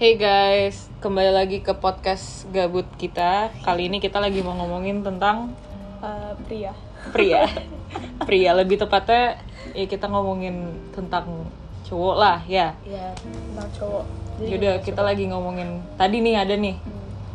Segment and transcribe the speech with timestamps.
[0.00, 3.52] Hey guys, kembali lagi ke podcast gabut kita.
[3.60, 5.52] Kali ini kita lagi mau ngomongin tentang
[6.00, 6.72] Eh, pria
[7.12, 7.44] pria.
[8.26, 9.36] pria lebih tepatnya
[9.70, 11.44] ya kita ngomongin tentang
[11.84, 12.72] cowok lah ya.
[12.82, 14.04] ya tentang cowok
[14.40, 16.80] Yaudah kita lagi ngomongin tadi nih ada nih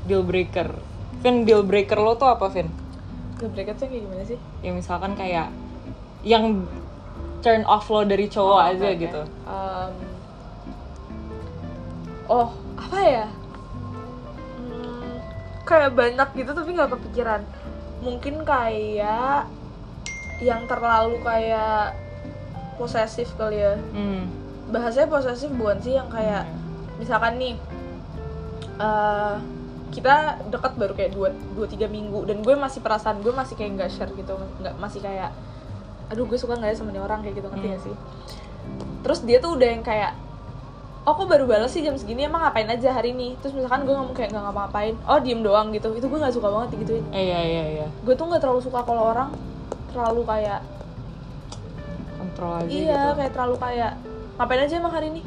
[0.04, 0.74] deal breaker.
[1.22, 2.66] Vin deal breaker lo tuh apa Vin?
[3.38, 5.54] deal breaker tuh kayak gimana sih Ya misalkan kayak
[6.26, 6.66] yang
[7.40, 8.98] turn off lo dari cowok Oh, aja oke.
[8.98, 9.22] gitu.
[9.46, 9.94] Em,
[12.28, 13.26] oh apa ya?
[14.58, 15.18] Hmm,
[15.64, 17.42] kayak banyak gitu tapi nggak kepikiran.
[18.02, 19.50] Mungkin kayak
[20.44, 21.96] yang terlalu kayak
[22.76, 23.76] posesif kali ya.
[23.94, 24.28] Hmm.
[24.66, 26.42] bahasanya posesif bukan sih yang kayak
[26.98, 27.54] misalkan nih
[28.76, 29.36] eh
[29.94, 33.78] kita dekat baru kayak dua dua tiga minggu dan gue masih perasaan gue masih kayak
[33.78, 35.30] nggak share gitu nggak masih kayak
[36.10, 37.76] aduh gue suka nggak ya sama nih orang kayak gitu ngerti Hmm.
[37.78, 37.96] gak sih?
[39.06, 40.12] Terus dia tuh udah yang kayak
[41.06, 43.38] oh kok baru balas sih jam segini emang ngapain aja hari ini?
[43.38, 45.94] Terus misalkan gue ngomong kayak nggak ngapa-ngapain oh diem doang gitu.
[45.94, 47.06] Itu gue nggak suka banget digituin.
[47.10, 47.88] Eh, iya iya iya.
[47.88, 49.30] gue tuh nggak terlalu suka kalau orang
[49.90, 50.60] terlalu kayak
[52.16, 53.18] Kontrol aja iya gitu.
[53.22, 53.92] kayak terlalu kayak
[54.36, 55.22] ngapain aja emang hari ini?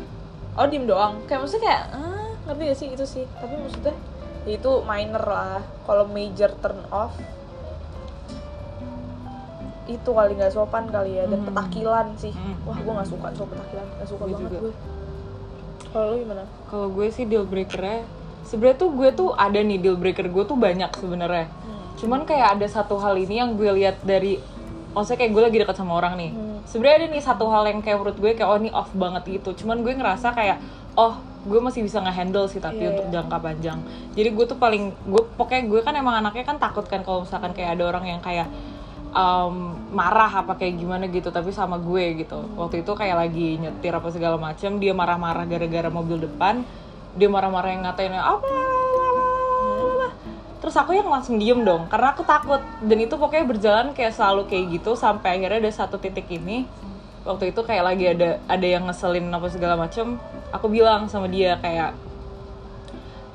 [0.55, 1.23] Oh diem doang.
[1.25, 2.89] Kayak maksudnya kayak ah, ngerti gak sih?
[2.91, 3.25] Itu sih.
[3.39, 3.95] Tapi maksudnya
[4.45, 5.63] ya itu minor lah.
[5.87, 7.15] Kalau major turn off
[9.89, 11.25] itu kali nggak sopan kali ya.
[11.25, 11.49] Dan Hmm.
[11.49, 12.35] petakilan sih.
[12.35, 12.57] Hmm.
[12.67, 13.87] wah gue nggak suka cowok petakilan.
[13.95, 14.59] Nggak suka Gue banget juga.
[14.61, 14.73] gue
[15.93, 18.05] kalau lu gimana Kalau gue sih deal breakernya
[18.49, 21.53] sebenarnya tuh gue tuh ada nih deal breaker gue tuh banyak sebenarnya.
[22.01, 24.41] Cuman kayak ada satu hal ini yang gue lihat dari
[24.97, 26.31] maksudnya kayak gue lagi dekat sama orang nih.
[26.33, 26.59] Hmm.
[26.65, 29.53] Sebenarnya ada nih satu hal yang kayak menurut gue kayak oh ini off banget gitu.
[29.65, 30.59] Cuman gue ngerasa kayak
[30.97, 33.13] oh gue masih bisa nge-handle sih tapi Iya, untuk iya.
[33.21, 33.79] jangka panjang.
[34.17, 37.53] Jadi gue tuh paling gue pokoknya gue kan emang anaknya kan takut kan kalau misalkan
[37.53, 38.49] kayak ada orang yang kayak
[39.13, 42.39] um, marah apa kayak gimana gitu tapi sama gue gitu.
[42.57, 46.65] Waktu itu kayak lagi nyetir apa segala macam dia marah-marah gara-gara mobil depan.
[47.17, 48.57] Dia marah-marah yang ngatain apa
[50.59, 52.61] terus aku yang langsung diem dong karena aku takut.
[52.83, 56.67] Dan itu pokoknya berjalan kayak selalu kayak gitu sampai akhirnya ada satu titik ini.
[57.23, 60.17] Waktu itu kayak lagi ada ada yang ngeselin apa segala macam
[60.49, 61.93] aku bilang sama dia kayak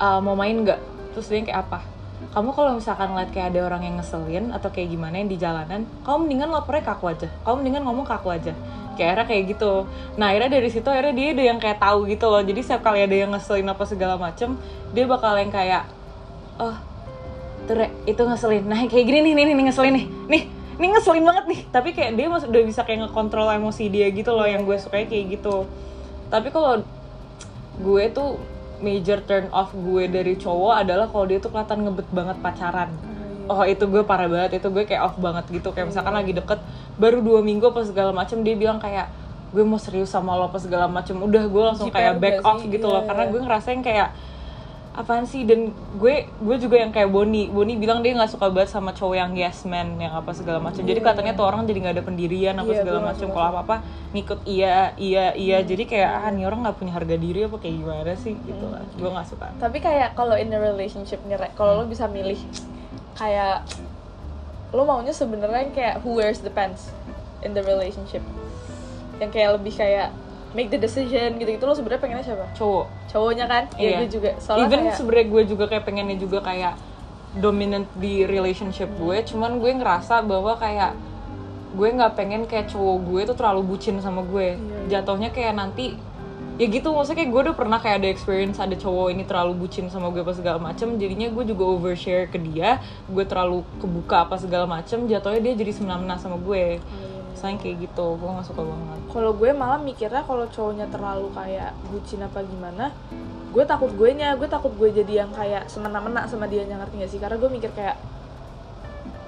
[0.02, 0.82] "Ah, mau main nggak?
[1.14, 1.93] Terus dia kayak apa
[2.32, 5.84] kamu kalau misalkan ngeliat kayak ada orang yang ngeselin atau kayak gimana yang di jalanan
[6.08, 7.28] kamu mendingan lapornya ke aku aja.
[7.44, 8.54] Kamu mendingan ngomong ke aku aja.
[8.94, 9.72] Kayak akhirnya kayak gitu.
[10.16, 12.42] Nah akhirnya dari situ akhirnya dia udah yang kayak tahu gitu loh.
[12.46, 14.56] Jadi setiap kali ada yang ngeselin apa segala macem
[14.94, 15.84] dia bakal yang kayak
[16.62, 16.76] oh
[17.66, 17.76] tuh
[18.06, 18.64] itu ngeselin.
[18.70, 20.06] Nah kayak gini nih nih nih ngeselin nih.
[20.30, 20.44] Nih
[20.80, 21.62] ini ngeselin banget nih.
[21.74, 25.04] Tapi kayak dia mas- udah bisa kayak ngekontrol emosi dia gitu loh yang gue suka
[25.04, 25.66] kayak gitu.
[26.30, 26.86] Tapi kalau
[27.82, 28.38] gue tuh
[28.80, 32.90] major turn off gue dari cowok adalah kalau dia tuh kelihatan ngebet banget pacaran.
[33.52, 34.64] Oh itu gue parah banget.
[34.64, 35.70] Itu gue kayak off banget gitu.
[35.76, 36.60] Kayak misalkan lagi deket
[36.96, 39.12] baru dua minggu apa segala macem dia bilang kayak
[39.54, 41.20] gue mau serius sama lo apa segala macem.
[41.20, 43.04] Udah gue langsung JPR kayak back off gitu Iya, loh.
[43.06, 43.32] Karena iya.
[43.32, 44.08] gue ngerasain kayak
[44.94, 45.42] apaan sih?
[45.44, 47.50] Dan gue gue juga yang kayak Boni.
[47.50, 50.86] Boni bilang dia nggak suka banget sama cowok yang yes man yang apa segala macam.
[50.86, 53.28] Jadi katanya tuh orang jadi nggak ada pendirian apa Iya, segala macam.
[53.34, 53.76] kalau apa apa
[54.14, 55.58] ngikut iya iya iya.
[55.66, 58.38] Jadi kayak ah nih orang nggak punya harga diri apa kayak gimana sih?
[58.38, 58.82] Gitu lah.
[58.94, 59.48] Gue nggak suka.
[59.58, 62.38] Tapi kayak kalau in a relationship nih kalau lo bisa milih
[63.18, 63.66] kayak
[64.74, 66.94] lo maunya sebenarnya kayak who wears the pants
[67.42, 68.22] in the relationship?
[69.18, 70.10] Yang kayak lebih kayak
[70.54, 72.46] make the decision gitu gitu lo sebenarnya pengennya siapa?
[72.54, 72.86] Cowok.
[73.10, 73.64] Cowoknya kan?
[73.76, 73.90] Iya.
[73.90, 74.30] ya gue juga.
[74.38, 76.74] Soalnya even kayak sebenarnya gue juga kayak pengennya juga kayak
[77.38, 79.18] dominant di relationship gue.
[79.26, 80.94] Cuman gue ngerasa bahwa kayak
[81.74, 84.58] gue nggak pengen kayak cowok gue tuh terlalu bucin sama gue.
[84.58, 85.98] Iya, jatuhnya kayak nanti
[86.62, 86.94] ya gitu.
[86.94, 90.22] Maksudnya kayak gue udah pernah kayak ada experience ada cowok ini terlalu bucin sama gue
[90.22, 90.94] apa segala macem.
[91.02, 92.78] Jadinya gue juga overshare ke dia.
[93.10, 95.10] Gue terlalu kebuka apa segala macem.
[95.10, 96.78] Jatuhnya dia jadi semena-mena sama gue
[97.38, 99.00] sayang kayak gitu gue nggak suka banget.
[99.12, 102.86] Kalau gue malah mikirnya kalau cowoknya terlalu kayak bucin apa gimana
[103.54, 107.12] gue takut gue nya gue takut gue jadi yang kayak semena-mena sama dia ngerti gak
[107.12, 107.20] sih?
[107.22, 107.98] Karena gue mikir kayak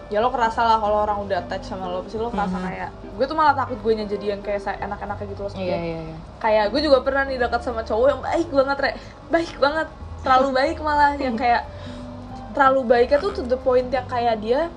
[0.05, 3.25] ya lo kerasa lah kalau orang udah attach sama lo pasti lo kerasa kayak gue
[3.25, 5.77] tuh malah takut gue nya jadi yang kayak enak-enaknya gitu loh sama dia.
[5.77, 6.15] iya iya.
[6.37, 8.91] Kayak gue juga pernah nih dekat sama cowok yang baik banget re.
[9.33, 9.87] Baik banget.
[10.21, 11.63] Terlalu baik malah yang kayak
[12.55, 14.71] terlalu baiknya tuh to the point yang kayak dia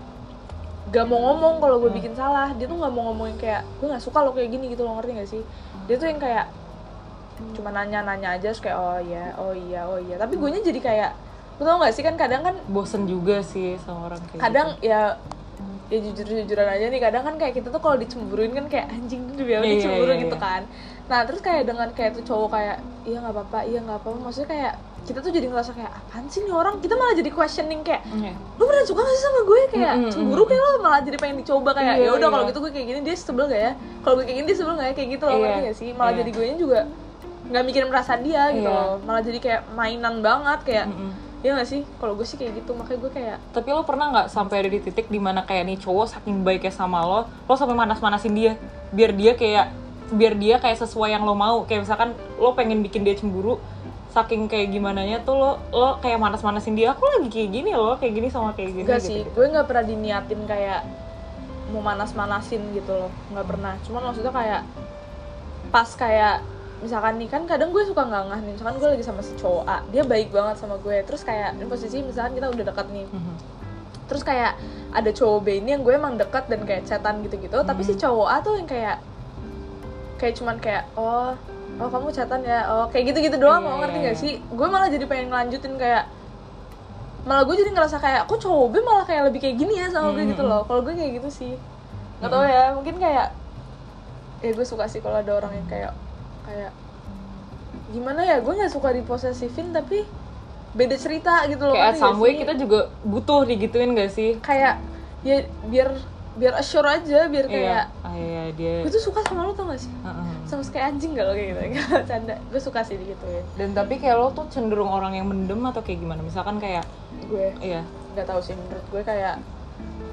[0.89, 2.53] gak mau ngomong kalau gue bikin salah.
[2.57, 5.13] Dia tuh gak mau ngomongin kayak gue nggak suka lo kayak gini gitu lo ngerti
[5.17, 5.43] gak sih?
[5.85, 6.47] Dia tuh yang kayak
[7.55, 10.17] cuma nanya-nanya aja terus kayak oh iya oh iya oh iya.
[10.19, 11.11] Tapi gue nya jadi kayak
[11.59, 12.03] lo tau gak sih?
[12.03, 15.17] Kan kadang kan bosen juga sih sama orang kayak kadang ya
[15.89, 17.01] ya jujur jujuran aja nih.
[17.01, 20.23] Kadang kan kayak kita tuh kalau dicemburuin kan kayak anjing tuh dia Iya, dicemburu iya,
[20.25, 20.45] gitu iya.
[20.45, 20.63] kan.
[21.09, 24.19] Nah terus kayak dengan kayak tuh cowok kayak iya nggak apa-apa iya nggak apa-apa.
[24.25, 24.75] Maksudnya kayak
[25.09, 28.05] kita tuh jadi ngerasa kayak apaan sih nih orang kita malah jadi questioning kayak.
[28.07, 28.37] Iya.
[28.55, 31.17] lu beneran suka gak sih sama gue kayak Mm, mm, cemburu kayak lo malah jadi
[31.17, 32.51] pengen dicoba kayak Iya, ya udah kalau iya.
[32.51, 34.87] gitu gue kayak gini dia sebel gak ya kalau gue kayak gini dia sebel gak
[34.87, 36.19] ya kayak gitu loh Iya, ngerti gak sih malah iya.
[36.21, 36.81] jadi gue juga
[37.49, 38.77] nggak mikirin perasaan dia gitu Iya.
[38.77, 41.11] loh malah jadi kayak mainan banget kayak Mm-mm.
[41.39, 44.27] ya nggak sih kalau gue sih kayak gitu makanya gue kayak Tapi lo pernah nggak
[44.29, 47.73] sampai ada di titik di mana kayak nih cowok saking baiknya sama lo, lo sampai
[47.75, 48.53] manas-manasin dia,
[48.91, 49.67] biar dia kayak
[50.09, 51.63] biar dia kayak sesuai yang lo mau.
[51.63, 53.61] Kayak misalkan lo pengen bikin dia cemburu,
[54.19, 56.91] saking kayak gimana nya tuh lo lo kayak manas-manasin dia.
[56.93, 58.85] Aku lagi kayak gini loh, kayak gini sama kayak gini.
[58.87, 59.31] Gitu, sih, gitu.
[59.31, 60.81] gue nggak pernah diniatin kayak
[61.71, 63.75] mau manas-manasin gitu loh, nggak pernah.
[63.87, 64.61] Cuman maksudnya kayak
[65.71, 66.43] pas kayak
[66.79, 69.65] misalkan nih kan kadang gue suka nggak ngah nih, misalkan gue lagi sama si cowok
[69.67, 73.07] A, dia baik banget sama gue, terus kayak ini posisi misalkan kita udah dekat nih,
[73.11, 73.35] Mhm.
[74.07, 74.55] terus kayak
[74.95, 78.29] ada cowok B ini yang gue emang dekat dan kayak chatan gitu-gitu, tapi si cowok
[78.31, 79.03] A tuh yang kayak
[80.23, 81.35] kayak cuman kayak oh
[81.79, 84.21] oh kamu chatan ya oh kayak gitu-gitu doang Iya, mau ngerti gak iya.
[84.23, 86.05] sih gue malah jadi pengen ngelanjutin kayak
[87.29, 90.17] malah gue jadi ngerasa kayak kok cowok B malah kayak lebih kayak gini ya sama
[90.17, 90.51] gue gitu Mm-mm.
[90.51, 91.53] loh kalau gue kayak gitu sih
[92.19, 93.27] nggak tahu ya mungkin kayak
[94.43, 95.93] ya gue suka sih kalau ada orang yang kayak
[96.47, 96.71] kayak
[97.95, 100.05] gimana ya gue nggak suka diposesifin tapi
[100.77, 102.39] beda cerita gitu loh Kayak way sih?
[102.45, 104.37] kita juga butuh digituin gak sih?
[104.45, 104.77] kayak
[105.25, 105.89] ya biar
[106.39, 108.01] biar assure aja biar kayak Iya.
[108.01, 108.75] Ah, iya, dia.
[108.81, 110.27] gue tuh suka sama lo tau gak sih Heeh.
[110.45, 113.69] sama kayak anjing gak lo kayak gitu Gak canda gue suka sih gitu ya Dan
[113.73, 116.21] tapi kayak lo tuh cenderung orang yang mendem atau kayak gimana?
[116.21, 116.87] Misalkan kayak
[117.25, 117.83] gue iya.
[118.11, 119.37] nggak tahu sih menurut gue kayak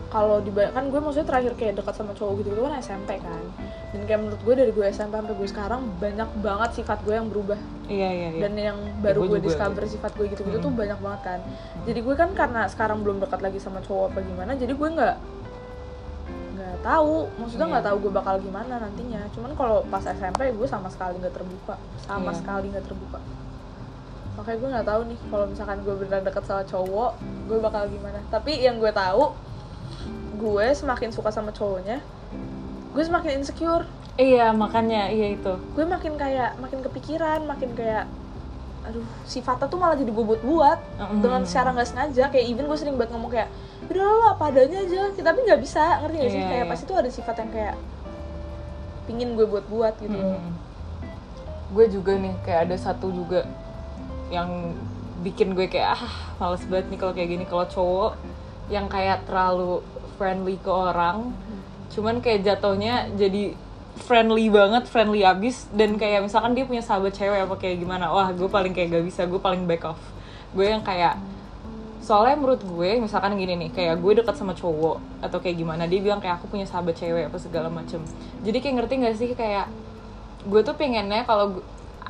[0.07, 3.41] kalau dibayangkan gue maksudnya terakhir kayak dekat sama cowok gitu gitu kan SMP kan
[3.91, 7.27] dan kayak menurut gue dari gue SMP sampai gue sekarang banyak banget sifat gue yang
[7.27, 8.41] berubah Iya, iya, iya.
[8.41, 9.47] dan yang baru gue gue juga.
[9.49, 10.77] discover sifat gue gitu gitu tuh Hmm.
[10.77, 11.39] banyak banget kan
[11.83, 15.15] jadi gue kan karena sekarang belum dekat lagi sama cowok apa gimana jadi gue nggak
[16.87, 17.89] tahu maksudnya nggak Iya.
[17.89, 22.29] tahu gue bakal gimana nantinya cuman kalau pas SMP gue sama sekali nggak terbuka sama
[22.29, 22.37] Iya.
[22.37, 23.19] sekali nggak terbuka
[24.35, 27.11] makanya gue nggak tahu nih kalau misalkan gue beneran dekat sama cowok
[27.45, 29.31] gue bakal gimana tapi yang gue tahu
[30.35, 32.03] gue semakin suka sama cowoknya
[32.91, 33.85] gue semakin insecure
[34.15, 35.59] Iya, makanya iya itu.
[35.75, 38.07] gue makin kayak makin kepikiran makin kayak
[38.81, 41.19] aduh sifatnya tuh malah jadi gue buat-buat Mm.
[41.19, 43.49] dengan secara nggak sengaja kayak even gue sering banget ngomong kayak
[43.91, 45.11] udah lo apa adanya aja.
[45.13, 46.41] Tapi nggak bisa ngerti gak sih?
[46.41, 46.71] Iya, kayak iya.
[46.71, 47.75] pasti tuh ada sifat yang kayak
[49.05, 50.17] pingin gue buat-buat gitu.
[50.17, 50.53] Loh Mm.
[51.73, 53.43] Gue juga nih kayak ada satu juga
[54.29, 54.77] yang
[55.25, 56.05] bikin gue kayak ah
[56.37, 57.45] males banget nih kalau kayak gini.
[57.49, 58.13] Kalau cowok
[58.69, 59.81] yang kayak terlalu
[60.15, 61.35] friendly ke orang
[61.93, 63.55] cuman kayak jatuhnya jadi
[63.95, 68.27] friendly banget friendly abis dan kayak misalkan dia punya sahabat cewek apa kayak gimana wah
[68.35, 70.01] gue paling kayak gak bisa gue paling back off.
[70.51, 71.15] Gue yang kayak
[72.05, 75.97] soalnya menurut gue misalkan gini nih kayak gue dekat sama cowok atau kayak gimana dia
[76.05, 77.97] bilang kayak aku punya sahabat cewek apa segala macem.
[78.45, 79.65] Jadi kayak ngerti gak sih kayak
[80.45, 81.63] gue tuh pengennya kalau gue,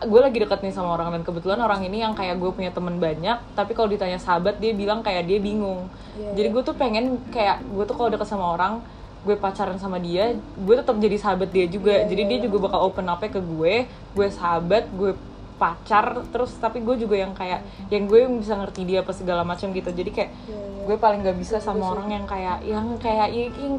[0.04, 3.00] gue lagi deket nih sama orang dan kebetulan orang ini yang kayak gue punya temen
[3.00, 5.88] banyak tapi kalau ditanya sahabat dia bilang kayak dia bingung.
[6.20, 6.56] Iya, jadi iya.
[6.60, 8.84] gue tuh pengen kayak gue tuh kalau deket sama orang
[9.24, 12.04] gue pacaran sama dia gue tetap jadi sahabat dia juga.
[12.04, 15.16] Iya, jadi iya, dia juga bakal open up ke gue gue sahabat gue
[15.56, 19.48] pacar terus tapi gue juga yang kayak yang gue yang bisa ngerti dia apa segala
[19.48, 20.84] macam gitu jadi kayak Iya, iya.
[20.86, 23.76] gue paling gak bisa Betul sama orang yang kayak yang kayak ya, yang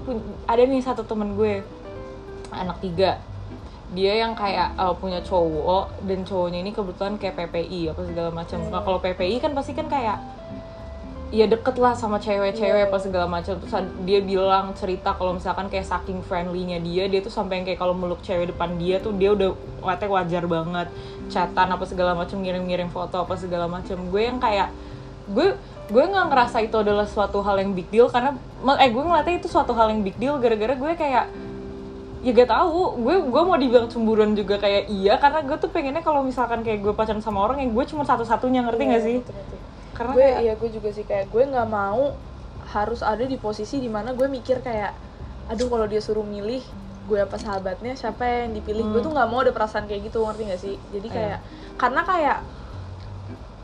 [0.49, 1.61] ada nih satu temen gue
[2.50, 3.20] anak tiga
[3.94, 8.58] dia yang kayak uh, punya cowok dan cowoknya ini kebetulan kayak PPI apa segala macam
[8.58, 8.72] Hmm.
[8.75, 10.19] nah, kalau PPI kan pasti kan kayak
[11.34, 13.58] ya deket lah sama cewek-cewek Iya, apa segala macam.
[13.58, 13.75] Terus
[14.06, 17.94] dia bilang cerita kalau misalkan kayak saking friendly-nya dia dia tuh sampai yang kayak kalau
[17.99, 19.50] meluk cewek depan dia tuh dia udah
[19.82, 20.88] katanya wajar banget.
[21.26, 23.98] Chatan apa segala macam ngirim-ngirim foto apa segala macam.
[24.06, 24.70] Gue yang kayak
[25.27, 25.58] gue
[25.91, 28.34] gue nggak ngerasa itu adalah suatu hal yang big deal karena
[28.79, 31.27] eh gue ngeliatnya itu suatu hal yang big deal gara-gara gue kayak
[32.22, 33.03] ya gak tahu.
[33.03, 36.86] Gue gue mau dibilang cemburuan juga kayak iya karena gue tuh pengennya kalau misalkan kayak
[36.86, 39.17] gue pacaran sama orang yang gue cuma satu-satunya ngerti Iya, nggak sih?
[39.19, 39.66] ngerti, ngerti.
[39.96, 42.12] Karena gue kayak iya gue juga sih kayak gue nggak mau
[42.67, 44.93] harus ada di posisi di mana gue mikir kayak
[45.46, 46.60] aduh kalau dia suruh milih
[47.06, 50.43] gue apa sahabatnya siapa yang dipilih gue tuh nggak mau ada perasaan kayak gitu ngerti
[50.44, 51.15] gak sih jadi Iya.
[51.15, 51.38] kayak
[51.76, 52.38] karena kayak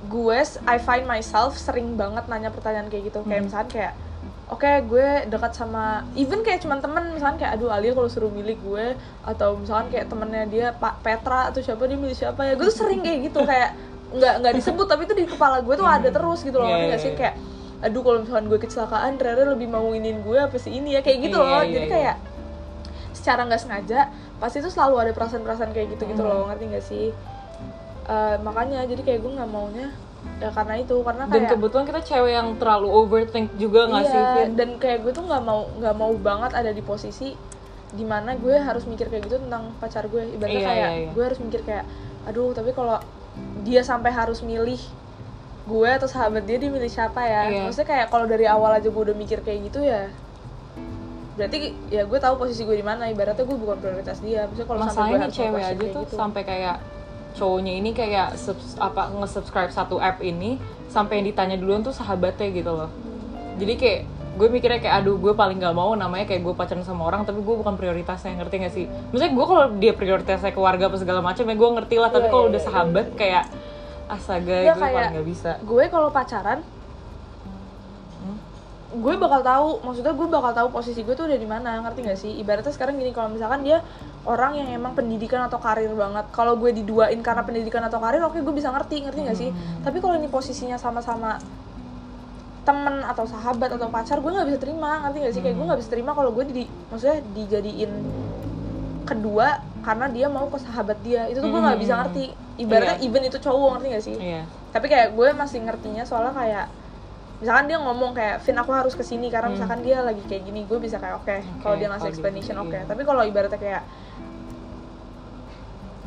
[0.05, 3.47] gue I find myself sering banget nanya pertanyaan kayak gitu kayak Hmm.
[3.47, 3.93] misalnya kayak
[4.47, 5.85] oke gue dekat sama
[6.15, 8.87] even kayak cuman temen misalnya kayak aduh Alia kalau suruh milih gue
[9.23, 12.77] atau misalkan kayak temennya dia Pak Petra atau siapa dia milih siapa ya gue tuh
[12.77, 13.75] sering kayak gitu kayak
[14.13, 16.85] nggak nggak disebut tapi itu di kepala gue tuh ada terus gitu loh Iya, ngerti
[16.85, 17.19] iya, gak sih iya.
[17.19, 17.35] kayak
[17.83, 21.19] aduh kalau misalkan gue kecelakaan Rere lebih mau nginin gue apa sih ini ya kayak
[21.23, 21.91] gitu Iya, loh iya, jadi iya.
[21.91, 22.17] kayak
[23.13, 24.01] secara nggak sengaja
[24.37, 26.31] pasti tuh selalu ada perasaan-perasaan kayak gitu gitu Hmm.
[26.31, 27.07] loh ngerti gak sih
[28.03, 29.87] Eh, makanya jadi kayak gue nggak maunya
[30.39, 34.19] ya karena itu karena dan kayak kebetulan kita cewek yang terlalu overthink juga nggak sih
[34.19, 34.51] iya, Vin?
[34.55, 37.31] dan kayak gue tuh nggak mau nggak mau banget ada di posisi
[37.89, 41.11] di mana gue harus mikir kayak gitu tentang pacar gue ibaratnya Iya, kayak iya, iya.
[41.11, 41.85] gue harus mikir kayak
[42.23, 42.99] aduh tapi kalau
[43.63, 44.79] dia sampai harus milih
[45.63, 47.61] gue atau sahabat dia dia milih siapa ya Iya.
[47.65, 50.11] maksudnya kayak kalau dari awal aja gue udah mikir kayak gitu ya
[51.33, 51.57] berarti
[51.89, 54.93] ya gue tahu posisi gue di mana ibaratnya gue bukan prioritas dia maksudnya kalau sampai
[54.93, 56.15] gue masalahnya harus cewek aja tuh gitu.
[56.15, 56.77] sampai kayak
[57.33, 62.53] cowoknya ini kayak subs- apa nge-subscribe satu app ini sampai yang ditanya duluan tuh sahabatnya
[62.53, 62.91] gitu loh
[63.57, 64.01] jadi kayak
[64.33, 67.39] gue mikirnya kayak aduh gue paling gak mau namanya kayak gue pacaran sama orang tapi
[67.39, 68.85] gue bukan prioritasnya ngerti gak sih?
[69.11, 72.33] Maksudnya gue kalau dia prioritasnya keluarga apa segala macam ya gue ngerti lah tapi Iya,
[72.33, 73.45] kalau iya, udah iya, sahabat kayak
[74.09, 75.51] astaga Ya, gue kayak- paling gak bisa.
[75.61, 76.61] gue kalau pacaran
[78.93, 82.19] gue bakal tahu maksudnya gue bakal tahu posisi gue tuh udah di mana ngerti gak
[82.19, 82.33] sih?
[82.37, 83.81] Ibaratnya sekarang gini kalau misalkan dia
[84.23, 88.37] orang yang emang pendidikan atau karir banget kalau gue diduain karena pendidikan atau karir oke
[88.37, 89.49] gue bisa ngerti ngerti gak sih?
[89.81, 91.41] Tapi kalau ini posisinya sama-sama
[92.63, 95.43] temen atau sahabat atau pacar gue nggak bisa terima ngerti gak sih?
[95.43, 97.93] Kayak gue nggak bisa terima kalau gue di maksudnya dijadiin
[99.03, 101.27] kedua karena dia mau ke sahabat dia.
[101.27, 102.25] Itu tuh gue nggak bisa ngerti.
[102.53, 103.07] Ibaratnya Iya.
[103.09, 104.15] even itu cowok ngerti gak sih?
[104.15, 104.43] Iya.
[104.71, 106.67] Tapi kayak gue masih ngertinya soalnya kayak
[107.43, 110.63] misalkan dia ngomong kayak Vin aku harus ke sini karena misalkan dia lagi kayak gini
[110.63, 112.79] gue bisa kayak oke kalau dia ngasih kalau explanation gitu, oke.
[112.79, 112.87] iya.
[112.87, 113.83] tapi kalau ibaratnya kayak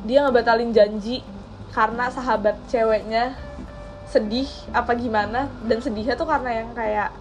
[0.07, 1.27] dia ngebatalin janji
[1.75, 3.35] karena sahabat ceweknya
[4.15, 7.12] sedih apa gimana dan sedihnya tuh karena yang kayak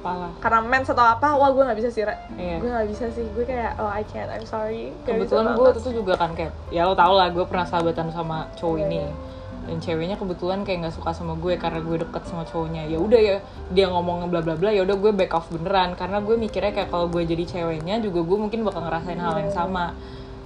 [0.00, 2.00] pala karena mens atau apa wah gue nggak bisa sih.
[2.40, 2.56] Iya.
[2.56, 4.96] gue nggak bisa sih gue kayak oh I can't I'm sorry.
[5.04, 7.68] Nggak bisa kebetulan gue waktu itu juga kan kayak ya lo tau lah gue pernah
[7.68, 8.98] sahabatan sama cowok Iya, ini.
[9.04, 9.12] iya.
[9.60, 12.88] dan ceweknya kebetulan kayak nggak suka sama gue karena gue deket sama cowoknya.
[12.88, 13.36] Ya udah ya
[13.68, 15.92] dia ngomong bla bla bla ya udah gue back off beneran.
[16.00, 19.40] Karena gue mikirnya kayak kalau gue jadi ceweknya juga gue mungkin bakal ngerasain hal Iya,
[19.44, 19.92] yang sama.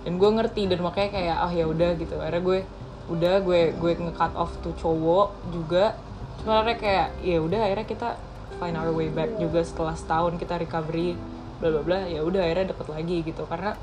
[0.02, 2.18] Dan gue ngerti dan makanya kayak oh ya udah gitu.
[2.18, 2.58] Akhirnya gue
[3.04, 5.92] udah gue gue nge-cut off tuh cowok juga
[6.40, 8.08] cuma akhirnya kayak ya udah akhirnya kita
[8.56, 11.18] find our way back juga setelah setahun kita recovery
[11.60, 13.76] bla bla bla ya udah akhirnya deket lagi gitu karena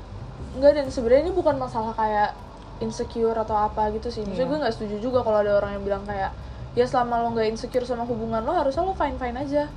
[0.52, 2.36] Enggak dan sebenarnya ini bukan masalah kayak
[2.82, 4.20] insecure atau apa gitu sih.
[4.20, 4.50] Maksudnya Iya.
[4.52, 6.28] gue nggak setuju juga kalau ada orang yang bilang kayak
[6.74, 9.70] ya selama lo nggak insecure sama hubungan lo harusnya lo fine fine aja.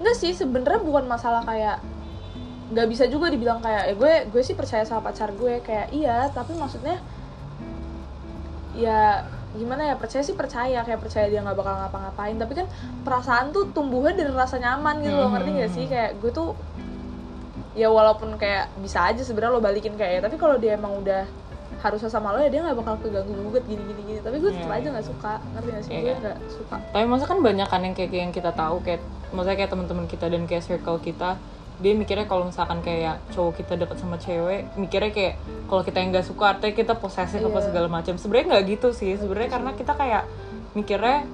[0.00, 1.84] Enggak sih sebenarnya bukan masalah kayak
[2.72, 6.32] nggak bisa juga dibilang kayak ya gue gue sih percaya sama pacar gue kayak iya
[6.32, 6.96] tapi maksudnya
[8.72, 12.36] ya gimana ya percaya sih percaya kayak percaya dia nggak bakal ngapa-ngapain.
[12.40, 12.66] Tapi kan
[13.04, 15.84] perasaan tuh tumbuhnya dari rasa nyaman gitu loh ngerti gak sih?
[15.88, 16.56] Kayak gue tuh
[17.72, 21.24] ya walaupun kayak bisa aja sebenarnya lo balikin kayak ya tapi kalau dia emang udah
[21.80, 24.20] harusnya sama lo ya dia nggak bakal keganggu gugat gini gini gini.
[24.24, 25.90] Tapi gue tetap Iya, aja nggak suka ngerti gak sih?
[25.92, 26.76] Iya, gue nggak suka.
[26.92, 29.00] Tapi masa kan banyak kan yang kayak kayak yang kita tahu kayak
[29.32, 31.40] maksudnya kayak teman-teman kita dan kayak circle kita
[31.82, 35.34] dia mikirnya kalau misalkan kayak cowok kita deket sama cewek mikirnya kayak
[35.66, 37.66] kalau kita yang nggak suka artinya kita posesif apa Iya.
[37.66, 40.22] segala macam sebenarnya nggak gitu sih sebenarnya karena kita kayak
[40.72, 41.26] mikirnya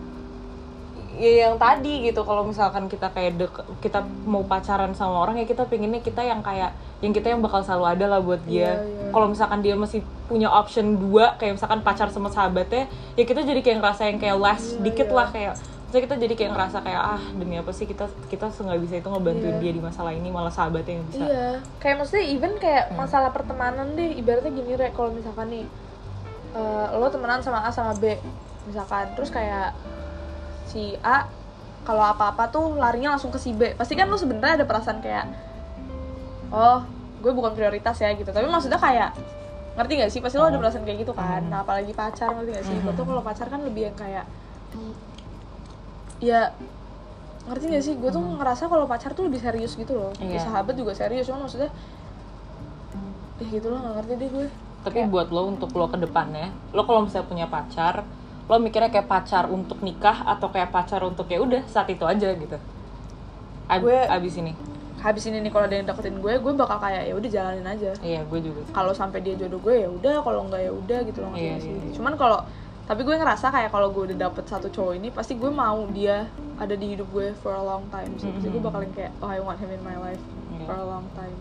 [1.14, 3.50] ya yang tadi gitu kalau misalkan kita kayak dek
[3.81, 7.59] kita mau pacaran sama orang ya kita pinginnya kita yang kayak yang kita yang bakal
[7.59, 9.11] selalu ada lah buat dia Iya, iya.
[9.11, 13.59] kalau misalkan dia masih punya option dua kayak misalkan pacar sama sahabatnya ya kita jadi
[13.59, 15.17] kayak ngerasa yang kayak less Iya, dikit iya.
[15.17, 15.55] lah kayak
[15.88, 19.09] Maksudnya kita jadi kayak ngerasa kayak ah demi apa sih kita kita nggak bisa itu
[19.09, 19.61] ngebantuin Iya.
[19.64, 21.25] dia di masalah ini malah sahabatnya yang bisa.
[21.25, 21.47] Iya,
[21.80, 23.00] kayak maksudnya even kayak Hmm.
[23.00, 25.64] masalah pertemanan deh, ibaratnya gini rek, kalau misalkan nih
[26.52, 28.21] eh, lo temenan sama A sama B,
[28.68, 29.73] misalkan, terus kayak
[30.68, 31.25] si A
[31.85, 35.25] kalau apa-apa tuh larinya langsung ke si B, pasti kan lo sebenarnya ada perasaan kayak,
[36.52, 36.85] oh
[37.25, 39.16] gue bukan prioritas ya gitu, tapi maksudnya kayak
[39.73, 40.21] ngerti gak sih?
[40.21, 43.04] Pasti lo ada perasaan kayak gitu kan, nah apalagi pacar ngerti gak sih, gue tuh
[43.04, 44.28] kalau pacar kan lebih yang kayak
[46.20, 46.50] ya
[47.44, 47.94] ngerti gak sih?
[47.94, 50.12] Gue tuh ngerasa kalau pacar tuh lebih serius gitu loh.
[50.18, 50.40] Ya, Iya.
[50.42, 51.70] sahabat juga serius cuma maksudnya
[53.38, 54.46] ya gitu loh gak ngerti deh gue.
[54.78, 58.02] Tapi buat lo untuk lo ke depannya lo kalau misalnya punya pacar
[58.48, 62.32] lo mikirnya kayak pacar untuk nikah atau kayak pacar untuk ya udah saat itu aja
[62.32, 62.56] gitu.
[63.68, 64.52] Ab- Gue- abis ini.
[64.98, 67.94] habis ini nih kalau ada yang deketin gue gue bakal kayak ya udah jalanin aja.
[68.02, 71.22] Iya gue juga kalau sampai dia jodoh gue ya udah kalau enggak ya udah gitu
[71.22, 71.92] loh Iya, iya, iya.
[71.94, 72.42] cuman kalau
[72.88, 76.25] tapi gue ngerasa kayak kalau gue udah dapet satu cowok ini pasti gue mau dia
[76.57, 78.33] ada di hidup gue for a long time sih.
[78.33, 80.18] Jadi gue bakalan kayak oh I want him in my life
[80.49, 80.64] Iya.
[80.64, 81.37] for a long time.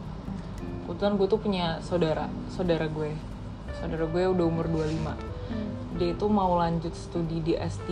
[0.84, 3.16] Kebetulan gue tuh punya saudara saudara gue.
[3.80, 5.38] Saudara gue udah umur 25
[5.98, 7.90] dia itu mau lanjut studi di S3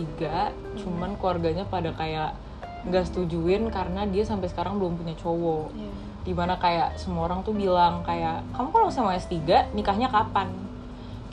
[0.78, 2.38] cuman keluarganya pada kayak
[2.86, 5.74] nggak setujuin karena dia sampai sekarang belum punya cowok.
[5.74, 5.92] Iya.
[6.22, 9.42] di mana kayak semua orang tuh bilang kayak kamu kalau sama S3
[9.74, 10.50] nikahnya kapan?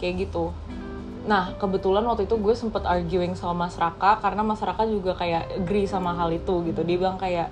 [0.02, 0.50] Kayak gitu
[1.24, 5.64] nah kebetulan waktu itu gue sempet arguing sama Mas Raka karena Mas Raka juga kayak
[5.64, 6.84] agree sama hal itu gitu.
[6.84, 7.48] Dia bilang kayak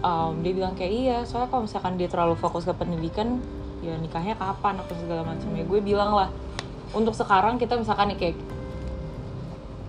[0.00, 3.40] um, dia bilang kayak iya soalnya kalau misalkan dia terlalu fokus ke pendidikan
[3.84, 5.48] ya nikahnya kapan atau segala macam.
[5.52, 6.28] Ya gue bilang lah
[6.96, 8.36] untuk sekarang kita misalkan nih kayak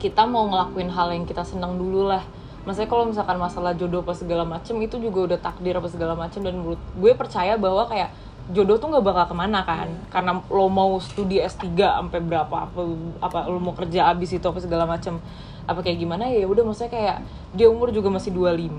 [0.01, 2.25] kita mau ngelakuin hal yang kita senang dulu lah.
[2.61, 6.45] Maksudnya kalau misalkan masalah jodoh apa segala macem itu juga udah takdir apa segala macem
[6.45, 8.13] dan menurut gue percaya bahwa kayak
[8.49, 9.87] jodoh tuh nggak bakal ke mana kan?
[10.09, 12.81] Karena lo mau studi S3 sampai berapa apa
[13.21, 15.21] apa lo mau kerja abis itu apa segala macem
[15.69, 17.17] apa kayak gimana ya udah maksudnya kayak
[17.53, 18.73] dia umur juga masih 25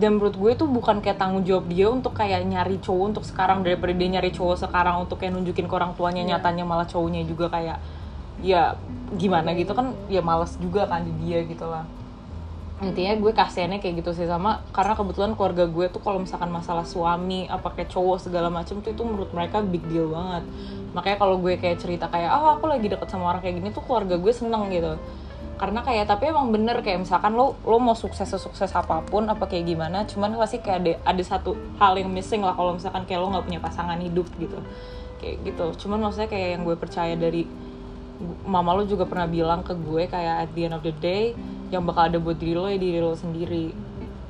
[0.00, 3.60] dan menurut gue itu bukan kayak tanggung jawab dia untuk kayak nyari cowok untuk sekarang
[3.60, 6.30] daripada dia nyari cowok sekarang untuk kayak nunjukin ke orang tuanya Iya.
[6.38, 7.76] nyatanya malah cowoknya juga kayak
[8.40, 8.78] ya
[9.18, 11.84] gimana gitu kan ya males juga kan di dia gitu lah
[12.80, 16.88] intinya gue kasihannya kayak gitu sih sama karena kebetulan keluarga gue tuh kalau misalkan masalah
[16.88, 20.48] suami apa kayak cowok segala macem tuh itu menurut mereka big deal banget.
[20.96, 23.84] Makanya kalau gue kayak cerita kayak oh aku lagi deket sama orang kayak gini tuh
[23.84, 24.96] keluarga gue seneng gitu.
[25.60, 29.44] Karena kayak tapi emang bener kayak misalkan lo lo mau sukses sukses apa pun apa
[29.44, 33.20] kayak gimana cuman pasti kayak ada ada satu hal yang missing lah kalau misalkan kayak
[33.20, 34.56] lo nggak punya pasangan hidup gitu.
[35.20, 35.84] Kayak gitu.
[35.84, 37.44] Cuman maksudnya kayak yang gue percaya dari
[38.42, 41.32] mama lo juga pernah bilang ke gue kayak at the end of the day
[41.68, 43.72] yang bakal ada buat diri lo ya diri lo sendiri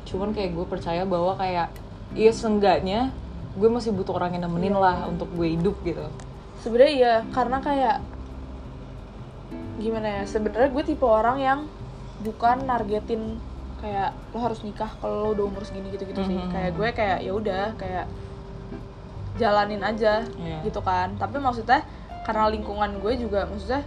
[0.04, 1.74] cuman kayak gue percaya bahwa kayak
[2.12, 3.10] iya seenggaknya
[3.52, 6.06] gue masih butuh orang yang nemenin lah untuk gue hidup gitu
[6.58, 7.96] sebenarnya iya karena kayak
[9.76, 11.58] gimana ya sebenarnya gue tipe orang yang
[12.20, 13.40] bukan nargetin
[13.80, 16.52] kayak lo harus nikah kalau lo udah umur segini gitu gitu sih Mhm.
[16.52, 18.06] kayak gue kayak ya udah kayak
[19.34, 20.60] jalanin aja Iya.
[20.62, 21.80] gitu kan tapi maksudnya
[22.22, 23.82] karena lingkungan gue juga maksudnya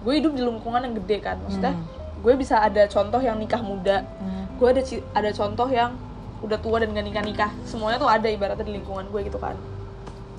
[0.00, 1.84] gue hidup di lingkungan yang gede kan maksudnya Mhm.
[2.20, 4.46] gue bisa ada contoh yang nikah muda Hmm.
[4.54, 5.90] gue ada ada contoh yang
[6.38, 9.54] udah tua dan gak nikah nikah semuanya tuh ada ibaratnya di lingkungan gue gitu kan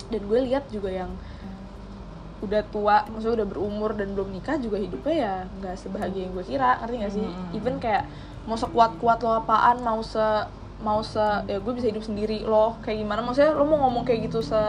[0.06, 1.08] dan gue lihat juga yang
[2.40, 6.44] udah tua maksudnya udah berumur dan belum nikah juga hidupnya ya nggak sebahagia yang gue
[6.44, 7.56] kira ngerti gak sih Mm-mm.
[7.56, 8.04] even kayak
[8.44, 10.20] mau sekuat kuat lo apaan mau se
[10.78, 14.28] mau se ya gue bisa hidup sendiri lo kayak gimana maksudnya lo mau ngomong kayak
[14.28, 14.60] gitu se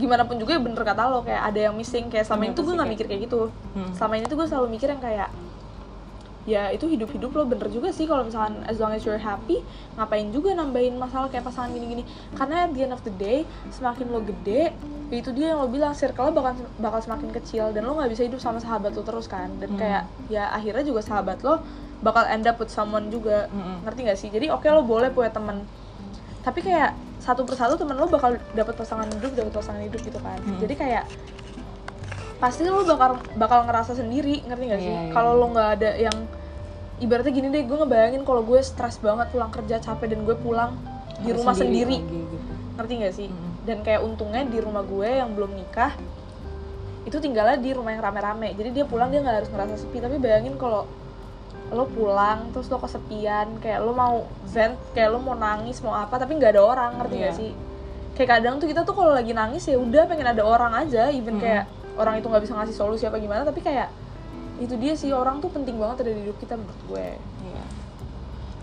[0.00, 2.56] gimana pun juga ya bener kata lo kayak ada yang missing kayak selama Iya, ini
[2.56, 3.40] tuh gue nggak mikir kayak gitu
[3.70, 3.92] Hmm.
[3.92, 5.28] selama ini tuh gue selalu mikir yang kayak
[6.48, 9.60] ya itu hidup hidup lo bener juga sih kalau misalkan as long as you're happy
[9.94, 12.02] ngapain juga nambahin masalah kayak pasangan gini gini
[12.32, 14.72] karena at the end of the day semakin lo gede
[15.06, 18.08] ya itu dia yang lo bilang circle lo bakal bakal semakin kecil dan lo nggak
[18.08, 19.78] bisa hidup sama sahabat lo terus kan dan Hmm.
[19.78, 21.60] kayak ya akhirnya juga sahabat lo
[22.00, 23.84] bakal end up with someone juga Mm-mm.
[23.84, 25.68] ngerti gak sih jadi oke lo boleh punya temen
[26.40, 30.40] tapi kayak satu persatu temen lo bakal dapat pasangan hidup dapat pasangan hidup gitu kan
[30.40, 30.58] Hmm.
[30.58, 31.04] jadi kayak
[32.36, 35.12] pasti lo bakal bakal ngerasa sendiri ngerti gak sih Iya, iya.
[35.12, 36.16] kalau lo nggak ada yang
[36.98, 40.76] ibaratnya gini deh gue ngebayangin kalau gue stres banget pulang kerja capek dan gue pulang
[41.18, 42.36] di Harus rumah sendiri, lagi gitu.
[42.74, 43.52] ngerti gak sih Mm-mm.
[43.62, 45.92] dan kayak untungnya di rumah gue yang belum nikah
[47.02, 50.16] itu tinggalnya di rumah yang rame-rame jadi dia pulang dia nggak harus ngerasa sepi tapi
[50.16, 50.84] bayangin kalau
[51.70, 56.16] lo pulang terus lo kesepian kayak lo mau vent kayak lo mau nangis mau apa
[56.16, 57.24] tapi nggak ada orang ngerti Iya.
[57.24, 57.50] gak sih
[58.12, 61.38] kayak kadang tuh kita tuh kalau lagi nangis ya udah pengen ada orang aja even
[61.38, 61.42] Mm-mm.
[61.42, 63.88] kayak orang itu nggak bisa ngasih solusi apa gimana tapi kayak
[64.58, 67.39] itu dia sih orang tuh penting banget ada di hidup kita menurut gue Iya.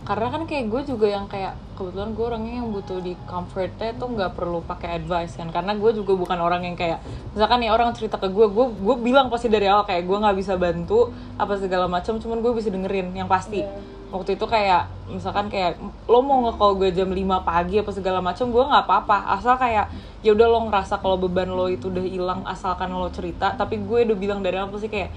[0.07, 4.07] Karena kan kayak gue juga yang kayak kebetulan gue orangnya yang butuh di comfortnya tuh
[4.15, 5.51] nggak perlu pakai advice kan.
[5.51, 7.03] Karena gue juga bukan orang yang kayak
[7.35, 10.37] misalkan nih orang cerita ke gue, gue gue bilang pasti dari awal kayak gue nggak
[10.39, 13.67] bisa bantu apa segala macam, cuman gue bisa dengerin yang pasti.
[13.67, 13.99] Iya.
[14.07, 15.75] Waktu itu kayak misalkan kayak
[16.07, 19.35] lo mau nge-call gue jam 5 pagi apa segala macam, gue nggak apa-apa.
[19.35, 19.91] Asal kayak
[20.23, 24.07] ya udah lo ngerasa kalau beban lo itu udah hilang asalkan lo cerita, tapi gue
[24.07, 25.11] udah bilang dari awal pasti kayak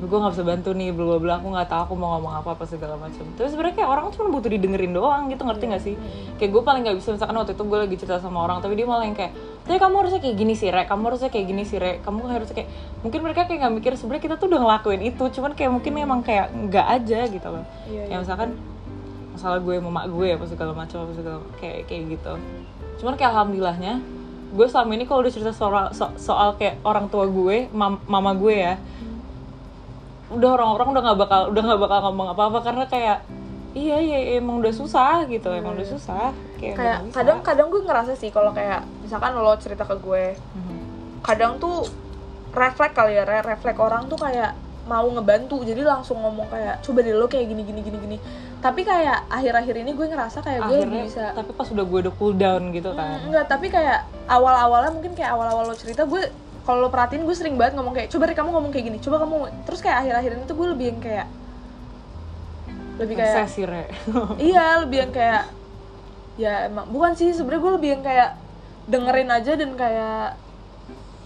[0.00, 2.64] gue nggak bisa bantu nih bla bla aku nggak tahu aku mau ngomong apa apa
[2.64, 3.20] segala macam.
[3.36, 5.94] Terus sebenarnya kayak orang cuma butuh didengerin doang gitu ngerti nggak sih?
[6.40, 8.88] Kayak gue paling nggak bisa misalkan waktu itu gue lagi cerita sama orang tapi dia
[8.88, 9.36] malah yang kayak
[9.68, 11.96] tapi kamu harusnya kayak gini sih rek kamu harusnya kayak gini sih rek.
[12.00, 12.68] Kamu harusnya kayak
[13.04, 16.20] mungkin mereka kayak nggak mikir sebenarnya kita tuh udah ngelakuin itu cuman kayak mungkin emang
[16.24, 17.64] kayak nggak aja gitu loh.
[17.84, 18.56] Iya, ya misalkan
[19.36, 22.32] masalah gue sama mak gue apa segala macam apa segala kayak kayak gitu.
[23.04, 24.00] Cuman kayak alhamdulillahnya
[24.50, 28.34] gue selama ini kalau udah cerita soal so- soal kayak orang tua gue mam- mama
[28.34, 28.74] gue ya
[30.30, 33.18] udah orang-orang udah nggak bakal udah nggak bakal ngomong apa-apa karena kayak
[33.70, 38.28] iya iya emang udah susah gitu emang udah susah kayak, kayak kadang-kadang gue ngerasa sih
[38.28, 40.78] kalau kayak misalkan lo cerita ke gue Mhm.
[41.20, 41.86] kadang tuh
[42.50, 46.98] refleks kali ya re- refleks orang tuh kayak mau ngebantu jadi langsung ngomong kayak coba
[47.00, 48.16] deh lo kayak gini gini gini gini.
[48.58, 52.14] Tapi kayak akhir-akhir ini gue ngerasa kayak gue akhirnya bisa tapi pas udah gue udah
[52.18, 53.06] cool down gitu kan.
[53.16, 56.26] Hmm, enggak tapi kayak awal-awalnya mungkin kayak awal-awal lo cerita gue
[56.70, 59.26] kalau lo perhatiin gue sering banget ngomong kayak coba deh kamu ngomong kayak gini coba
[59.26, 59.50] kamu.
[59.66, 61.26] Terus kayak akhir-akhir ini tuh gue lebih yang kayak
[63.02, 63.90] lebih kayak sih re.
[64.54, 65.42] Iya lebih yang kayak
[66.38, 68.30] ya emang bukan sih sebenarnya gue lebih yang kayak
[68.86, 70.38] dengerin aja dan kayak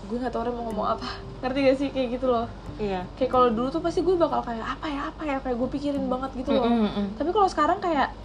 [0.09, 1.09] gue nggak tahu orang mau ngomong apa.
[1.44, 1.88] Ngerti gak sih?
[1.92, 2.48] Kayak gitu loh.
[2.80, 3.04] Iya.
[3.20, 5.37] Kayak kalau dulu tuh pasti gue bakal kayak apa ya apa ya?
[5.44, 6.64] Kayak gue pikirin banget gitu loh.
[6.64, 8.16] Mm, mm, tapi kalau sekarang kayak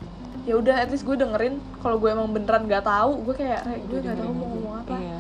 [0.48, 1.60] ya udah at least gue dengerin.
[1.84, 4.96] Kalau gue emang beneran nggak tahu gue kayak "Re, gue nggak tahu mau ngomong apa.
[4.96, 5.20] Iya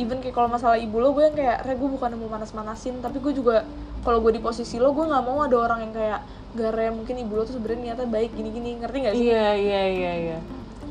[0.00, 3.00] even kayak kalau masalah ibu lo gue yang kayak re gue bukan mau manas-manasin.
[3.04, 3.66] Tapi gue juga
[4.00, 6.20] kalau gue di posisi lo gue nggak mau ada orang yang kayak
[6.52, 8.80] gare mungkin ibu lo tuh sebenarnya niatnya baik gini-gini.
[8.80, 9.26] Ngerti gak sih?
[9.28, 10.38] Iya iya iya iya.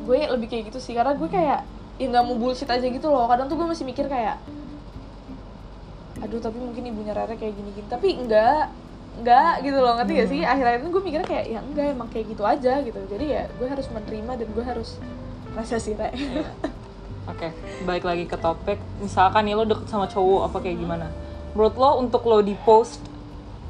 [0.05, 1.65] Gue lebih kayak gitu sih karena gue kayak
[2.01, 3.25] ya nggak mau bullshit aja gitu loh.
[3.25, 4.37] Kadang tuh gue masih mikir kayak
[6.21, 7.87] aduh tapi mungkin ibunya Rere kayak gini-gini.
[7.89, 8.69] Tapi enggak
[9.21, 10.41] enggak gitu loh ngerti gak sih?
[10.45, 12.99] Akhir-akhir ini gue mikirnya kayak ya enggak emang kayak gitu aja gitu.
[13.09, 15.01] Jadi ya gue harus menerima dan gue harus
[15.57, 16.13] rasa sih Re
[17.31, 17.47] Oke,
[17.87, 18.79] balik lagi ke topik.
[18.99, 21.07] Misalkan nih lo deket sama cowok apa kayak gimana?
[21.55, 22.99] Menurut lo untuk lo di post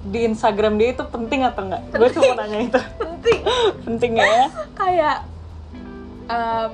[0.01, 1.81] di Instagram dia itu penting atau enggak?
[1.93, 2.81] Gue cuma nanya itu.
[3.01, 3.39] Penting.
[3.85, 4.49] Penting ya?
[4.73, 5.17] Kayak
[6.25, 6.73] um,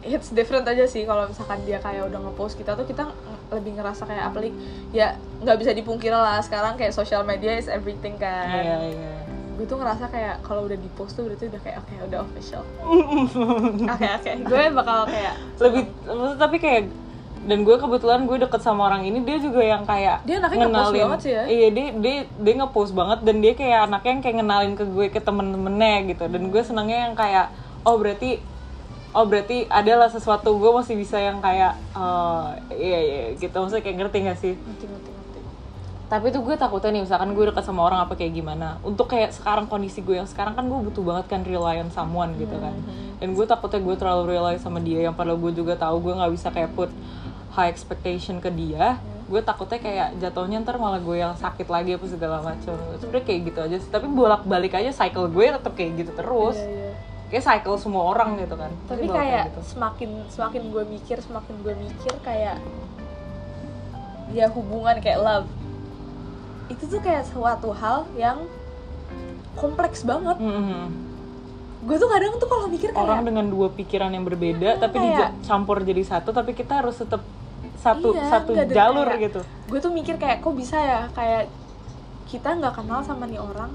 [0.00, 3.12] it's different aja sih kalau misalkan dia kayak udah ngepost kita tuh kita
[3.52, 4.56] lebih ngerasa kayak apalagi
[4.90, 6.40] ya nggak bisa dipungkiri lah.
[6.40, 8.48] Sekarang kayak social media is everything kan.
[8.48, 9.25] Iya iya
[9.56, 12.62] gue tuh ngerasa kayak kalau udah di post tuh berarti udah kayak oke udah official.
[13.96, 14.30] Oke oke.
[14.44, 16.82] Gue bakal kayak lebih maksudnya tapi kayak
[17.46, 20.92] dan gue kebetulan gue deket sama orang ini dia juga yang kayak Dia anaknya nge-post
[20.98, 21.42] banget sih ya.
[21.46, 25.06] iya dia dia dia ngepost banget dan dia kayak anaknya yang kayak ngenalin ke gue
[25.14, 26.24] ke temen-temennya gitu.
[26.26, 27.46] Dan gue senangnya yang kayak
[27.86, 28.42] oh berarti
[29.14, 33.54] oh berarti adalah sesuatu gue masih bisa yang kayak oh iya iya gitu.
[33.56, 34.52] Maksudnya kayak ngerti gak sih?
[34.58, 35.10] Ngerti ngerti
[36.06, 38.78] tapi tuh gue takutnya nih misalkan gue deket sama orang apa kayak gimana.
[38.86, 42.30] Untuk kayak sekarang kondisi gue yang sekarang kan gue butuh banget kan rely on someone
[42.38, 42.78] gitu kan.
[43.18, 46.30] Dan gue takutnya gue terlalu rely sama dia yang padahal gue juga tahu gue nggak
[46.30, 46.90] bisa kayak put
[47.58, 49.02] high expectation ke dia.
[49.26, 52.78] Gue takutnya kayak jatuhnya ntar malah gue yang sakit lagi apa segala macam.
[53.02, 53.90] Sebenarnya kayak gitu aja sih.
[53.90, 56.54] Tapi bolak balik aja cycle gue tetap kayak gitu terus.
[56.54, 56.92] Iya, iya.
[57.34, 58.70] kayak cycle semua orang gitu kan.
[58.86, 59.74] Tapi kayak gitu.
[59.74, 62.62] semakin semakin gue mikir semakin gue mikir kayak
[64.30, 65.50] ya hubungan kayak love
[66.66, 68.42] itu tuh kayak suatu hal yang
[69.54, 70.84] kompleks banget Mhm.
[71.82, 75.38] gue tuh kadang tuh kalau mikir kayak orang dengan dua pikiran yang berbeda tapi kayak-
[75.38, 77.22] dicampur jadi satu tapi kita harus tetap
[77.76, 81.46] satu Iya, satu jalur kayak- gitu gue tuh mikir kayak kok bisa ya kayak
[82.26, 83.70] kita nggak kenal sama nih orang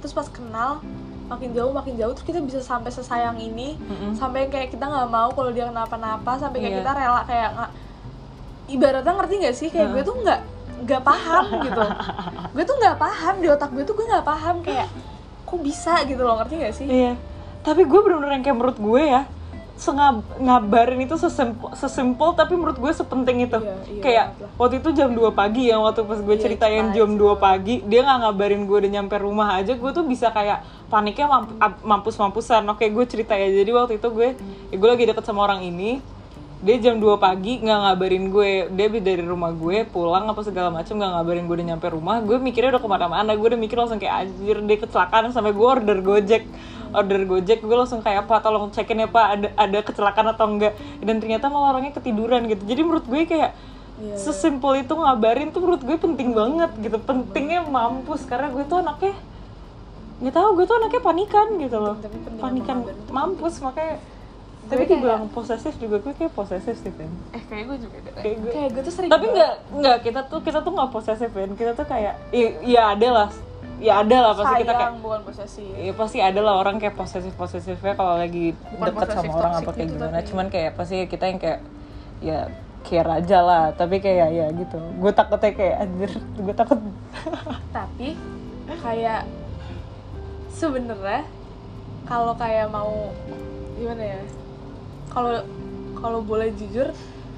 [0.00, 0.82] terus pas kenal
[1.24, 4.12] makin jauh makin jauh terus kita bisa sampai sesayang ini Mm-mm.
[4.12, 6.80] sampai kayak kita nggak mau kalau dia kenapa-napa sampai kayak Iya.
[6.82, 7.70] kita rela kayak nggak
[8.66, 10.40] ibaratnya ngerti nggak sih kayak gue tuh nggak
[10.82, 11.82] nggak paham gitu
[12.54, 14.88] gue tuh nggak paham di otak gue tuh gue nggak paham kayak
[15.44, 17.14] kok bisa gitu loh ngerti nggak sih Iya.
[17.64, 19.22] Tapi gue bener-bener yang kayak menurut gue ya
[19.74, 23.58] sengab ngabarin itu sesimpel, sesimpel tapi menurut gue sepenting itu.
[23.58, 24.50] Iya, iya kayak lah.
[24.54, 27.74] waktu itu jam 2 pagi ya waktu pas gue Iya, ceritain jam nice 2 pagi,
[27.82, 31.26] dia nggak ngabarin gue udah nyampe rumah aja, gue tuh bisa kayak paniknya
[31.82, 32.62] mampus-mampusan.
[32.70, 33.50] Oke, gue cerita ya.
[33.50, 34.28] Jadi waktu itu gue
[34.70, 35.98] ya gue lagi deket sama orang ini.
[36.64, 40.96] Dia jam 2 pagi nggak ngabarin gue, dia dari rumah gue pulang apa segala macam
[40.96, 42.24] nggak ngabarin gue udah nyampe rumah.
[42.24, 45.28] Gue mikirnya udah ke mana-mana, gue udah mikir langsung kayak anjir dia kecelakaan.
[45.28, 46.48] Sampai gue order gojek.
[46.96, 50.72] Order gojek gue langsung kayak apa tolong cekin ya pak ada ada kecelakaan atau enggak.
[51.04, 52.64] Dan ternyata malah orangnya ketiduran gitu.
[52.64, 53.52] Jadi menurut gue kayak
[53.94, 54.18] Iya.
[54.18, 56.98] sesimpel itu ngabarin tuh menurut gue penting banget gitu.
[56.98, 59.14] Pentingnya mampus karena gue tuh anaknya
[60.18, 61.96] nggak tahu gue tuh anaknya panikan gitu loh.
[62.42, 62.82] Panikan.
[63.12, 64.02] mampus makanya
[64.66, 68.12] tapi kayak- dibilang posesif juga gue kayak posesif sih kan eh kayak gue juga deh.
[68.16, 71.28] Kayak gue- kayak gue tuh sering tapi nggak nggak kita tuh kita tuh nggak posesif
[71.28, 73.28] kan kita tuh kayak iya ya ada lah.
[73.76, 75.66] Ya ada lah pasti kita kayak bukan posesif.
[75.74, 79.70] Iya pasti ada lah orang kayak posesif posesifnya kalau lagi Bukan deket sama orang apa
[79.70, 80.14] kayak gitu, gimana.
[80.14, 81.60] tapi- cuman kayak pasti kita yang kayak
[82.20, 82.38] ya
[82.82, 83.64] care aja lah.
[83.72, 84.78] Tapi kayak ya gitu.
[84.96, 86.78] Gue takutnya kayak anjir gue takut.
[87.76, 88.08] Tapi
[88.78, 89.22] kayak
[90.50, 91.22] sebenarnya
[92.04, 93.10] kalau kayak mau
[93.74, 94.20] gimana ya
[95.14, 95.40] kalau
[95.94, 96.90] kalau boleh jujur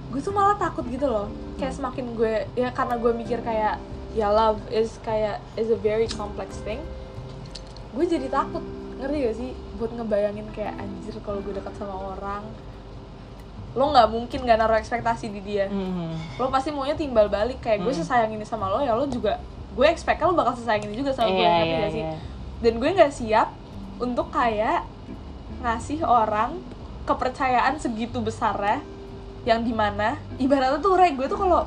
[0.06, 1.28] gue tuh malah takut gitu loh.
[1.54, 3.76] Kayak semakin gue ya karena gue mikir kayak
[4.12, 6.80] ya love is kayak is a very complex thing
[7.92, 8.64] gue jadi takut.
[8.96, 9.50] Ngerti gak sih?
[9.76, 12.42] Buat ngebayangin kayak anjir kalau gue dekat sama orang
[13.72, 15.68] lo nggak mungkin gak naruh ekspektasi di dia.
[15.68, 16.40] Mhm.
[16.40, 17.60] lo pasti maunya timbal balik.
[17.60, 19.36] Kayak gue sesayang ini sama lo ya lo juga
[19.76, 22.00] gue expect lo bakal sesayang ini juga sama gue Iya, ngerti iya, gak sih?
[22.00, 22.14] iya.
[22.56, 23.48] dan gue nggak siap
[23.98, 24.88] untuk kayak
[25.60, 26.56] ngasih orang
[27.06, 28.82] kepercayaan segitu besarnya
[29.46, 31.64] yang di mana ibaratnya tuh re gue tuh kalau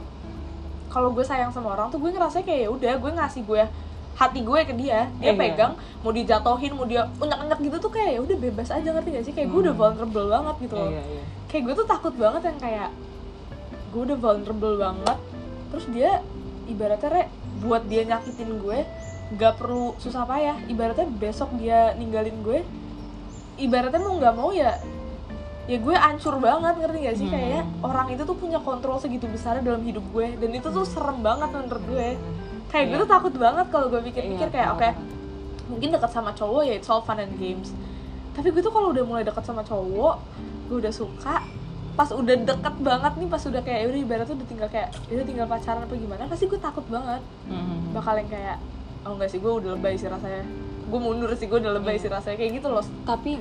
[0.90, 3.64] kalau gue sayang sama orang tuh gue ngerasa kayak ya udah gue ngasih gue
[4.14, 5.40] hati gue ke dia dia Iya.
[5.40, 9.24] pegang mau dijatohin mau dia unyak-unyak gitu tuh kayak ya udah bebas aja ngerti gak
[9.24, 11.24] sih kayak gue udah vulnerable banget gitu loh Iya, iya.
[11.48, 12.90] kayak gue tuh takut banget yang kayak
[13.90, 15.18] gue udah vulnerable banget
[15.70, 16.12] terus dia
[16.66, 17.24] ibaratnya re
[17.60, 18.80] buat dia nyakitin gue
[19.30, 22.60] nggak perlu susah payah ibaratnya besok dia ninggalin gue
[23.58, 24.76] ibaratnya mau nggak mau ya
[25.70, 27.36] ya gue ancur banget ngerti gak sih Hmm.
[27.36, 31.22] kayak orang itu tuh punya kontrol segitu besar dalam hidup gue dan itu tuh serem
[31.22, 32.08] banget menurut gue
[32.68, 33.04] kayak gue Iya.
[33.04, 35.06] tuh takut banget kalau gue pikir-pikir Iya, kayak oke paham.
[35.70, 37.70] mungkin dekat sama cowok ya it's all fun and games
[38.32, 40.16] tapi gue tuh kalau udah mulai dekat sama cowok
[40.66, 41.46] gue udah suka
[41.92, 45.22] pas udah deket banget nih pas udah kayak udah ibarat tuh udah tinggal kayak udah
[45.24, 47.92] tinggal pacaran apa gimana pasti gue takut banget Mhm.
[47.92, 48.58] bakal yang kayak
[49.02, 50.42] oh enggak sih gue udah lebay sih rasanya
[50.84, 53.38] gue mundur sih gue udah lebay sih rasanya kayak gitu loh tapi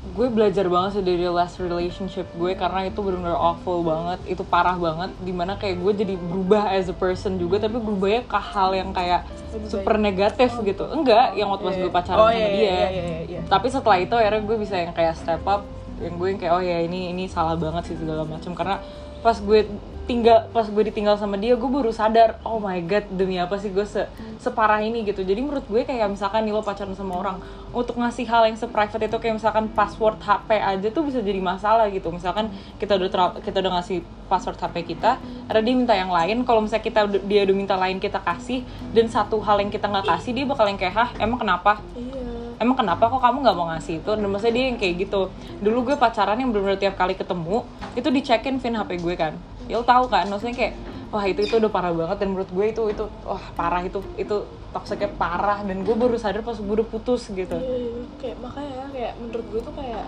[0.00, 4.16] gue belajar banget sih dari last relationship gue karena itu benar-benar awful banget.
[4.24, 8.24] Itu parah banget di mana kayak gue jadi berubah as a person juga tapi berubahnya
[8.24, 10.88] ke hal yang kayak Lebih super negatif gitu.
[10.88, 11.82] Enggak yang waktu pas Iya.
[11.84, 12.64] gue pacaran Oh, sama iya, dia.
[12.64, 13.40] iya, iya, iya, iya.
[13.44, 15.62] tapi setelah itu akhirnya gue bisa yang kayak step up
[16.00, 18.56] yang gue yang kayak oh ya ini ini salah banget sih segala macam.
[18.56, 18.80] Karena
[19.20, 19.68] pas gue
[20.10, 23.70] tinggal pas gue ditinggal sama dia gue baru sadar oh my god demi apa sih
[23.70, 24.10] gue se
[24.42, 25.22] separah ini gitu.
[25.22, 27.38] Jadi menurut gue kayak misalkan nih lo pacaran sama orang
[27.70, 31.86] untuk ngasih hal yang seprivate itu kayak misalkan password HP aja tuh bisa jadi masalah
[31.94, 32.10] gitu.
[32.10, 32.50] Misalkan
[32.82, 36.58] kita udah tra- kita udah ngasih password HP kita ada dia minta yang lain kalau
[36.66, 40.34] misalnya kita dia udah minta lain kita kasih dan satu hal yang kita nggak kasih
[40.34, 41.78] dia bakal yang kayak hah emang kenapa?
[41.94, 42.18] Iya.
[42.58, 44.10] Emang kenapa kok kamu nggak mau ngasih itu?
[44.10, 45.30] Dan maksudnya dia yang kayak gitu.
[45.62, 47.62] Dulu gue pacaran yang bener-bener tiap kali ketemu
[47.94, 49.38] itu dicekin pin HP gue kan
[49.70, 50.74] ya lo tahu kan maksudnya kayak
[51.08, 54.36] wah itu itu udah parah banget dan menurut gue itu itu wah parah itu itu
[54.70, 58.02] toksiknya parah dan gue baru sadar pas gue udah putus gitu Iya, iya.
[58.16, 60.06] kayak makanya kayak menurut gue tuh kayak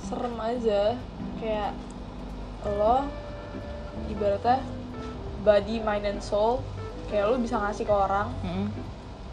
[0.00, 0.82] serem aja
[1.36, 1.70] kayak
[2.68, 3.06] lo
[4.08, 4.58] ibaratnya
[5.40, 6.62] body mind and soul
[7.06, 8.68] kayak lo bisa ngasih ke orang Mm.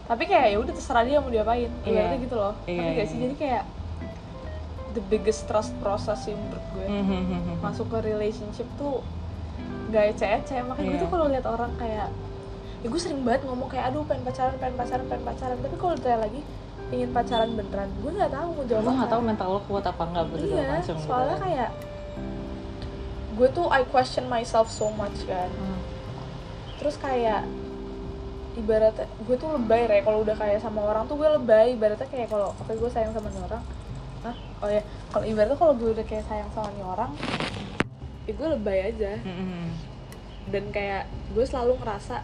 [0.05, 1.85] tapi kayak ya udah terserah dia mau diapain Iya.
[1.85, 3.23] ibaratnya gitu loh Iya, Ngerti gak iya, sih iya.
[3.23, 3.63] jadi kayak
[4.91, 6.85] the biggest trust process sih menurut gue.
[6.85, 7.59] Mhm.
[7.59, 9.01] masuk ke relationship tuh
[9.89, 10.61] gak ece-ece.
[10.61, 11.03] Makanya gue Iya.
[11.03, 12.07] tuh kalau lihat orang kayak
[12.79, 15.57] ya gue sering banget ngomong kayak aduh pengen pacaran pengen pacaran pengen pacaran.
[15.57, 16.41] Tapi kalau ditanya lagi
[16.89, 17.89] ingin pacaran beneran?
[17.99, 20.63] Gue nggak tahu mau jawab gue nggak tahu mental lo kuat apa enggak begitu iya
[20.71, 21.69] macam soalnya kayak
[23.35, 25.47] gue tuh I question myself so much kan.
[25.49, 25.79] Hmm.
[26.75, 27.43] terus kayak
[28.55, 31.75] ibaratnya gue tuh lebay ya kalau udah kayak sama orang tuh gue lebay.
[31.75, 33.63] Ibaratnya kayak kalau oke gue sayang sama orang
[34.19, 34.35] Hah?
[34.59, 37.11] oh ya kalau ibaratnya kalau gue udah kayak sayang sama nih orang
[38.23, 39.63] ya gue lebay aja Mhm.
[40.49, 42.21] dan kayak gue selalu ngerasa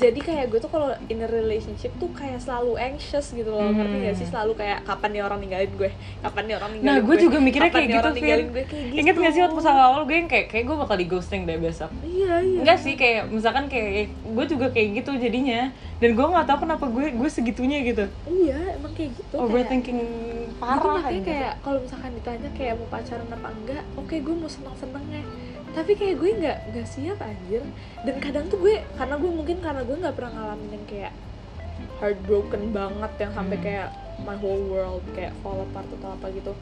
[0.00, 3.68] jadi kayak gue tuh kalau in a relationship tuh kayak selalu anxious gitu loh.
[3.68, 4.06] Ngerti Hmm.
[4.08, 5.90] gak sih selalu kayak kapan nih orang ninggalin gue?
[6.18, 8.64] Kapan nih orang Nah, ninggalin gue juga mikirnya Kapan kayak gitu, orang ninggalin gue?
[8.64, 9.00] Kayak gitu.
[9.04, 11.58] Ingat gak sih waktu pas awal-awal gue yang kayak, kayak gue bakal di ghosting deh
[11.60, 11.90] besok?
[12.00, 12.58] Iya iya.
[12.64, 15.60] Enggak sih, kayak misalkan kayak gue juga kayak gitu jadinya.
[16.00, 18.04] Dan gue gak tahu kenapa gue gue segitunya gitu.
[18.24, 21.24] Iya emang kayak gitu kayak, Overthinking Jadi parah gitu.
[21.24, 25.22] kayak kalau misalkan ditanya kayak mau pacaran apa enggak, oke gue mau seneng senengnya.
[25.70, 27.62] Tapi kayak gue nggak nggak siap anjir.
[28.02, 31.12] Dan kadang tuh gue karena gue mungkin karena gue nggak pernah ngalamin yang kayak
[31.98, 33.64] heartbroken banget yang sampai Hmm.
[33.64, 33.88] kayak
[34.20, 36.52] my whole world kayak fall apart atau apa gitu.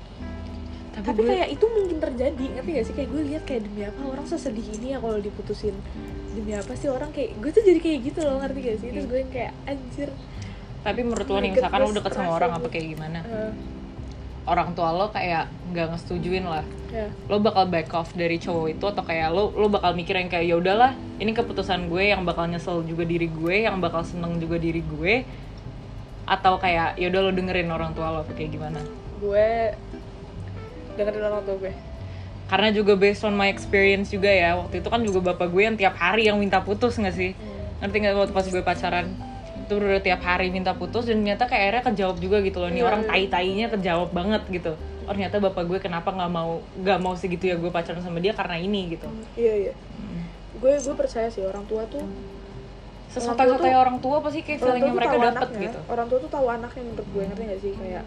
[0.94, 2.94] Tapi, Tapi gue, kayak itu mungkin terjadi, ngerti gak sih?
[2.98, 5.74] Kayak gue lihat kayak demi apa orang sesedih ini ya kalau diputusin.
[6.34, 8.88] Demi apa sih orang kayak gue tuh jadi kayak gitu loh, ngerti gak sih?
[8.90, 10.10] Terus gue yang kayak anjir.
[10.78, 13.50] tapi menurut lo nih, misalkan lo deket sama orang apa kayak gimana eh,
[14.48, 16.64] Orang tua lo kayak nggak ngesetujuin lah.
[16.88, 17.12] Ya.
[17.28, 20.48] Lo bakal back off dari cowok itu atau kayak lo lo bakal mikir yang kayak
[20.48, 24.56] ya udahlah ini keputusan gue yang bakal nyesel juga diri gue yang bakal seneng juga
[24.56, 25.28] diri gue.
[26.24, 28.80] Atau kayak ya udah lo dengerin orang tua lo kayak gimana?
[29.20, 29.76] Gue
[30.96, 31.72] dengerin orang tua gue.
[32.48, 35.76] karena juga based on my experience juga ya waktu itu kan juga bapak gue yang
[35.76, 37.36] tiap hari yang minta putus nggak sih?
[37.84, 39.12] Ngerti nggak waktu pas gue pacaran
[39.70, 42.68] udah tiap hari minta putus dan ternyata kayak akhirnya kejawab juga gitu loh.
[42.68, 43.10] Nih Iya, orang iya.
[43.10, 44.72] tai tainya kejawab banget gitu.
[45.04, 48.32] Oh ternyata bapak gue kenapa nggak mau nggak mau segitu ya gue pacaran sama dia
[48.32, 49.08] karena ini gitu.
[49.34, 49.74] Iya iya.
[50.54, 52.04] Gue gue percaya sih orang tua tuh
[53.08, 55.60] sesuatu Orang tua kayak tuh- orang tua pasti kayak feelingnya mereka anaknya.
[55.64, 55.78] gitu?
[55.86, 57.72] Orang tua tuh tahu anaknya menurut gue ngerti gak sih?
[57.74, 58.04] Kayak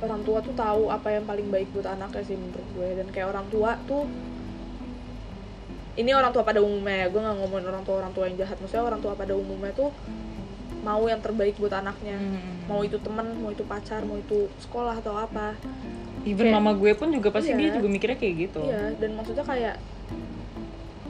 [0.00, 2.88] orang tua tuh tahu apa yang paling baik buat anaknya sih menurut gue.
[2.94, 4.04] Dan kayak orang tua tuh
[5.94, 8.56] ini orang tua pada umumnya ya gue nggak ngomongin orang tua orang tua yang jahat
[8.56, 9.90] maksudnya orang tua pada umumnya tuh
[10.80, 12.66] mau yang terbaik buat anaknya Hmm.
[12.66, 15.54] mau itu teman mau itu pacar mau itu sekolah atau apa
[16.24, 17.58] even Kayak- mama gue pun juga pasti Iya.
[17.58, 19.76] dia juga mikirnya kayak gitu Iya, dan maksudnya kayak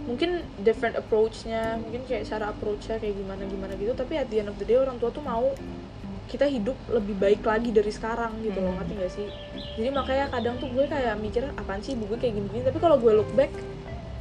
[0.04, 4.46] mungkin different approach-nya, mungkin kayak cara approach-nya kayak gimana gimana gitu, tapi at the end
[4.46, 5.48] of the day orang tua tuh mau
[6.26, 8.78] kita hidup lebih baik lagi dari sekarang gitu loh, Hmm.
[8.78, 9.28] ngerti gak sih?
[9.74, 12.96] Jadi makanya kadang tuh gue kayak mikir apaan sih ibu gue kayak gini-gini, tapi kalau
[12.96, 13.48] gue look back,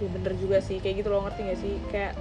[0.04, 0.78] ya bener juga sih.
[0.84, 1.74] Kayak gitu loh, ngerti gak sih?
[1.90, 2.14] Kayak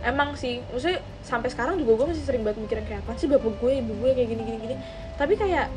[0.00, 3.52] emang sih, maksudnya sampai sekarang juga gue masih sering banget mikirin kayak apaan sih bapak
[3.60, 4.76] gue, ibu gue kayak gini-gini gini,
[5.20, 5.68] tapi kayak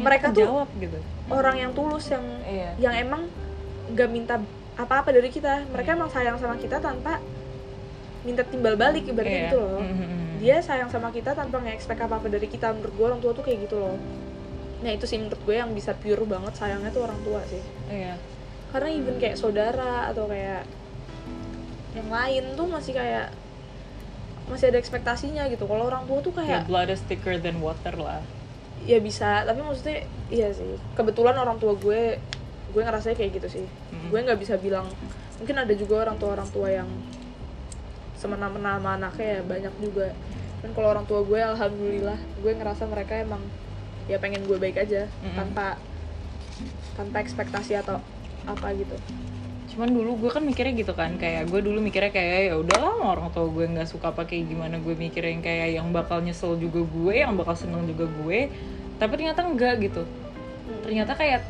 [0.00, 0.96] mereka tuh jawab gitu.
[1.28, 2.72] orang yang tulus yang iya.
[2.80, 3.28] yang emang
[3.92, 4.36] nggak minta
[4.76, 5.64] apa-apa dari kita.
[5.72, 7.20] Mereka emang sayang sama kita tanpa
[8.24, 9.44] minta timbal balik ibaratnya Iya.
[9.48, 9.80] gitu loh.
[9.80, 10.18] Mhm.
[10.40, 12.72] dia sayang sama kita tanpa nge-expect apa-apa dari kita.
[12.72, 13.96] Menurut gue orang tua tuh kayak gitu loh.
[14.80, 17.60] Nah itu sih menurut gue yang bisa pure banget sayangnya tuh orang tua sih.
[17.92, 18.16] Iya
[18.70, 20.62] karena even kayak saudara atau kayak
[21.90, 23.34] yang lain tuh masih kayak
[24.46, 25.66] masih ada ekspektasinya gitu.
[25.66, 28.22] Kalau orang tua tuh kayak kayak blood is thicker than water lah.
[28.82, 29.42] Ya bisa.
[29.42, 30.78] Tapi maksudnya iya sih.
[30.94, 32.18] Kebetulan orang tua gue
[32.70, 33.66] gue ngerasanya kayak gitu sih.
[33.90, 34.08] Mhm.
[34.10, 34.86] gue nggak bisa bilang
[35.38, 36.86] mungkin ada juga orang tua orang tua yang
[38.14, 40.08] semena-mena sama anaknya ya banyak juga.
[40.60, 43.40] Dan kalau orang tua gue alhamdulillah gue ngerasa mereka emang
[44.06, 45.34] ya pengen gue baik aja Mhm.
[45.34, 45.66] tanpa
[46.94, 47.98] tanpa ekspektasi atau
[48.54, 48.96] apa gitu.
[49.70, 53.30] Cuman dulu gue kan mikirnya gitu kan kayak gue dulu mikirnya kayak ya udahlah orang
[53.30, 54.82] tua gue nggak suka apa kayak gimana.
[54.82, 58.50] Gue mikirnya yang kayak yang bakal nyesel juga gue yang bakal seneng juga gue
[59.00, 60.02] tapi ternyata enggak gitu.
[60.84, 61.40] Ternyata kayak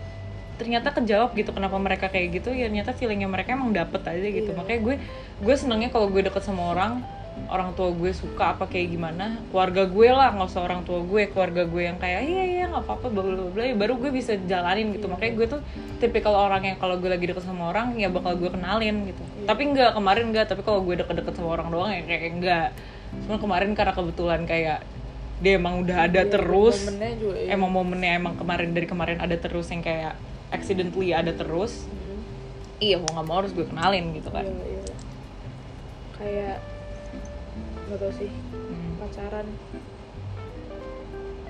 [0.61, 4.53] ternyata kejawab gitu kenapa mereka kayak gitu ya ternyata feelingnya mereka emang dapet aja gitu.
[4.53, 4.59] Iya.
[4.61, 4.95] makanya gue
[5.41, 7.01] gue senengnya kalau gue deket sama orang
[7.49, 11.31] orang tua gue suka apa kayak gimana keluarga gue lah nggak usah orang tua gue
[11.33, 14.37] keluarga gue yang kayak iya iya nggak apa-apa bla bla bla ya baru gue bisa
[14.45, 15.07] jalanin gitu.
[15.09, 15.61] Makanya gue tuh
[15.99, 19.23] tipikal orang yang kalau gue lagi deket sama orang ya bakal gue kenalin gitu.
[19.49, 22.69] Tapi enggak kemarin enggak tapi kalau gue deket-deket sama orang doang ya kayak enggak
[23.27, 24.87] cuma kemarin karena kebetulan kayak
[25.41, 27.49] dia emang udah ada Iya, terus momennya juga, iya.
[27.57, 30.15] emang momennya emang kemarin dari kemarin ada terus yang kayak
[30.53, 31.89] accidentally ada terus.
[31.89, 32.21] Hmm.
[32.81, 34.45] iya mau nggak mau harus gue kenalin gitu kan.
[34.45, 34.95] Iya, iya.
[36.21, 36.57] Kayak
[37.91, 38.95] nggak tau sih Hmm.
[38.99, 39.47] pacaran.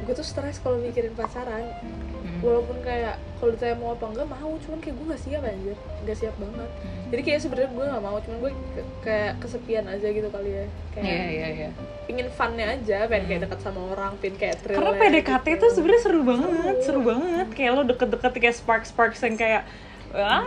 [0.01, 1.61] Gue tuh stres kalau mikirin pacaran.
[1.61, 2.41] Hmm.
[2.41, 6.17] Walaupun kayak kalau ditanya mau apa enggak mau, cuman kayak gue nggak siap anjir, nggak
[6.17, 6.71] siap banget.
[6.75, 7.05] Hmm.
[7.11, 10.65] Jadi kayak sebenarnya gue nggak mau, cuman gue ke- kayak kesepian aja gitu kali ya.
[10.91, 11.71] Kayak iya iya iya
[12.03, 14.83] pingin funnya aja, pengen kayak dekat sama orang, pengen kayak thrill.
[14.83, 15.61] karena PDKT gitu.
[15.61, 19.63] tuh sebenarnya seru banget seru banget kayak lo deket-deket kayak spark sparks yang kayak
[20.11, 20.43] ah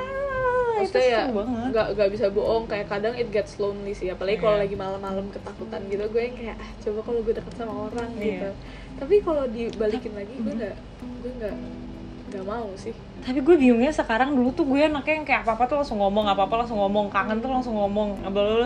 [0.76, 1.66] itu Maksudnya ya seru banget.
[1.70, 2.64] nggak nggak bisa bohong.
[2.66, 4.08] Kayak kadang it gets lonely sih.
[4.08, 4.64] Apalagi kalau Iya.
[4.66, 8.24] lagi malam-malam ketakutan gitu gue yang kayak ah coba kalau gue deket sama orang Iya.
[8.24, 8.50] gitu.
[8.96, 10.76] Tapi kalau dibalikin lagi gue nggak
[11.22, 11.56] gue nggak
[12.30, 12.94] nggak mau sih.
[13.22, 16.26] Tapi gue bingungnya sekarang dulu tuh gue anaknya yang kayak apa apa tuh langsung ngomong
[16.26, 18.66] apa apa langsung ngomong kangen tuh langsung ngomong abal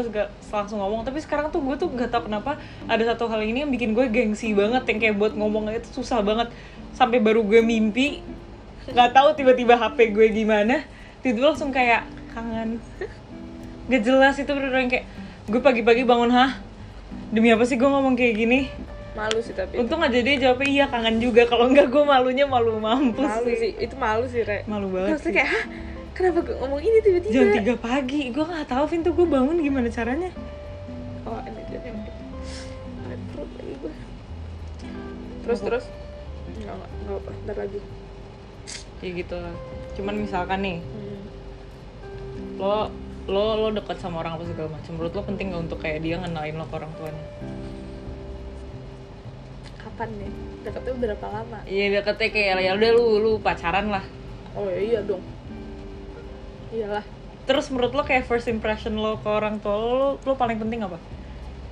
[0.49, 1.03] langsung ngomong.
[1.03, 4.07] Tapi sekarang tuh gue tuh gak tau kenapa ada satu hal ini yang bikin gue
[4.07, 6.47] gengsi banget yang kayak buat ngomong itu susah banget.
[6.95, 8.23] Sampai baru gue mimpi
[8.87, 10.87] nggak tahu tiba-tiba HP gue gimana
[11.21, 12.77] tiba langsung kayak kangen.
[13.87, 15.05] Gak jelas itu bener yang kayak
[15.47, 16.59] gue pagi-pagi bangun hah?
[17.31, 18.59] Demi apa sih gue ngomong kayak gini?
[19.17, 21.49] Malu sih tapi untung aja dia jawabnya iya kangen juga.
[21.49, 23.57] Kalau enggak gue malunya malu mampus malu sih.
[23.57, 23.71] sih.
[23.79, 24.61] Itu malu sih re.
[24.69, 25.35] Malu banget Maksudnya sih.
[25.35, 25.65] kayak hah?
[26.13, 27.33] Kenapa gue ngomong ini tiba-tiba?
[27.33, 28.21] Jam 3 pagi.
[28.29, 30.29] Gue nggak tahu Vin tuh gue bangun gimana caranya.
[31.25, 31.97] Oh ini dia yang
[35.43, 35.85] terus terus?
[36.57, 37.79] nggak nggak ntar lagi.
[38.99, 39.55] Ya gitu lah.
[39.95, 41.06] Cuman misalkan nih Hmm.
[42.57, 42.89] Lo
[43.27, 44.91] lo lo dekat sama orang apa segala macam.
[44.97, 47.25] Menurut lo penting gak untuk kayak dia ngenalin lo ke orang tuanya?
[49.77, 50.31] Kapan nih?
[50.65, 51.59] Deketnya berapa lama?
[51.67, 54.03] Iya deketnya kayak ya udah lu lu pacaran lah.
[54.57, 55.21] Oh ya iya dong.
[56.73, 57.05] Iyalah.
[57.47, 60.83] Terus menurut lo kayak first impression lo ke orang tua lo lo, lo paling penting
[60.83, 60.99] apa?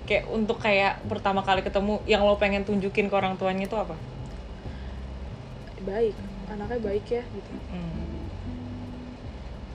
[0.06, 3.98] Kayak untuk kayak pertama kali ketemu yang lo pengen tunjukin ke orang tuanya itu apa?
[5.82, 6.14] Baik.
[6.46, 7.52] Anaknya baik ya gitu.
[7.74, 8.05] Hmm.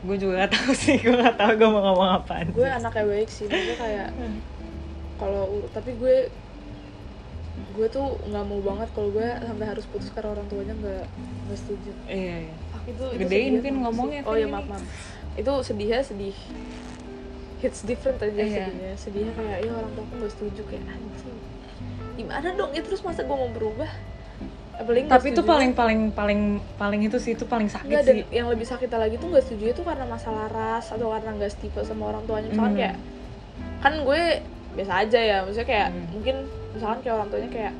[0.00, 3.28] Gue juga gak tahu sih gue gak tahu gue mau ngomong apaan gue anaknya baik
[3.28, 4.08] sih maksudnya kayak
[5.20, 6.16] kalau tapi gue
[7.70, 11.04] gue tuh nggak mau banget kalau gue sampai harus putus karena orang tuanya nggak
[11.44, 11.92] nggak setuju.
[12.08, 12.54] Iya iya.
[12.72, 13.74] Ah, itu itu Gedein, banget.
[13.84, 14.80] ngomongnya, oh ya maaf maaf.
[15.36, 16.32] Itu sedihnya sedih.
[17.60, 18.64] Hits different aja Iya.
[18.64, 18.90] sedihnya.
[18.96, 21.36] Sedihnya kayak ya orang tua aku nggak setuju kayak anjing
[22.16, 22.70] gimana dong?
[22.72, 23.90] Ya terus masa gue mau berubah
[24.80, 26.40] apalagi tapi itu paling paling paling
[26.74, 29.64] paling itu sih itu paling sakit dan sih yang lebih sakit lagi tuh nggak setuju
[29.70, 32.80] itu karena masalah ras atau karena nggak setipe sama orang tuanya misalkan Hmm.
[32.80, 32.96] kayak
[33.80, 34.22] kan gue
[34.70, 36.06] biasa aja ya maksudnya kayak Hmm.
[36.10, 36.36] mungkin
[36.72, 37.72] misalkan kayak orang tuanya kayak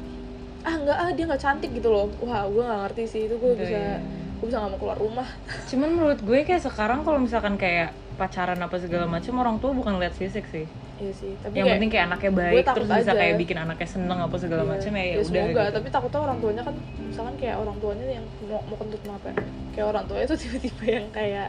[0.61, 3.53] ah nggak ah dia nggak cantik gitu loh wah gue nggak ngerti sih itu gue
[3.53, 3.97] Iya, bisa iya.
[4.41, 5.29] Gue bisa nggak mau keluar rumah
[5.71, 9.97] cuman menurut gue kayak sekarang kalau misalkan kayak pacaran apa segala macam orang tua bukan
[10.01, 10.65] lihat fisik sih
[11.01, 13.13] iya sih tapi yang kayak, penting kayak anaknya baik terus bisa aja.
[13.17, 15.77] kayak bikin anaknya seneng apa segala iya, macam ya ya ya udah semoga gitu.
[15.81, 19.37] tapi takutnya orang tuanya kan misalkan kayak orang tuanya yang mau mau kentut apa ya,
[19.73, 21.49] kayak orang tuanya tuh tiba-tiba yang kayak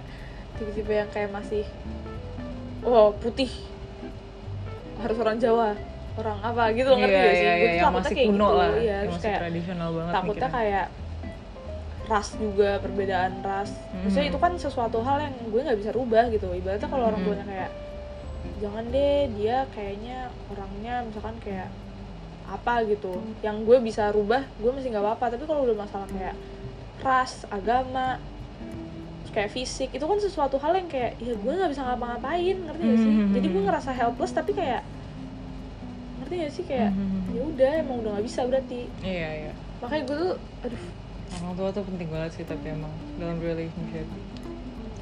[0.56, 1.63] tiba-tiba yang kayak masih
[2.88, 3.51] oh putih
[5.01, 5.69] harus orang Jawa
[6.12, 8.30] orang apa gitu loh ngerti iya, gak sih gue iya, tuh yang takutnya masih kayak
[8.32, 10.56] kuno gitu lah iya yang terus kayak tradisional banget takutnya mikirnya.
[10.56, 10.86] kayak
[12.12, 13.71] ras juga perbedaan ras.
[13.95, 14.32] Maksudnya Mhm.
[14.36, 16.52] itu kan sesuatu hal yang gue nggak bisa rubah gitu.
[16.52, 17.28] Ibaratnya kalau orang Mhm.
[17.32, 17.71] tuanya kayak
[18.60, 20.17] jangan deh dia kayaknya
[20.52, 21.71] orangnya misalkan kayak
[22.45, 23.15] apa gitu.
[23.39, 25.26] Yang gue bisa rubah gue masih nggak apa-apa.
[25.32, 26.36] Tapi kalau udah masalah kayak
[27.00, 28.19] ras agama
[29.32, 32.58] kayak fisik itu kan sesuatu hal yang kayak ya gue nggak bisa ngapa-ngapain.
[32.60, 33.13] Ngerti gak sih?
[33.32, 34.84] Jadi gue ngerasa helpless tapi kayak
[36.19, 36.63] ngerti gak sih?
[36.67, 37.32] Kayak Mhm.
[37.32, 38.91] ya udah emang udah nggak bisa berarti.
[39.00, 39.52] Iya iya.
[39.80, 40.84] Makanya gue tuh aduh
[41.34, 44.08] orang tua tuh penting banget sih tapi emang dalam relationship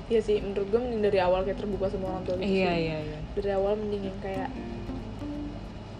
[0.10, 2.82] Iya sih, menurut gue mending dari awal kayak terbuka sama orang tua gitu iya sih.
[2.84, 4.50] iya iya Dari awal mending yang kayak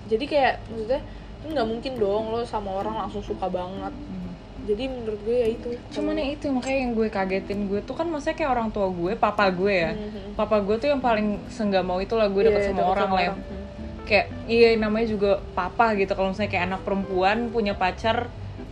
[0.08, 1.02] Jadi kayak maksudnya
[1.40, 4.18] kan nggak mungkin dong lo sama orang langsung suka banget Mhm.
[4.60, 8.06] Jadi menurut gue ya itu cuman ya itu makanya yang gue kagetin gue tuh kan
[8.06, 10.34] maksudnya kayak orang tua gue papa gue ya Mhm.
[10.36, 13.10] papa gue tuh yang paling senggak mau itu lah gue deket Iya, sama deket orang
[13.10, 13.46] lah yang orang.
[13.48, 13.68] Hmm.
[14.04, 18.26] kayak iya namanya juga papa gitu kalau misalnya kayak anak perempuan punya pacar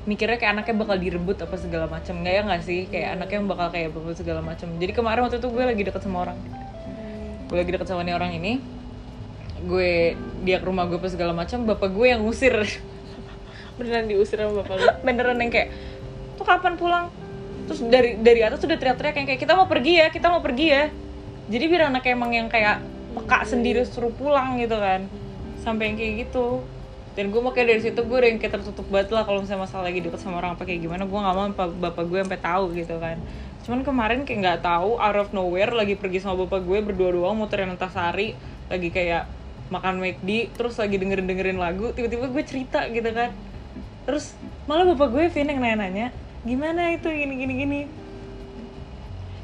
[0.07, 2.79] mikirnya kayak anaknya bakal direbut apa segala macam nggak ya nggak sih?
[2.87, 6.17] Kayak anaknya bakal kayak berebut segala macam jadi kemarin waktu itu gue lagi deket sama
[6.23, 6.37] orang.
[6.39, 7.51] Hmm.
[7.51, 8.63] gue lagi deket sama nih orang ini.
[9.67, 10.15] Gue
[10.47, 12.55] dia ke rumah gue apa segala macam bapak gue yang ngusir.
[13.77, 14.87] Beneran diusir sama bapak lu?
[15.03, 15.69] Beneran yang kayak
[16.39, 17.05] tuh kapan pulang?
[17.67, 20.67] Terus dari dari atas sudah teriak-teriak yang kayak kita mau pergi ya kita mau pergi
[20.71, 20.83] ya.
[21.51, 22.79] Jadi biar anak emang yang kayak
[23.11, 25.11] peka sendiri suruh pulang gitu kan.
[25.59, 26.63] Sampai yang kayak gitu
[27.17, 30.05] dan gue makanya dari situ gue yang kayak tertutup banget lah kalau misalnya masalah lagi
[30.05, 31.09] deket sama orang apa kayak gimana.
[31.09, 33.17] Gue nggak mau bapak, bapak gue sampai tahu gitu kan.
[33.65, 37.33] Cuman kemarin kayak nggak tahu out of nowhere lagi pergi sama bapak gue berdua doang
[37.41, 38.37] muterin antasari
[38.69, 39.25] lagi kayak
[39.73, 43.33] makan McD terus lagi dengerin dengerin lagu tiba-tiba gue cerita gitu kan.
[44.05, 44.37] Terus
[44.69, 46.13] malah bapak gue Vin yang nanya-nanya
[46.45, 47.81] gimana itu gini gini gini?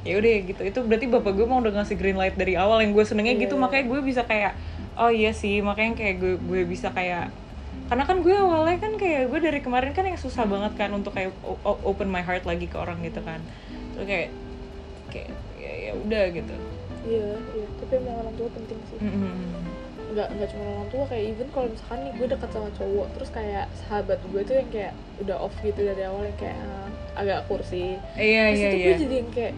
[0.05, 0.61] Ya udah gitu.
[0.61, 2.85] Itu berarti bapak gue mau udah ngasih green light dari awal.
[2.85, 4.53] Yang gue senengnya gitu makanya gue bisa kayak
[4.93, 7.33] oh iya sih makanya kayak gue gue bisa kayak
[7.93, 11.13] karena kan gue awalnya kan kayak gue dari kemarin kan yang susah banget kan untuk
[11.13, 13.43] kayak open my heart lagi ke orang gitu kan.
[13.93, 14.29] Terus kayak
[15.13, 15.29] kayak
[15.61, 16.55] ya, ya udah gitu.
[17.03, 17.67] Iya iya.
[17.83, 18.97] Tapi emang orang tua penting sih.
[18.97, 19.61] Mm-mm.
[20.13, 23.29] nggak nggak cuma orang tua kayak even kalau misalkan nih gue deket sama cowok terus
[23.33, 24.93] kayak sahabat gue tuh yang kayak
[25.25, 27.97] udah off gitu dari awal yang kayak eh, agak kursi.
[28.13, 28.85] Iya terus iya itu iya.
[28.85, 29.53] gue jadi yang kayak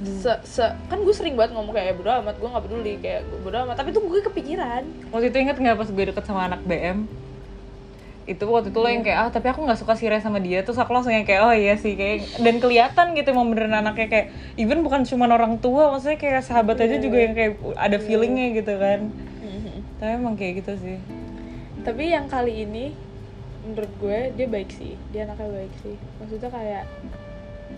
[0.00, 2.92] se, se kan gue sering banget ngomong kayak bodo amat gue nggak peduli.
[3.02, 3.76] Kayak bodo amat.
[3.82, 4.82] Tapi tuh gue kepikiran.
[5.10, 7.10] Waktu itu inget nggak pas gue deket sama anak BM
[8.30, 10.62] itu waktu itu lo yang kayak ah tapi aku nggak suka sih Ray sama dia.
[10.62, 14.06] Terus aku langsung yang kayak oh iya sih kayak dan kelihatan gitu emang beneran anaknya
[14.06, 18.46] kayak even bukan cuma orang tua maksudnya kayak sahabat aja juga yang kayak ada feelingnya
[18.54, 19.10] gitu kan.
[19.98, 20.98] Tapi emang kayak gitu sih.
[21.82, 22.96] Tapi yang kali ini
[23.66, 24.96] menurut gue dia baik sih.
[25.12, 25.96] Dia anaknya baik sih.
[26.22, 26.84] Maksudnya kayak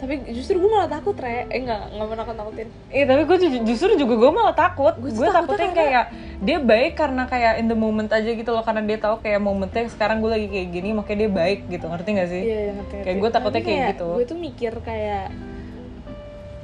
[0.02, 3.36] tapi justru gue malah takut re eh nggak nggak mau nakut nakutin Iya tapi gue
[3.38, 6.04] ju- justru juga gue malah takut Gue takutnya takutnya kayak
[6.40, 9.86] Dia baik karena kayak in the moment aja gitu loh Karena dia tahu kayak momennya
[9.88, 12.42] sekarang gue lagi kayak gini Makanya dia baik gitu ngerti gak sih?
[12.42, 13.22] iya iya, ngerti Kayak ngerti.
[13.22, 14.08] gue takutnya Tapi kayak gitu.
[14.12, 15.24] gue tuh mikir kayak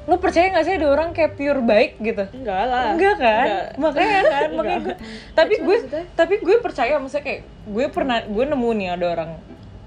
[0.04, 2.24] Lo percaya gak sih ada orang kayak pure baik gitu?
[2.32, 3.44] enggak lah Enggak kan?
[3.44, 3.64] Enggak.
[3.78, 4.96] Makanya kan, makanya gue
[5.32, 9.06] Tapi Cuma gue maksudnya- tapi gue percaya maksudnya kayak Gue pernah, gue nemu nih ada
[9.06, 9.30] orang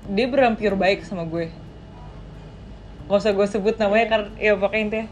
[0.07, 1.51] Dia beneran pure baik sama gue
[3.11, 5.07] Gak usah gue sebut namanya karena ya pokoknya intinya.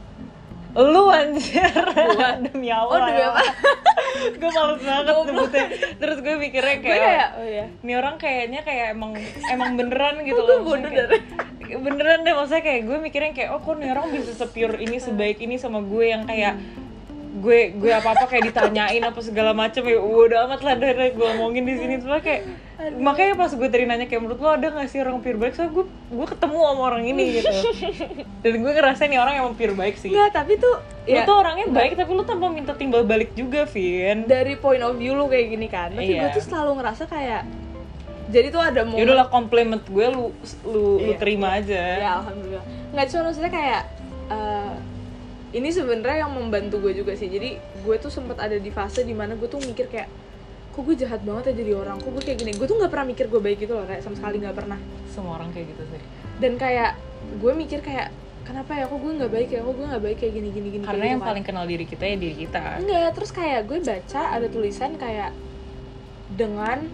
[0.72, 1.68] Lu anjir.
[2.47, 3.41] Demi Allah Oh, demi ya apa?
[4.39, 5.66] Gue males banget sebutnya.
[5.97, 7.66] Terus gue mikirnya gue kayak, kayak oh iya.
[7.80, 9.12] Ini orang kayaknya kayak emang
[9.50, 10.64] Emang beneran gitu loh.
[10.64, 11.26] Gue kayak-
[11.80, 12.32] Beneran deh.
[12.32, 15.82] Maksudnya kayak gue mikirnya kayak Oh kok nih orang bisa sepure ini sebaik ini sama
[15.82, 16.56] gue yang kayak
[17.30, 21.27] gue gue apa apa kayak ditanyain apa segala macem ya udah amat lah dari gue
[21.30, 21.93] ngomongin di sini.
[22.01, 22.41] Cuma kayak
[22.97, 25.53] makanya pas gue tadi nanya kayak menurut lo ada gak sih orang pure baik?
[25.53, 27.53] Soalnya gue gue ketemu sama orang ini gitu.
[28.43, 30.09] Dan gue ngerasa nih orang emang pure baik sih.
[30.09, 30.75] Enggak tapi tuh
[31.05, 34.25] ya tuh orangnya baik tapi lu tanpa minta timbal balik juga Vin.
[34.25, 36.34] Dari point of view lu kayak gini kan tapi gue Iya.
[36.34, 37.45] tuh selalu ngerasa kayak
[38.30, 40.34] jadi tuh ada ya momen udahlah komplimen gue lu
[40.65, 41.17] lu lu Iya.
[41.21, 41.77] terima aja.
[41.77, 42.65] Ya alhamdulillah.
[42.89, 43.82] Nggak cuma maksudnya kayak
[44.30, 44.73] eh,
[45.50, 47.30] ini sebenarnya yang membantu gue juga sih.
[47.30, 50.10] Jadi gue tuh sempat ada di fase di mana gue tuh mikir kayak
[50.70, 51.97] kok gue jahat banget ya jadi orang?
[51.97, 52.52] Kok gue kayak gini?
[52.54, 54.80] Gue tuh nggak pernah mikir gue baik gitu loh kayak sama sekali nggak pernah.
[55.10, 56.02] Semua orang kayak gitu sih.
[56.38, 56.91] Dan kayak
[57.41, 58.14] gue mikir kayak
[58.45, 58.86] kenapa ya?
[58.86, 59.60] Kok gue nggak baik ya?
[59.66, 61.30] Kok gue nggak baik kayak gini gini gini karena yang gitu kan.
[61.34, 62.60] paling kenal diri kita ya diri kita.
[62.78, 65.32] Enggak terus kayak gue baca ada tulisan kayak
[66.38, 66.86] dengan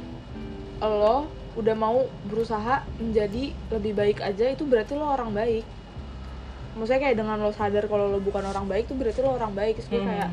[0.80, 5.64] lo udah mau berusaha menjadi lebih baik aja itu berarti lo orang baik
[6.76, 9.76] maksudnya kayak dengan lo sadar kalau lo bukan orang baik tuh berarti lo orang baik.
[9.78, 10.10] Terus gue Hmm.
[10.10, 10.30] kayak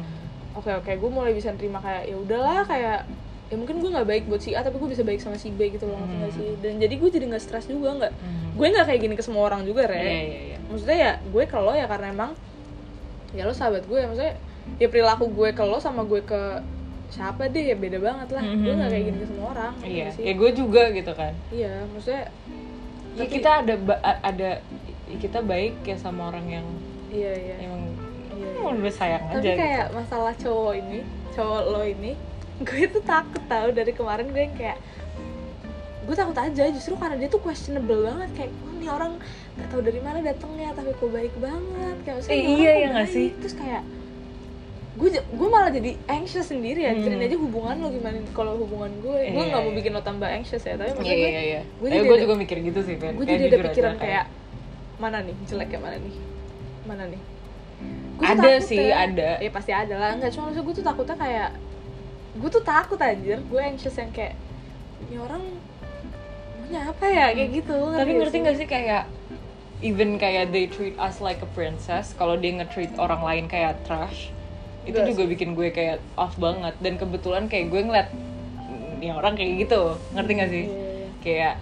[0.52, 2.98] oke oke gue mulai bisa nerima kayak ya udahlah kayak
[3.46, 5.68] ya mungkin gue nggak baik buat si A tapi gue bisa baik sama si B
[5.68, 6.48] gitu loh ngerti nggak sih.
[6.58, 8.52] Dan jadi gue jadi nggak stres juga nggak Hmm.
[8.52, 9.96] gue nggak kayak gini ke semua orang juga re.
[9.96, 10.58] Iya, iya, iya.
[10.64, 12.30] maksudnya ya gue ke lo ya karena emang
[13.30, 14.34] ya lo sahabat gue maksudnya
[14.74, 16.40] ya perilaku gue ke lo sama gue ke
[17.08, 18.40] siapa deh ya beda banget lah.
[18.42, 20.22] Gue nggak kayak gini ke semua orang iya nggak sih.
[20.22, 21.32] ya gue juga gitu kan.
[21.48, 22.24] Iya maksudnya
[23.12, 23.74] ya Tapi- kita ada
[24.22, 24.50] ada
[25.16, 26.66] kita baik ya sama orang yang
[27.08, 27.56] iya iya.
[27.64, 27.82] emang
[28.32, 29.60] Iya, emang udah sayang aja tapi gitu.
[29.60, 30.98] kayak masalah cowok ini
[31.30, 32.12] cowok lo ini
[32.66, 34.78] gue tuh takut tau dari kemarin gue yang kayak
[36.02, 38.30] gue takut aja justru karena dia tuh questionable banget.
[38.34, 39.12] Kayak wah nih orang
[39.54, 41.96] gak tahu dari mana datangnya tapi kok baik banget.
[42.02, 43.30] Kayak Eh, iya, iya nggak sih?
[43.38, 43.86] terus kayak
[44.92, 46.92] gue gue malah jadi anxious sendiri ya.
[46.92, 47.16] Hmm.
[47.16, 49.20] aja hubungan lo gimana kalau hubungan gue.
[49.30, 49.78] Gue Iya, nggak mau iya.
[49.78, 51.60] bikin lo tambah anxious ya tapi iya maksudnya iya gue iya.
[51.62, 54.24] gue tapi jadi gue juga mikir gitu sih gue Kayak jadi ada aja, pikiran kayak
[55.02, 55.34] mana nih?
[55.50, 56.14] Jelek kayak mana nih?
[56.86, 57.20] Mana nih?
[58.14, 58.94] Gua Ada takut sih, ya.
[59.10, 59.30] ada.
[59.42, 60.10] ya pasti ada lah.
[60.14, 61.50] Nggak cuma gue tuh takutnya kayak
[62.38, 63.42] gue tuh takut anjir.
[63.50, 64.38] Gue anxious yang kayak
[65.02, 65.42] ini orang
[66.62, 67.26] maunya apa ya?
[67.34, 69.04] Kayak gitu tapi ngerti gak sih kayak
[69.82, 74.30] even kayak they treat us like a princess kalau dia nge-treat orang lain kayak trash
[74.86, 76.78] itu Gak juga bikin gue kayak off banget.
[76.78, 79.98] Dan kebetulan kayak gue ngeliat "Mm, ini orang kayak gitu.
[80.14, 80.64] Ngerti gak sih?
[80.70, 81.08] Iya, iya.
[81.22, 81.54] kayak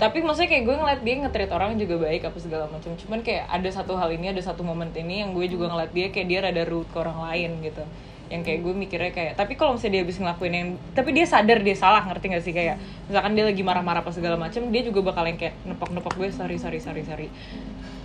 [0.00, 2.96] tapi maksudnya kayak gue ngeliat dia nge-treat orang juga baik apa segala macam.
[2.96, 6.08] Cuman kayak ada satu hal ini ada satu momen ini yang gue juga ngeliat dia
[6.08, 7.84] kayak dia rada rude ke orang lain gitu.
[8.32, 11.60] Yang kayak gue mikirnya kayak tapi kalau misalnya dia habis ngelakuin yang tapi dia sadar
[11.60, 12.56] dia salah ngerti gak sih?
[12.56, 12.80] Kayak
[13.12, 16.56] misalkan dia lagi marah-marah apa segala macam dia juga bakal yang kayak nepok-nepok gue sorry
[16.56, 17.28] sorry sorry sorry.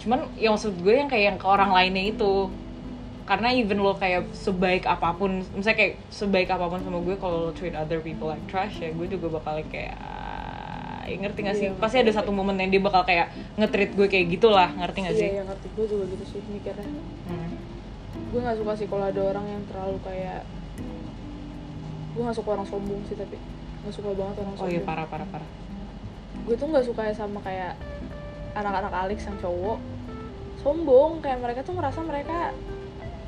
[0.03, 2.51] Cuman yang maksud gue yang kayak yang ke orang lainnya itu
[3.25, 7.49] karena even lo kayak sebaik apa pun misalnya kayak sebaik apa pun sama gue kalau
[7.49, 9.97] lo treat other people like trash ya gue juga bakal kayak
[11.05, 11.67] ngerti gak sih?
[11.67, 15.15] Iya, pasti ada satu momen yang dia bakal kayak nge-treat gue kayak gitulah ngerti gak
[15.15, 15.27] sih?
[15.27, 15.67] Iya yang ngerti.
[15.71, 16.89] Gue juga gitu sih mikirnya.
[17.29, 17.51] Hmm.
[18.25, 20.43] gue nggak suka sih kalau ada orang yang terlalu kayak
[22.11, 23.35] gue nggak suka orang sombong sih tapi
[23.79, 24.71] nggak suka banget orang oh sombong.
[24.71, 25.49] iya parah parah parah.
[26.43, 27.75] Gue tuh nggak suka sama kayak
[28.53, 29.79] anak-anak Alex yang cowok
[30.59, 31.19] sombong.
[31.19, 32.51] Kayak mereka tuh merasa mereka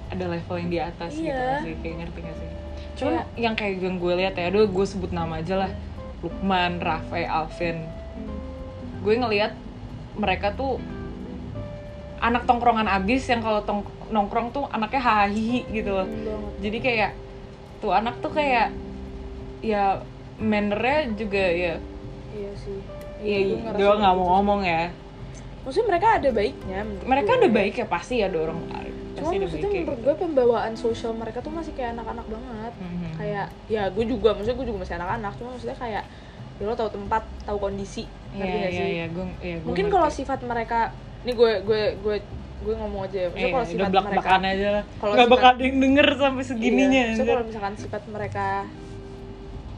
[0.07, 1.35] ada level yang di atas gitu Iya.
[1.35, 1.75] gak sih?
[1.77, 2.49] Kayak ngerti gak sih?
[2.97, 5.71] Cuman Kayak- yang kayak yang gue lihat ya aduh gue sebut nama aja lah
[6.25, 7.85] Lukman, Rafe, Alvin.
[9.05, 9.53] Gue ngelihat
[10.17, 10.81] mereka tuh
[12.17, 16.07] anak tongkrongan abis yang kalau tong nongkrong tuh anaknya hahihi gitu loh.
[16.57, 17.11] Jadi kayak
[17.77, 18.73] tuh anak tuh kayak
[19.61, 20.01] ya
[20.41, 21.75] mannernya juga ya.
[22.33, 22.79] Iya sih.
[23.21, 24.89] Ya gue ngerasa gue nggak gitu mau ngomong ya.
[25.61, 27.39] Maksudnya mereka ada baiknya mereka gue.
[27.43, 28.59] ada baik ya pasti ada orang
[29.17, 30.03] cuma maksudnya menurut gitu.
[30.03, 33.09] gue pembawaan sosial mereka tuh masih kayak anak-anak banget Mhm.
[33.15, 36.03] kayak ya gue juga maksudnya gue juga masih anak-anak cuma maksudnya kayak
[36.57, 39.65] ya lo tahu tempat tahu kondisi Iya ngerti gak iya sih iya gue iya, gue
[39.65, 40.79] mungkin kalau sifat mereka
[41.21, 42.15] ini gue gue gue
[42.57, 45.49] gue ngomong aja ya maksudnya Iya, kalau sifat belak mereka aja lah Kalau nggak bakal
[45.51, 47.27] ada yang denger sampai segininya iya, maksudnya anjir.
[47.31, 48.47] kalau misalkan sifat mereka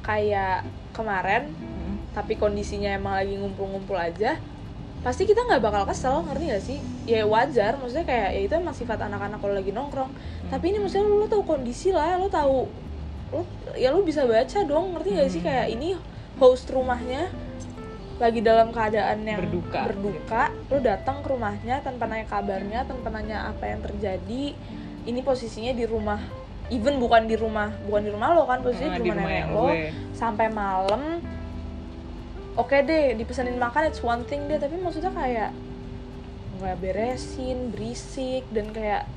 [0.02, 0.58] kayak
[0.92, 1.94] kemarin Mhm.
[2.12, 4.40] tapi kondisinya emang lagi ngumpul-ngumpul aja
[5.00, 6.80] pasti kita nggak bakal kesel ngerti gak sih?
[7.08, 7.80] Ya wajar.
[7.80, 10.12] Maksudnya kayak ya itu emang sifat anak-anak kalau lagi nongkrong.
[10.52, 12.68] Tapi ini maksudnya lo, lo tahu kondisi lah lo tahu
[13.30, 13.46] lo
[13.78, 15.42] ya lo bisa baca dong ngerti gak sih?
[15.42, 15.48] Hmm.
[15.48, 15.90] kayak ini
[16.42, 17.30] host rumahnya
[18.20, 19.80] lagi dalam keadaan yang Berduka.
[19.88, 24.58] berduka lo datang ke rumahnya tanpa nanya kabarnya tanpa nanya apa yang terjadi.
[25.08, 26.20] Ini posisinya di rumah
[26.70, 29.66] even bukan di rumah bukan di rumah lo kan posisinya di rumah nenek lo.
[29.72, 29.90] gue.
[30.14, 31.24] sampai malam
[32.60, 34.60] oke deh dipesenin makan it's one thing deh.
[34.60, 35.50] Tapi maksudnya kayak
[36.60, 39.08] nggak beresin berisik dan kayak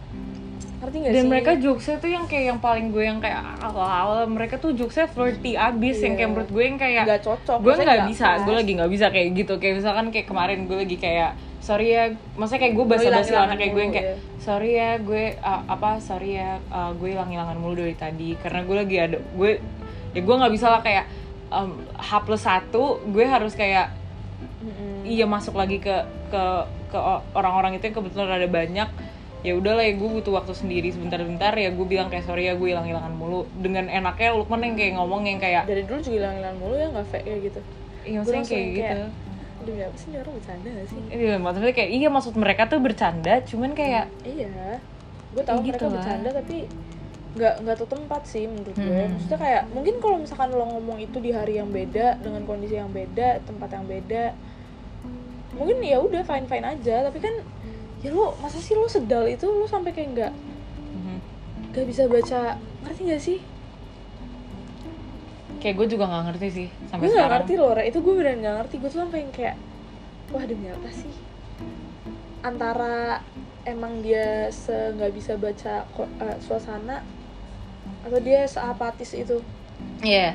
[0.82, 1.30] ngerti gak dan sih?
[1.30, 5.54] mereka jokesnya tuh yang kayak yang paling gue yang kayak awal-awal mereka tuh jokesnya flirty
[5.54, 6.02] abis.
[6.02, 6.18] Yang Iya.
[6.18, 7.58] kayak menurut gue yang kayak nggak cocok.
[7.62, 8.42] gue nggak bisa pas.
[8.42, 9.54] gue lagi nggak bisa kayak gitu.
[9.62, 11.30] Kayak misalkan kayak kemarin gue lagi kayak
[11.62, 14.90] sorry ya maksudnya kayak gue bahasa basi anak kayak gue yang kayak mulu, sorry ya
[14.98, 18.34] gue uh, apa sorry ya uh, gue hilang hilangan mulu dari tadi.
[18.38, 19.50] Karena gue lagi ada gue
[20.12, 21.06] ya gue nggak bisa lah kayak
[21.52, 23.92] um, H plus satu gue harus kayak
[24.64, 25.04] Mm-mm.
[25.04, 25.92] iya masuk lagi ke
[26.32, 26.44] ke
[26.88, 26.98] ke
[27.36, 28.88] orang-orang itu yang kebetulan ada banyak.
[29.42, 31.52] Ya udahlah ya gue butuh waktu sendiri sebentar-bentar.
[31.58, 33.42] Ya gue bilang kayak sorry ya gue hilang-hilangan mulu.
[33.58, 37.06] Dengan enaknya Lukman yang kayak ngomong yang kayak dari dulu juga hilang-hilangan mulu ya nggak
[37.10, 37.60] fake kayak gitu.
[38.02, 38.82] Iya maksudnya langsung kayak gitu.
[38.82, 39.10] Kayak,
[39.62, 40.98] demi apa sih orang bercanda gak sih?
[41.06, 44.50] Iya, maksudnya kayak iya maksud mereka tuh bercanda, cuman kayak iya.
[45.30, 45.94] Gue tahu Kayak gitu mereka lah.
[45.94, 46.56] bercanda tapi
[47.32, 49.16] nggak nggak tuh tempat sih menurut gue Hmm.
[49.16, 52.92] maksudnya kayak mungkin kalau misalkan lo ngomong itu di hari yang beda dengan kondisi yang
[52.92, 54.36] beda tempat yang beda
[55.56, 57.32] mungkin ya udah fine fine aja tapi kan
[58.04, 60.32] ya lo masa sih lo sedal itu lo sampai kayak nggak
[60.92, 61.16] mhm.
[61.72, 63.38] nggak bisa baca ngerti gak sih
[65.62, 67.32] kayak gue juga nggak ngerti sih sampai gue nggak sekarang.
[67.48, 69.56] ngerti loh itu gue beneran nggak ngerti gue tuh sampai yang kayak
[70.34, 71.14] wah demi apa sih
[72.42, 73.22] antara
[73.62, 77.06] emang dia se nggak bisa baca eh, suasana
[78.02, 79.38] atau dia seapatis itu
[80.00, 80.34] Iya.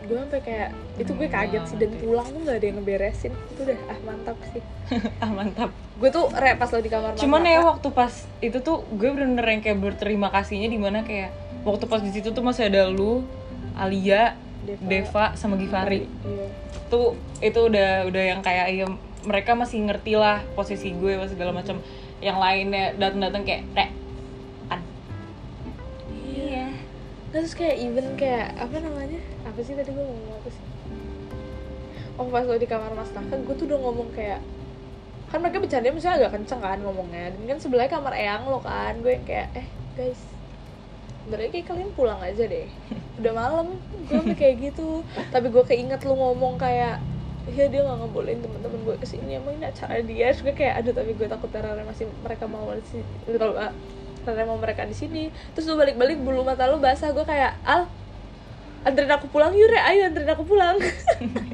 [0.00, 3.60] gue sampai kayak itu gue kaget sih dan pulang tuh nggak ada yang ngeberesin itu
[3.60, 4.62] udah ah mantap sih
[5.22, 5.68] ah mantap.
[6.00, 9.46] gue tuh re pas lo di kamar Cuman ya waktu pas itu tuh gue bener-bener
[9.52, 11.28] yang kayak berterima kasihnya di mana kayak
[11.60, 13.20] waktu pas di situ tuh masih ada lu,
[13.76, 14.32] Alia,
[14.64, 16.08] Deva, Deva sama Givari.
[16.24, 16.46] iya
[16.88, 17.12] Tuh
[17.44, 18.86] itu udah udah yang kayak ya
[19.28, 21.82] mereka masih ngerti lah posisi gue segala macam.
[22.24, 23.90] Yang lainnya datang-datang kayak kayak
[27.28, 29.20] terus kayak even kayak apa namanya?
[29.44, 30.64] Apa sih tadi gue ngomong apa sih?
[32.18, 34.40] Oh pas lo di kamar mas Raka gue tuh udah ngomong kayak
[35.28, 37.30] kan mereka bercanda misalnya agak kenceng kan ngomongnya.
[37.36, 40.20] Dan kan sebelahnya kamar eyang lo kan gue yang kayak eh guys
[41.28, 42.68] sebenarnya kayak kalian pulang aja deh.
[43.20, 43.76] Udah malam
[44.08, 45.04] gue kayak gitu.
[45.28, 47.04] Tapi gue keinget lu ngomong kayak
[47.48, 50.32] ya dia nggak ngebolehin temen-temen gue ke sini emang ini acara dia.
[50.32, 53.04] Terus gue kayak aduh tapi gue takut Rara masih mereka mau di
[54.28, 55.32] Rara mau mereka di sini.
[55.56, 57.88] Terus lu balik-balik bulu mata lu basah gue kayak al
[58.84, 59.80] anterin aku pulang yuk Re.
[59.80, 60.76] Ayo anterin aku pulang.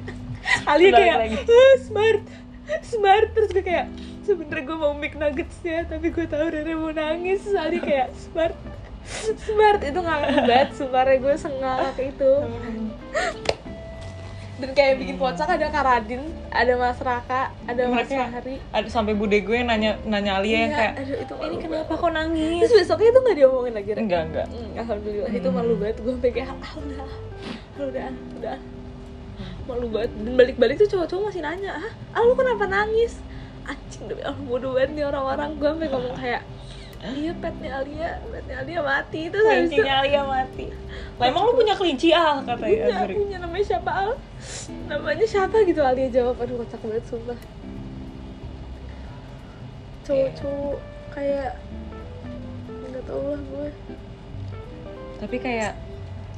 [0.71, 1.19] Ali Balik kayak.
[1.47, 2.23] "Ah, smart
[2.83, 3.29] smart.
[3.33, 3.87] Terus gue kayak
[4.27, 7.47] sebenernya gue mau make nuggets ya tapi gue tahu Rere mau nangis.
[7.47, 8.59] Terus Ali kayak smart
[9.39, 9.81] smart.
[9.87, 12.33] Itu ngakak banget sumpah gue sengak itu
[14.55, 19.13] dan kayak bikin kocak ada Karadin ada Mas Raka ada Mas mereka Fahri ada sampai
[19.13, 21.99] bude gue yang nanya nanya Alia yang Iya, kayak aduh, itu ini kenapa banget.
[21.99, 22.61] kok nangis?
[22.63, 23.91] terus besoknya itu nggak diomongin lagi?
[23.95, 24.47] Enggak enggak.
[24.47, 27.13] Hmm, alhamdulillah itu malu banget gue sampai kayak ah udah ah,
[27.83, 28.57] udah udah
[29.65, 33.19] malu banget dan balik-balik tuh cowok-cowok masih nanya ah, ah lu kenapa nangis
[33.65, 36.43] anjing demi Allah bodoh banget nih orang-orang gue sampai ngomong kayak
[37.13, 40.73] iya petnya Alia petnya Alia mati itu Kelincinya Alia mati.
[41.21, 43.15] Lah emang lu punya kelinci ah kata punya Azri.
[43.21, 44.11] punya namanya siapa Al?
[44.89, 46.41] Namanya siapa gitu Alia jawab.
[46.41, 47.39] Aduh kocak banget sumpah.
[50.09, 50.79] Cowok-cowok
[51.13, 51.53] kayak
[52.69, 53.69] nggak tau lah gue.
[55.21, 55.73] Tapi kayak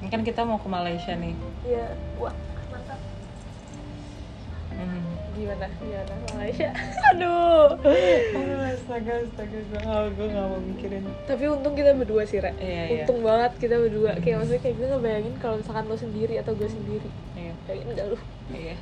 [0.02, 1.34] ini kan kita mau ke Malaysia nih.
[1.62, 2.34] Ya wah
[2.74, 3.00] mantap.
[4.74, 5.15] Hmm.
[5.36, 5.66] Gimana?
[5.78, 6.68] Gimana Malaysia
[7.12, 7.76] aduh.
[8.66, 11.04] Astaga astaga gue gak, gue gak mau mikirin.
[11.28, 12.52] Tapi untung kita berdua sih Re.
[12.56, 13.04] Iya, iya.
[13.04, 14.16] untung banget kita berdua.
[14.24, 17.08] Kayak maksudnya kayak gue ngebayangin kalau misalkan lo sendiri atau gue sendiri.
[17.36, 17.52] Iya.
[17.68, 18.18] Bayangin enggak lu?
[18.50, 18.76] Iya.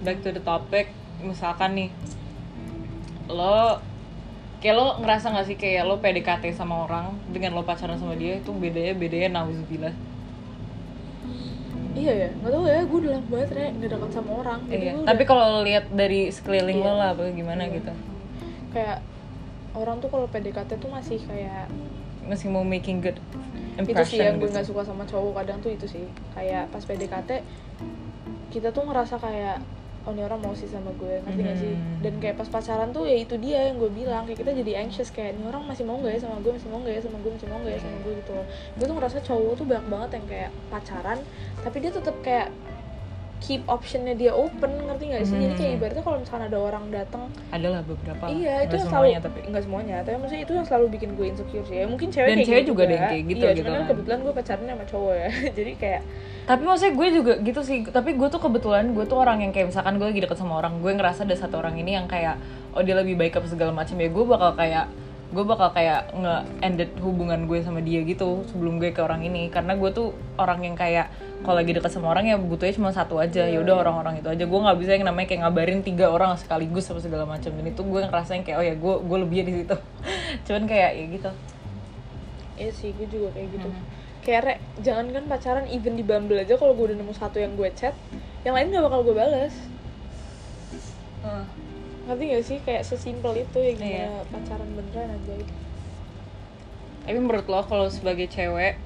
[0.00, 0.90] Back to the topic
[1.22, 1.90] misalkan nih
[3.30, 3.80] lo
[4.60, 8.40] kayak lo ngerasa gak sih kayak lo PDKT sama orang dengan lo pacaran sama dia
[8.40, 9.92] itu bedanya bedanya nauzubillah
[11.94, 14.82] iya ya nggak tahu ya gue udah lama banget Re nggak dekat sama orang jadi
[14.82, 16.84] iya gue tapi udah- kalau lihat dari sekeliling Iya.
[16.84, 17.92] lo lah apa gimana gitu
[18.70, 18.98] kayak
[19.72, 21.66] orang tuh kalau PDKT tuh masih kayak
[22.24, 24.54] masih mau making good itu impression sih yang gue gitu.
[24.54, 27.30] nggak suka sama cowok kadang tuh itu sih kayak pas PDKT
[28.50, 29.58] kita tuh ngerasa kayak
[30.04, 31.20] oh ini orang mau sih sama gue.
[31.24, 31.72] Ngerti gak sih?
[31.74, 32.00] Hmm.
[32.04, 34.28] dan kayak pas pacaran tuh ya itu dia yang gue bilang.
[34.28, 36.52] Kayak kita jadi anxious kayak ini orang masih mau gak ya sama gue?
[36.52, 37.30] Masih mau gak ya sama gue?
[37.32, 38.12] Masih mau gak ya sama gue?
[38.20, 38.46] Gitu loh.
[38.76, 41.18] Gue tuh ngerasa cowok tuh banyak banget yang kayak pacaran
[41.64, 42.52] tapi dia tetap kayak
[43.44, 45.78] keep optionnya dia open ngerti gak sih jadi kayak Hmm.
[45.78, 47.22] ibaratnya kalau misalkan ada orang datang
[47.52, 50.86] adalah beberapa Iya, itu nggak yang selalu tapi enggak semuanya, tapi maksudnya itu yang selalu
[50.90, 51.76] bikin gue insecure sih.
[51.76, 53.68] Ya mungkin cewek Dan kayak cewek gitu juga ada yang kayak gitu Iya, gitu cuman
[53.68, 53.90] kan kan.
[53.92, 55.28] kebetulan gue pacaran sama cowok ya.
[55.60, 56.02] Jadi kayak
[56.44, 59.72] tapi maksudnya gue juga gitu sih tapi gue tuh kebetulan gue tuh orang yang kayak
[59.72, 62.36] misalkan gue lagi deket sama orang gue ngerasa ada satu orang ini yang kayak
[62.72, 64.84] oh dia lebih baik apa segala macam ya gue bakal kayak
[65.34, 69.50] gue bakal kayak nge ended hubungan gue sama dia gitu sebelum gue ke orang ini.
[69.50, 71.10] Karena gue tuh orang yang kayak
[71.42, 73.50] kalau lagi deket sama orang ya butuhnya cuma satu aja.
[73.50, 74.44] Ya udah orang-orang itu aja.
[74.46, 77.50] Gue nggak bisa yang namanya kayak ngabarin tiga orang sekaligus apa segala macam.
[77.50, 79.76] Dan itu gue ngerasain kayak oh ya gue gue lebih di situ.
[80.46, 81.30] Cuman kayak ya gitu.
[82.54, 83.68] Iya sih gue juga kayak gitu.
[83.68, 83.84] Hmm.
[84.24, 87.60] Kayak Re, jangan kan pacaran even di Bumble aja kalau gue udah nemu satu yang
[87.60, 87.92] gue chat,
[88.40, 89.52] yang lain gak bakal gue balas.
[92.04, 94.28] Ngerti gak sih kayak sesimpel itu ya gimana Iya.
[94.28, 95.32] pacaran beneran aja.
[97.02, 98.76] Tapi menurut lo kalau sebagai cewek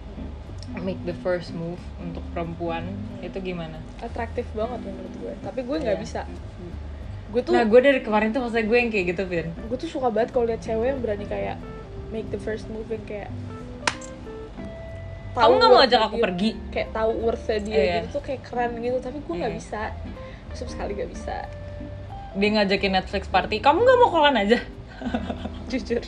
[0.77, 2.87] make the first move untuk perempuan
[3.19, 3.79] itu gimana?
[3.99, 5.35] Atraktif banget menurut gue.
[5.41, 6.03] Tapi gue nggak Iya.
[6.03, 6.23] bisa.
[7.29, 9.91] Gue tuh Nah gue dari kemarin tuh maksudnya gue yang kayak gitu Vin gue tuh
[9.91, 11.61] suka banget kalau lihat cewek yang berani kayak
[12.09, 13.29] make the first move yang kayak
[15.37, 16.51] Kamu nggak mau ajak aku dia- pergi?
[16.69, 17.95] kayak tahu worth dia Iya.
[18.01, 19.61] gitu tuh kayak keren gitu tapi gue nggak Iya.
[19.61, 19.81] bisa
[20.51, 21.37] sama sekali nggak bisa
[22.39, 24.59] Dia ngajakin Netflix party Kamu nggak mau kolan aja?
[25.70, 26.03] jujur.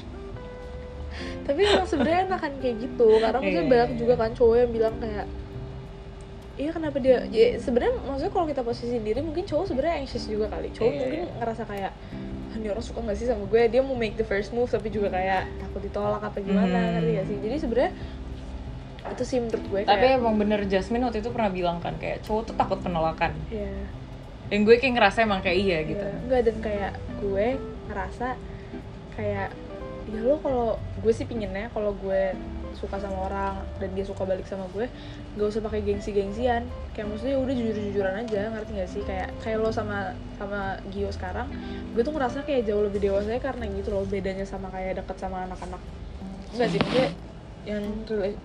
[1.44, 4.70] Tapi emang sebenarnya enakan kayak gitu karena maksudnya Iya, banyak iya, juga kan cowok yang
[4.70, 5.26] bilang kayak
[6.54, 7.24] iya kenapa dia?
[7.28, 10.68] Ya, sebenarnya maksudnya kalau kita posisi sendiri mungkin cowok sebenarnya anxious juga kali.
[10.70, 11.34] Cowok Iya, mungkin iya.
[11.40, 11.92] ngerasa kayak
[12.50, 13.62] "Ah, ini orang suka gak sih sama gue?
[13.66, 16.92] Dia mau make the first move tapi juga kayak takut ditolak apa gimana Hmm.
[16.98, 17.36] ngerti gak sih?
[17.40, 17.92] Jadi sebenarnya
[19.00, 22.22] itu sih menurut gue Tapi kayak emang bener Jasmine waktu itu pernah bilang kan Kayak
[22.22, 23.32] cowok tuh takut penolakan.
[23.50, 23.72] Ya
[24.50, 26.02] Dan gue kayak ngerasa emang kayak iya gitu.
[26.02, 26.92] Iya, enggak dan kayak
[27.22, 27.46] gue
[27.86, 28.28] ngerasa
[29.14, 29.48] kayak
[30.10, 30.74] ya lo kalau
[31.06, 32.34] gue sih pinginnya kalau gue
[32.74, 34.86] suka sama orang dan dia suka balik sama gue
[35.38, 39.02] gak usah pakai gengsi gengsian kayak maksudnya udah jujur jujuran aja ngerti gak sih?
[39.06, 41.46] Kayak kayak lo sama sama Gio sekarang
[41.94, 45.46] gue tuh ngerasa kayak jauh lebih dewasa karena gitu loh bedanya sama kayak deket sama
[45.46, 45.82] anak-anak.
[46.56, 46.80] Enggak sih?
[46.82, 47.08] Maksudnya
[47.68, 47.84] yang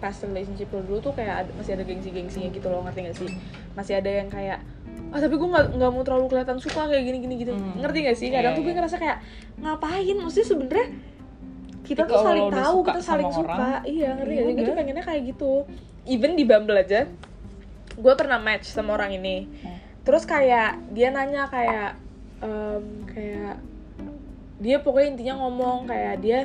[0.03, 3.29] past relationship lo dulu tuh kayak ada, masih ada gengsi-gengsinya gitu loh ngerti gak sih?
[3.73, 4.59] Masih ada yang kayak
[5.15, 7.79] ah tapi gue nggak nggak mau terlalu kelihatan suka kayak gini gini gitu Hmm.
[7.79, 8.27] ngerti gak sih?
[8.27, 8.77] Kadang Iya, tuh gue iya.
[8.77, 9.17] ngerasa kayak
[9.57, 10.15] ngapain?
[10.17, 10.87] Maksudnya sebenarnya
[11.81, 13.47] kita Tapi tuh saling tahu kita saling suka.
[13.47, 14.51] orang, iya ngerti ya gak sih?
[14.51, 14.77] Gue tuh udah.
[14.77, 15.51] pengennya kayak gitu.
[16.05, 17.01] Even di Bumble aja
[17.95, 19.47] gue pernah match sama orang ini.
[19.63, 19.77] Hmm.
[20.01, 21.95] terus kayak dia nanya kayak
[22.37, 23.57] em, kayak
[24.57, 26.39] dia pokoknya intinya ngomong kayak dia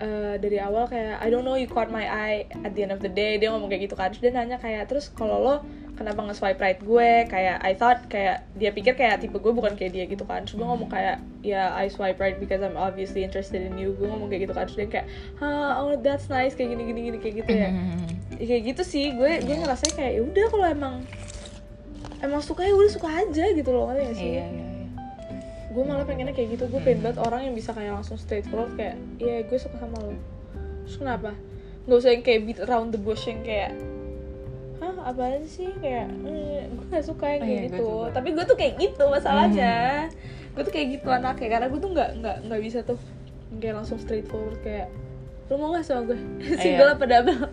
[0.00, 2.98] eh, dari awal kayak I don't know you caught my eye at the end of
[2.98, 3.36] the day.
[3.36, 4.08] Dia ngomong kayak gitu kan.
[4.08, 5.54] Terus dia nanya kayak terus kalau lo
[6.00, 9.92] kenapa nge-swipe right gue kayak I thought kayak dia pikir kayak tipe gue bukan kayak
[9.92, 10.48] dia gitu kan.
[10.48, 13.92] Terus gue ngomong kayak ya I swipe right because I'm obviously interested in you.
[14.00, 14.64] Gue ngomong kayak gitu kan.
[14.64, 15.06] Terus dia kayak
[15.44, 16.56] ah oh that's nice.
[16.56, 17.68] Kayak gini gini gini kayak gitu ya.
[18.40, 20.94] Ya, kayak gitu sih gue gue ngerasa kayak ya udah kalau emang
[22.24, 23.92] emang suka ya udah suka aja gitu loh.
[23.92, 24.30] Ngerti gak sih?
[24.40, 24.88] Iya iya iya.
[25.76, 26.64] Gue malah pengennya kayak gitu.
[26.72, 30.16] Gue pengen banget orang yang bisa kayak langsung straightforward kayak iya gue suka sama lo.
[30.88, 31.36] Terus kenapa?
[31.84, 33.76] Nggak usah yang kayak beat around the bush yang kayak
[34.80, 35.68] hah apaan sih?
[35.78, 37.84] Kayak eh, gue gak suka yang Oh kayak iya, gitu.
[37.88, 38.12] juga.
[38.16, 39.76] tapi gue tuh kayak gitu masalahnya.
[40.56, 42.98] Gue tuh kayak gitu anaknya karena gue tuh nggak nggak nggak bisa tuh
[43.58, 44.88] kayak langsung straightforward kayak
[45.50, 46.18] lo mau gak sama gue
[46.62, 47.50] single apa double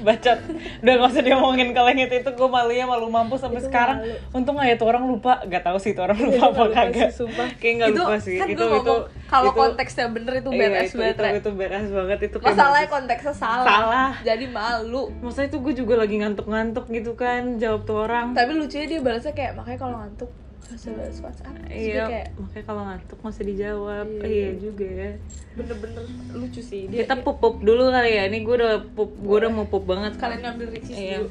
[0.00, 0.38] bacot.
[0.80, 3.98] Udah gak usah diomongin kalau yang itu itu gue malunya malu mampu sampai Itu sekarang.
[4.02, 4.16] malu.
[4.36, 5.42] untung aja tuh orang lupa.
[5.46, 7.10] Gak tahu sih itu orang lupa Itu apa kagak.
[7.58, 8.36] kayak itu lupa sih.
[8.38, 8.94] kan itu itu
[9.30, 13.34] kalau konteksnya bener itu iya, badass itu, banget itu, itu badass banget itu masalahnya konteksnya
[13.34, 13.66] salah.
[13.66, 14.10] Salah.
[14.26, 15.02] jadi malu.
[15.22, 18.34] Masa itu gue juga lagi ngantuk-ngantuk gitu kan jawab tuh orang.
[18.34, 20.30] Tapi lucunya dia balasnya kayak makanya kalau ngantuk
[20.70, 24.26] balas WhatsApp Terus dia iya kayak makanya kalau ngantuk masih dijawab Iya.
[24.26, 25.10] iya, juga ya
[25.50, 29.36] bener-bener lucu sih dia, kita pup pup dulu kali ya ini gue udah pup gue
[29.38, 31.18] udah mau pup banget kalian ngambil ricis Iya.
[31.20, 31.30] dulu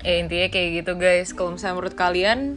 [0.00, 1.36] Ya intinya kayak gitu guys.
[1.36, 2.56] Kalau misalnya menurut kalian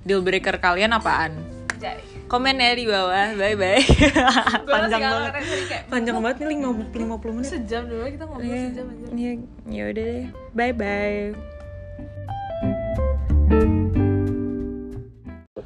[0.00, 1.36] deal breaker kalian apaan?
[1.76, 2.00] Jai.
[2.24, 3.36] Komen ya di bawah.
[3.36, 3.84] Bye bye.
[4.64, 5.32] Panjang banget.
[5.68, 7.48] kayak Panjang banget nih 50, 50 menit.
[7.52, 9.32] sejam dulu kita ngobrol Iya, sejam aja iya,
[9.68, 10.24] ya udah deh.
[10.56, 11.57] Bye bye.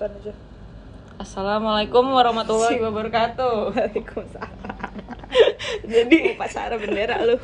[0.03, 0.35] Ikutan aja
[1.23, 3.71] Assalamualaikum warahmatullahi wabarakatuh.
[3.71, 4.51] Waalaikumsalam
[5.87, 7.39] Jadi upacara bendera lu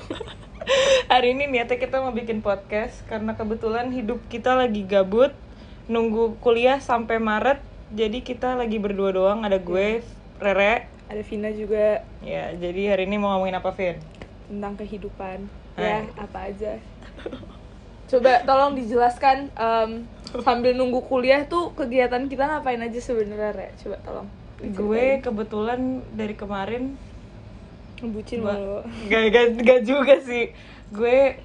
[1.06, 5.30] hari ini niatnya kita mau bikin podcast karena kebetulan hidup kita lagi gabut
[5.86, 7.62] nunggu kuliah sampai Maret.
[7.94, 10.02] Jadi kita lagi berdua doang ada gue,
[10.42, 10.90] Rere.
[11.06, 14.02] ada Vina juga Ya, jadi hari ini mau ngomongin apa, Vin?
[14.50, 15.46] tentang kehidupan
[15.78, 15.84] Hai.
[15.86, 16.72] ya apa aja
[18.08, 20.08] coba tolong dijelaskan em,
[20.44, 23.68] sambil nunggu kuliah tuh kegiatan kita ngapain aja sebenarnya Re?
[23.80, 26.98] coba tolong gue kebetulan dari kemarin
[28.02, 28.82] ngebucin mulu.
[29.10, 30.54] Gak, gak, gak juga sih.
[30.90, 31.38] Gue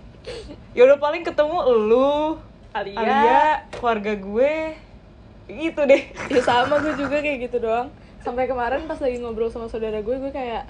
[0.74, 1.58] ya udah paling ketemu
[1.90, 2.38] lu
[2.74, 2.98] Alia.
[2.98, 3.42] Alia
[3.74, 4.54] keluarga gue
[5.50, 6.02] gitu deh.
[6.30, 7.90] Ya sama gue juga kayak gitu doang.
[8.24, 10.70] Sampai kemarin pas lagi ngobrol sama saudara gue gue kayak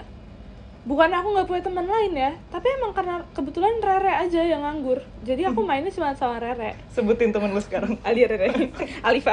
[0.84, 5.00] bukan aku nggak punya teman lain ya tapi emang karena kebetulan Rere aja yang nganggur.
[5.24, 6.76] Jadi aku mainnya cuma sama Rere.
[6.92, 7.96] Sebutin temen lu sekarang.
[8.04, 8.52] Alia Rere.
[9.08, 9.32] Alifa.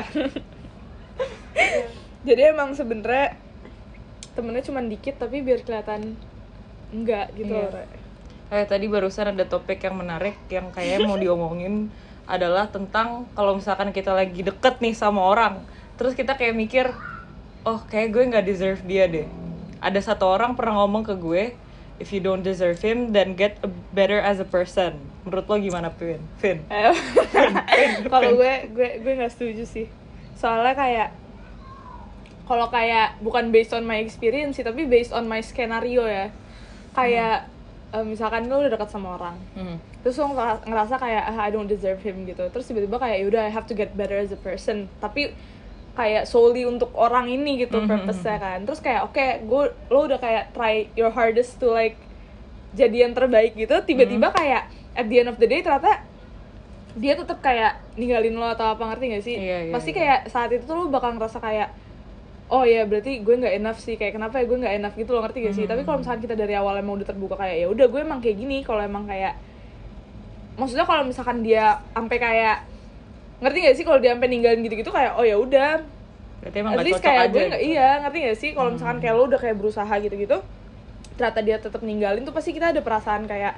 [2.21, 3.35] Jadi emang sebenernya
[4.31, 6.15] temennya cuma dikit tapi biar kelihatan
[6.91, 7.67] enggak gitu Iya.
[7.67, 7.85] loh.
[8.51, 11.87] Eh tadi barusan ada topik yang menarik yang kayak mau diomongin
[12.27, 15.59] adalah tentang kalau misalkan kita lagi deket nih sama orang,
[15.95, 16.85] terus kita kayak mikir,
[17.63, 19.27] oh kayak gue nggak deserve dia deh.
[19.81, 21.57] Ada satu orang pernah ngomong ke gue,
[21.97, 24.95] if you don't deserve him, then get a better as a person.
[25.21, 25.89] Menurut lo gimana?
[25.91, 26.21] Vin?
[26.65, 26.93] Eh,
[28.07, 29.87] kalau gue gue gue nggak setuju sih
[30.33, 31.09] soalnya kayak
[32.43, 36.33] kalau kayak bukan based on my experience sih tapi based on my skenario ya
[36.91, 37.45] kayak
[37.91, 39.77] eh, misalkan lo udah dekat sama orang Hmm.
[40.01, 43.45] terus lo ngera- ngerasa kayak ah, I don't deserve him gitu terus tiba-tiba kayak yaudah
[43.45, 45.31] I have to get better as a person tapi
[45.91, 47.87] kayak solely untuk orang ini gitu Mhm.
[47.87, 48.59] purpose-nya kan.
[48.63, 51.99] Terus kayak oke gue lo udah kayak try your hardest to like
[52.71, 56.07] jadi yang terbaik gitu tiba-tiba kayak at the end of the day ternyata
[56.91, 59.35] dia tetap kayak ninggalin lo atau apa ngerti gak sih?
[59.35, 59.97] Iya, iya, pasti iya.
[59.99, 61.71] kayak saat itu tuh lo bakal ngerasa kayak
[62.51, 63.95] oh ya berarti gue nggak enough sih.
[63.95, 65.65] Kayak kenapa ya gue nggak enough gitu lo ngerti gak sih?
[65.67, 68.37] Tapi kalau misalkan kita dari awal emang udah terbuka kayak ya udah gue emang kayak
[68.39, 69.35] gini kalau emang kayak
[70.55, 72.57] maksudnya kalau misalkan dia sampai kayak
[73.41, 75.81] ngerti gak sih kalau dia sampai ninggalin gitu-gitu kayak oh ya udah
[76.39, 77.57] Berarti emang at gak least kayak aja gue gitu.
[77.67, 80.37] iya ngerti gak sih kalau misalkan kayak lo udah kayak berusaha gitu-gitu
[81.11, 83.57] ternyata dia tetap ninggalin tuh pasti kita ada perasaan kayak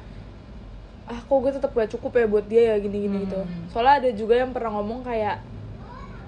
[1.03, 3.67] ah kok gue tetap gak cukup ya buat dia ya gini-gini gitu Hmm.
[3.67, 5.43] soalnya ada juga yang pernah ngomong kayak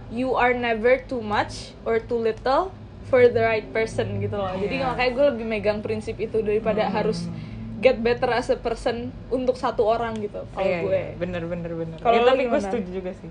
[0.10, 2.70] you are never too much or too little
[3.06, 4.86] for the right person gitu loh jadi Iya.
[4.86, 6.94] makanya gue lebih megang prinsip itu daripada Hmm.
[6.94, 7.32] harus
[7.76, 11.72] get better as a person untuk satu orang gitu kalau Iya, gue iya, bener bener
[11.76, 11.98] bener.
[12.00, 13.30] Kalau Ya, tapi gue setuju juga sih.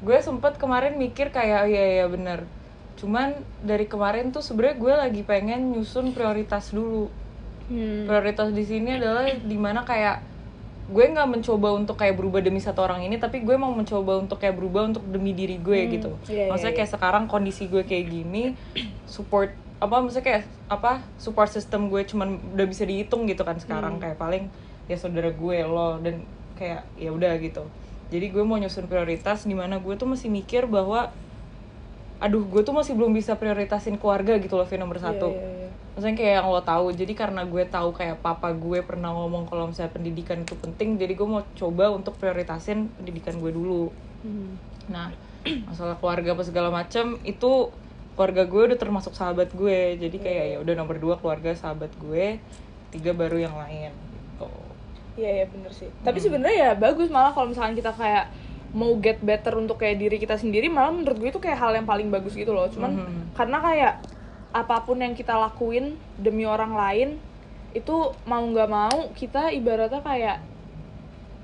[0.00, 2.44] Gue sempet kemarin mikir kayak iya iya bener.
[3.00, 3.32] Cuman
[3.64, 7.08] dari kemarin tuh sebenarnya gue lagi pengen nyusun prioritas dulu.
[7.66, 8.04] Hmm.
[8.04, 10.20] Prioritas di sini adalah di mana kayak
[10.84, 14.36] gue nggak mencoba untuk kayak berubah demi satu orang ini, tapi gue mau mencoba untuk
[14.36, 16.10] kayak berubah untuk demi diri gue Hmm, gitu.
[16.28, 16.78] iya, iya, Maksudnya iya.
[16.84, 18.52] kayak sekarang kondisi gue kayak gini,
[19.08, 24.00] support apa maksudnya kayak apa support system gue cuman udah bisa dihitung gitu kan sekarang
[24.00, 24.02] Hmm.
[24.02, 24.48] kayak paling
[24.88, 26.24] ya saudara gue lo dan
[26.56, 27.68] kayak ya udah gitu
[28.08, 31.12] jadi gue mau nyusun prioritas di mana gue tuh masih mikir bahwa
[32.16, 35.50] aduh gue tuh masih belum bisa prioritasin keluarga gitu loh Vin, nomor satu Iya, iya,
[35.66, 35.70] iya.
[35.92, 39.68] maksudnya kayak yang lo tahu jadi karena gue tahu kayak papa gue pernah ngomong kalau
[39.68, 43.92] misalnya pendidikan itu penting jadi gue mau coba untuk prioritasin pendidikan gue dulu
[44.24, 44.56] Hmm.
[44.88, 45.12] Nah,
[45.68, 47.68] masalah keluarga apa segala macam itu
[48.14, 49.98] keluarga gue udah termasuk sahabat gue.
[49.98, 52.38] Jadi kayak ya udah nomor dua keluarga sahabat gue,
[52.90, 53.90] tiga baru yang lain.
[53.90, 54.50] Gitu.
[55.14, 55.90] Iya iya bener sih.
[56.02, 58.30] Tapi sebenarnya ya bagus malah kalau misalkan kita kayak
[58.74, 61.86] mau get better untuk kayak diri kita sendiri malah menurut gue itu kayak hal yang
[61.86, 62.66] paling bagus gitu loh.
[62.66, 63.38] Cuman Mhm.
[63.38, 63.94] karena kayak
[64.54, 67.08] apa pun yang kita lakuin demi orang lain
[67.74, 70.38] itu mau nggak mau kita ibaratnya kayak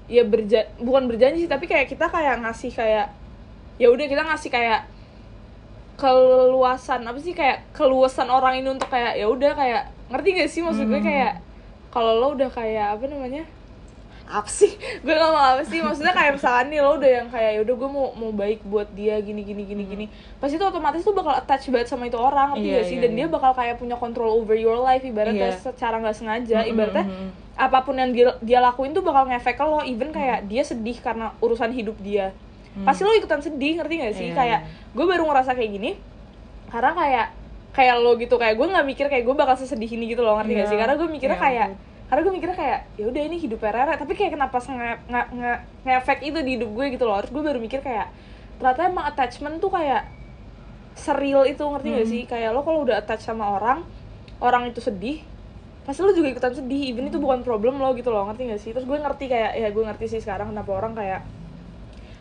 [0.06, 3.10] ya berja bukan berjanji sih tapi kayak kita kayak ngasih kayak
[3.78, 4.86] ya udah kita ngasih kayak
[6.00, 10.60] keluasan apa sih kayak keluasan orang ini untuk kayak ya udah kayak ngerti gak sih
[10.60, 11.06] maksud gue Hmm.
[11.06, 11.32] kayak
[11.90, 13.44] kalau lo udah kayak apa namanya
[14.26, 14.70] apa sih
[15.04, 18.06] gue ngomong apa sih maksudnya kayak misalkan nih lo udah yang kayak yaudah gue mau
[18.14, 20.04] mau baik buat dia gini gini gini gini
[20.38, 23.02] pasti tuh otomatis tuh bakal attach banget sama itu orang ngerti Iya, gak sih iya,
[23.02, 23.18] dan iya.
[23.18, 25.58] dia bakal kayak punya control over your life ibaratnya Iya.
[25.60, 27.28] secara nggak sengaja Mm-mm, ibaratnya mm-mm.
[27.58, 30.94] apa pun yang dia, dia lakuin tuh bakal ngefek ke lo even kayak dia sedih
[30.96, 32.30] karena urusan hidup dia
[32.80, 34.26] pasti lo ikutan sedih ngerti gak sih?
[34.26, 34.60] Iya, kayak
[34.92, 35.90] gue baru ngerasa kayak gini
[36.68, 37.26] karena kayak
[37.70, 40.52] kayak lo gitu kayak gue nggak mikir kayak gue bakal sesedih ini gitu loh ngerti
[40.52, 40.70] gak Iya.
[40.70, 40.78] sih?
[40.78, 41.68] Karena gue mikirnya Iya, kayak
[42.06, 44.90] karena gue mikirnya kayak ya udah ini hidup Rere tapi kayak kenapa nge
[45.30, 45.52] nge
[45.84, 47.18] ngefek itu di hidup gue gitu loh.
[47.20, 48.06] Terus gue baru mikir kayak
[48.56, 50.02] ternyata emang attachment tuh kayak
[50.94, 52.12] seril itu ngerti gak Hmm.
[52.12, 52.22] sih?
[52.24, 53.86] Kayak lo kalau udah attach sama orang
[54.38, 55.22] orang itu sedih
[55.80, 58.70] pasti lo juga ikutan sedih even itu bukan problem lo gitu loh ngerti gak sih?
[58.70, 61.20] Terus gue ngerti kayak ya gue ngerti sih sekarang kenapa orang kayak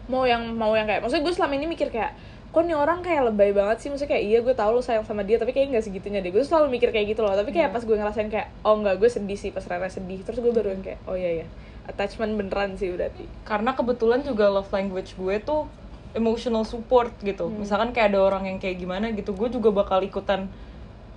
[0.09, 2.17] mau yang mau yang kayak maksudnya gue selama ini mikir kayak
[2.49, 3.87] kok nih orang kayak lebay banget sih?
[3.93, 6.33] Maksudnya kayak iya gue tahu lo sayang sama dia tapi kayak nggak segitunya deh.
[6.33, 7.37] Gue selalu mikir kayak gitu loh.
[7.37, 7.75] Tapi kayak Iya.
[7.77, 10.25] pas gue ngerasain kayak oh enggak gue sedih sih pas Rara sedih.
[10.25, 11.47] Terus gue baru yang kayak oh iya ya
[11.85, 13.29] attachment beneran sih berarti.
[13.45, 15.69] Karena kebetulan juga love language gue tuh
[16.17, 17.45] emotional support gitu.
[17.45, 17.61] Hmm.
[17.61, 20.49] misalkan kayak ada orang yang kayak gimana gitu gue juga bakal ikutan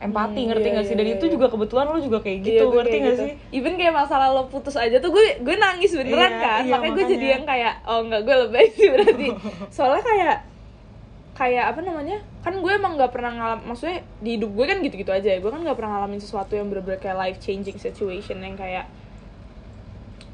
[0.03, 0.92] empati Hmm, ngerti iya, nggak sih?
[0.92, 1.32] Iya, dan iya, itu iya.
[1.32, 3.24] juga kebetulan lo juga kayak Iya, gitu gue ngerti kayak nggak gitu.
[3.24, 3.32] sih?
[3.55, 6.61] Even kayak masalah lo putus aja tuh gue gue nangis beneran Iya, kan?
[6.61, 7.32] iya, makanya gue jadi makanya.
[7.32, 9.26] yang kayak oh enggak gue lebay sih berarti.
[9.76, 10.36] Soalnya kayak
[11.32, 12.18] kayak apa namanya?
[12.42, 15.38] Kan gue emang nggak pernah ngalam maksudnya di hidup gue kan gitu-gitu aja ya.
[15.38, 18.90] Gue kan nggak pernah ngalamin sesuatu yang bener-bener kayak life changing situation yang kayak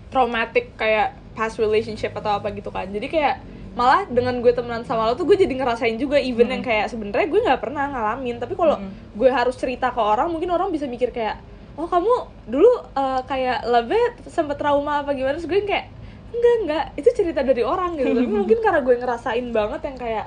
[0.08, 2.88] traumatic kayak past relationship atau apa gitu kan.
[2.88, 3.36] Jadi kayak
[3.78, 7.30] malah dengan gue temenan sama lo tuh gue jadi ngerasain juga even yang kayak sebenarnya
[7.30, 8.36] gue nggak pernah ngalamin.
[8.36, 8.90] Tapi kalau Mm.
[9.14, 11.38] gue harus cerita ke orang mungkin orang bisa mikir kayak
[11.74, 12.10] oh kamu
[12.44, 15.38] dulu eh, kayak lebet sempet trauma apa gimana?
[15.38, 15.86] Terus gue kayak
[16.28, 16.84] enggak enggak.
[16.98, 18.10] Itu cerita dari orang gitu.
[18.10, 20.26] Tapi mungkin karena gue ngerasain banget yang kayak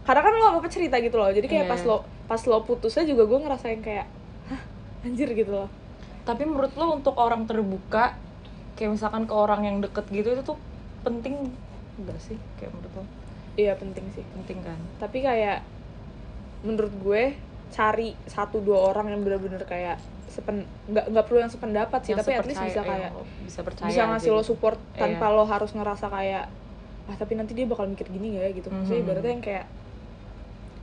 [0.00, 1.26] karena kan lo apa apa cerita gitu loh.
[1.28, 1.72] Jadi kayak Iya.
[1.74, 4.06] pas lo pas lo putusnya juga gue ngerasain kayak
[4.46, 4.62] hah
[5.02, 5.66] anjir gitu loh.
[6.22, 8.14] Tapi menurut lo untuk orang terbuka
[8.78, 10.54] kayak misalkan ke orang yang deket gitu itu tuh
[11.02, 11.50] penting
[12.00, 13.04] enggak sih kayak menurut lo
[13.54, 15.60] iya penting sih penting kan tapi kayak
[16.60, 17.22] menurut gue
[17.70, 19.96] cari satu dua orang yang bener-bener kayak
[20.26, 23.60] sepen nggak nggak perlu yang sependapat sih Yang tapi at least bisa kayak lo bisa
[23.60, 24.48] percaya bisa ngasih aja lo gitu.
[24.48, 25.36] support tanpa Iya.
[25.36, 26.44] lo harus ngerasa kayak
[27.06, 29.04] ah tapi nanti dia bakal mikir gini gak ya gitu maksudnya Mhm.
[29.04, 29.66] ibaratnya yang kayak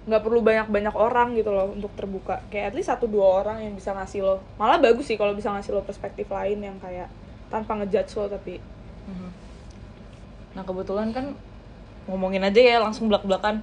[0.08, 3.74] nggak perlu banyak-banyak orang gitu loh untuk terbuka kayak at least satu dua orang yang
[3.76, 7.12] bisa ngasih lo malah bagus sih kalau bisa ngasih lo perspektif lain yang kayak
[7.48, 8.60] tanpa ngejudge lo tapi.
[10.58, 11.38] Nah kebetulan kan
[12.10, 13.62] ngomongin aja ya langsung belak belakan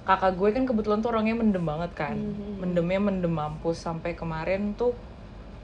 [0.00, 2.16] kakak gue kan kebetulan tuh orangnya mendem banget kan.
[2.16, 2.64] Mhm.
[2.64, 4.96] mendemnya mendem mampus sampai kemarin tuh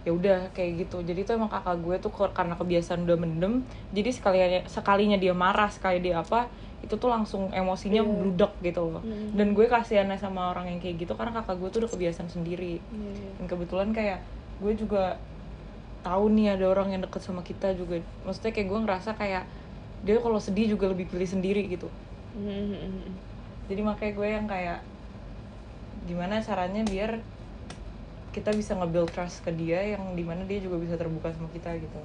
[0.04, 1.00] ya udah kayak gitu.
[1.02, 5.72] Jadi tuh emang kakak gue tuh karena kebiasaan udah mendem jadi sekalinya sekalinya dia marah
[5.72, 6.46] sekali dia apa
[6.84, 8.12] itu tuh langsung emosinya Iya.
[8.12, 9.02] bludak gitu loh.
[9.02, 9.34] Mhm.
[9.34, 12.78] dan gue kasihannya sama orang yang kayak gitu karena kakak gue tuh udah kebiasaan sendiri.
[12.78, 14.20] Iya, dan kebetulan kayak
[14.60, 15.16] gue juga
[16.00, 17.98] tahu nih ada orang yang deket sama kita juga.
[18.22, 19.42] Maksudnya kayak gue ngerasa kayak
[20.04, 21.88] dia kalau sedih juga lebih pilih sendiri gitu.
[22.36, 23.16] Mhm.
[23.66, 24.78] jadi makanya gue yang kayak
[26.06, 27.18] gimana caranya biar
[28.30, 31.72] kita bisa nge-build trust ke dia yang di mana dia juga bisa terbuka sama kita
[31.80, 31.98] gitu.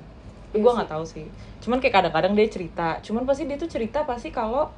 [0.56, 1.28] Iya gue nggak tahu sih.
[1.60, 3.00] Cuman kayak kadang-kadang dia cerita.
[3.04, 4.72] Cuman pasti dia tuh cerita pasti kalau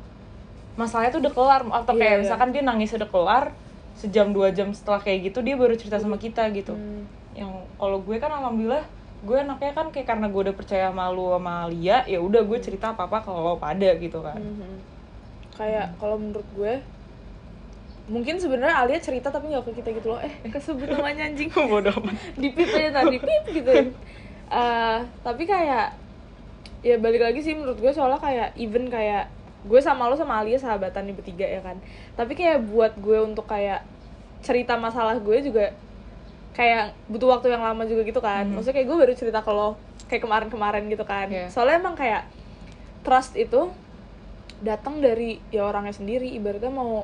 [0.73, 1.61] masalahnya tuh udah kelar.
[1.69, 2.21] Atau kayak iya.
[2.25, 3.53] misalkan dia nangis udah kelar
[3.93, 6.73] sejam dua jam setelah kayak gitu dia baru cerita sama kita gitu.
[6.73, 7.05] Hmm.
[7.33, 7.49] yang
[7.81, 8.85] kalau gue kan alhamdulillah
[9.23, 12.59] gue anaknya kan kayak karena gue udah percaya sama lu sama Lia ya udah gue
[12.59, 14.39] cerita apa apa kalau pada gitu kan.
[14.39, 14.91] Mhm.
[15.53, 16.81] kayak kalau menurut gue
[18.09, 20.19] mungkin sebenarnya Alia cerita tapi nggak ke kita gitu loh.
[20.19, 21.47] Eh kesebut namanya anjing.
[21.71, 22.15] Bodoh amat.
[22.35, 23.71] Di pip aja tadi pip gitu
[24.53, 25.97] Eh, tapi kayak
[26.83, 29.31] ya balik lagi sih menurut gue soalnya kayak even kayak
[29.63, 31.79] gue sama lo sama Alia sahabatan nih bertiga ya kan.
[32.19, 33.87] Tapi kayak buat gue untuk kayak
[34.43, 35.71] cerita masalah gue juga
[36.53, 38.45] kayak butuh waktu yang lama juga gitu kan.
[38.45, 38.53] Mhm.
[38.57, 39.75] maksudnya kayak gue baru cerita ke lo
[40.05, 41.27] kayak kemarin-kemarin gitu kan.
[41.27, 41.49] Iya.
[41.49, 42.29] soalnya emang kayak
[43.03, 43.73] trust itu
[44.63, 46.31] datang dari ya orangnya sendiri.
[46.39, 47.03] Ibaratnya mau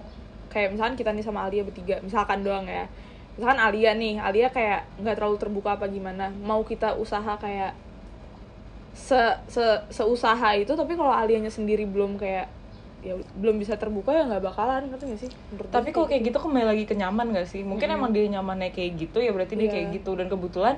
[0.49, 2.87] kayak misalkan kita nih sama Alia bertiga misalkan doang ya.
[3.35, 6.31] Misalkan Alia nih Alia kayak nggak terlalu terbuka apa gimana.
[6.31, 7.75] Mau kita usaha kayak
[8.95, 12.47] se se seusaha itu tapi kalau Alianya sendiri belum kayak
[12.99, 15.31] ya belum bisa terbuka ya nggak bakalan ngerti gak sih?
[15.51, 16.37] Menurut tapi kalau kayak gitu.
[16.39, 17.63] kembali lagi ke nyaman gak sih?
[17.63, 17.97] Mungkin Mm-mm.
[17.99, 19.73] emang dia nyamannya kayak gitu ya berarti dia Iya.
[19.73, 20.11] kayak gitu.
[20.19, 20.75] Dan kebetulan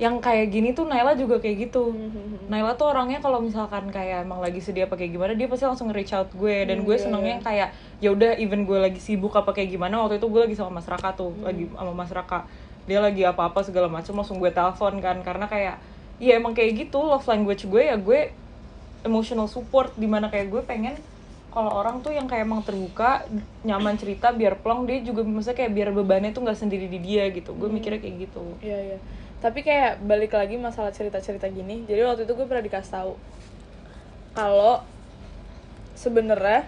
[0.00, 1.92] yang kayak gini tuh Naila juga kayak gitu.
[1.92, 2.48] Mhm.
[2.48, 5.88] Naila tuh orangnya kalau misalkan kayak emang lagi sedih apa kayak gimana dia pasti langsung
[5.92, 6.56] reach out gue.
[6.64, 7.68] Dan Hmm, gue iya, senengnya yang kayak
[8.00, 10.88] ya udah even gue lagi sibuk apa kayak gimana waktu itu gue lagi sama Mas
[10.88, 11.44] Raka tuh Hmm.
[11.44, 12.40] lagi sama Mas Raka.
[12.88, 15.20] Dia lagi apa-apa segala macam langsung gue telepon kan.
[15.20, 15.76] Karena kayak
[16.16, 18.32] ya emang kayak gitu love language gue ya gue
[19.04, 19.92] emotional support.
[19.96, 20.96] Di mana kayak gue pengen
[21.50, 23.26] kalau orang tuh yang kayak emang terbuka
[23.60, 27.26] nyaman cerita biar plong dia juga maksudnya kayak biar bebannya tuh nggak sendiri di dia
[27.28, 27.74] gitu gue Hmm.
[27.74, 28.98] mikirnya kayak gitu Iya iya.
[29.38, 33.12] tapi kayak balik lagi masalah cerita-cerita gini jadi waktu itu gue pernah dikasih tahu
[34.30, 34.82] kalau
[35.94, 36.64] sebenarnya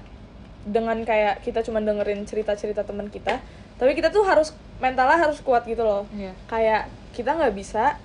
[0.62, 3.42] dengan kayak kita cuma dengerin cerita-cerita teman kita
[3.76, 6.34] tapi kita tuh harus mentalnya harus kuat gitu loh Iya.
[6.46, 7.98] kayak kita nggak bisa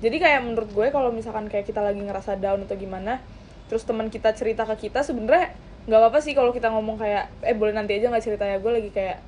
[0.00, 3.20] jadi kayak menurut gue kalau misalkan kayak kita lagi ngerasa down atau gimana
[3.66, 5.52] terus teman kita cerita ke kita sebenarnya
[5.90, 8.70] nggak apa-apa sih kalau kita ngomong kayak eh boleh nanti aja nggak cerita ya gue
[8.70, 9.18] lagi kayak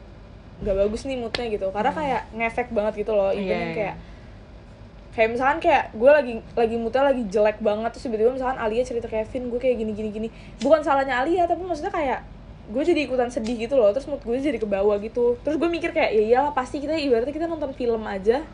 [0.63, 1.67] nggak bagus nih moodnya gitu.
[1.75, 3.75] Karena kayak ngefek banget gitu loh even Iya, yang iya.
[3.75, 3.97] kayak
[5.13, 9.11] kayak misalkan kayak gue lagi lagi moodnya lagi jelek banget terus tiba-tiba misalkan Alia cerita
[9.11, 10.29] Kevin gue kayak gini gini gini.
[10.63, 12.23] Bukan salahnya Alia tapi maksudnya kayak
[12.71, 15.35] gue jadi ikutan sedih gitu loh terus mood gue jadi ke bawah gitu.
[15.43, 18.47] Terus gue mikir kayak ya iyalah pasti kita ibaratnya kita nonton film aja.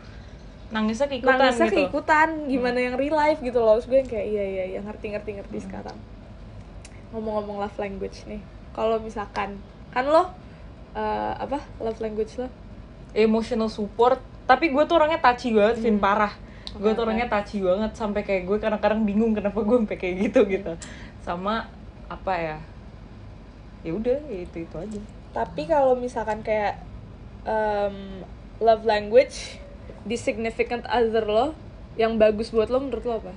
[0.73, 1.77] Nangisnya keikutan nangisnya gitu.
[1.85, 3.77] keikutan gimana yang real life gitu loh.
[3.77, 6.18] Terus gue yang kayak iya iya iya ngerti ngerti ngerti sekarang
[7.11, 8.41] ngomong-ngomong love language nih
[8.71, 9.57] kalau misalkan
[9.89, 10.29] kan lo
[10.93, 12.49] eh, apa love language lo
[13.09, 14.21] Emotional support.
[14.45, 16.29] Tapi gue tuh orangnya touchy banget, Vin parah.
[16.77, 20.45] Gue tuh orangnya touchy banget sampai kayak gue kadang-kadang bingung kenapa gue sampai kayak gitu
[20.45, 20.77] gitu.
[21.25, 21.65] Sama
[22.05, 22.57] apa ya?
[23.81, 25.01] Ya udah, ya itu itu aja.
[25.29, 26.81] tapi kalau misalkan kayak
[27.45, 28.25] em,
[28.57, 29.57] love language
[30.03, 31.53] di significant other lo
[31.95, 33.33] yang bagus buat lo menurut lo apa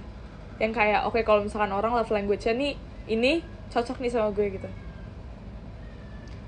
[0.56, 2.72] yang kayak oke kalau misalkan orang love language-nya nih
[3.08, 4.68] ini cocok nih sama gue gitu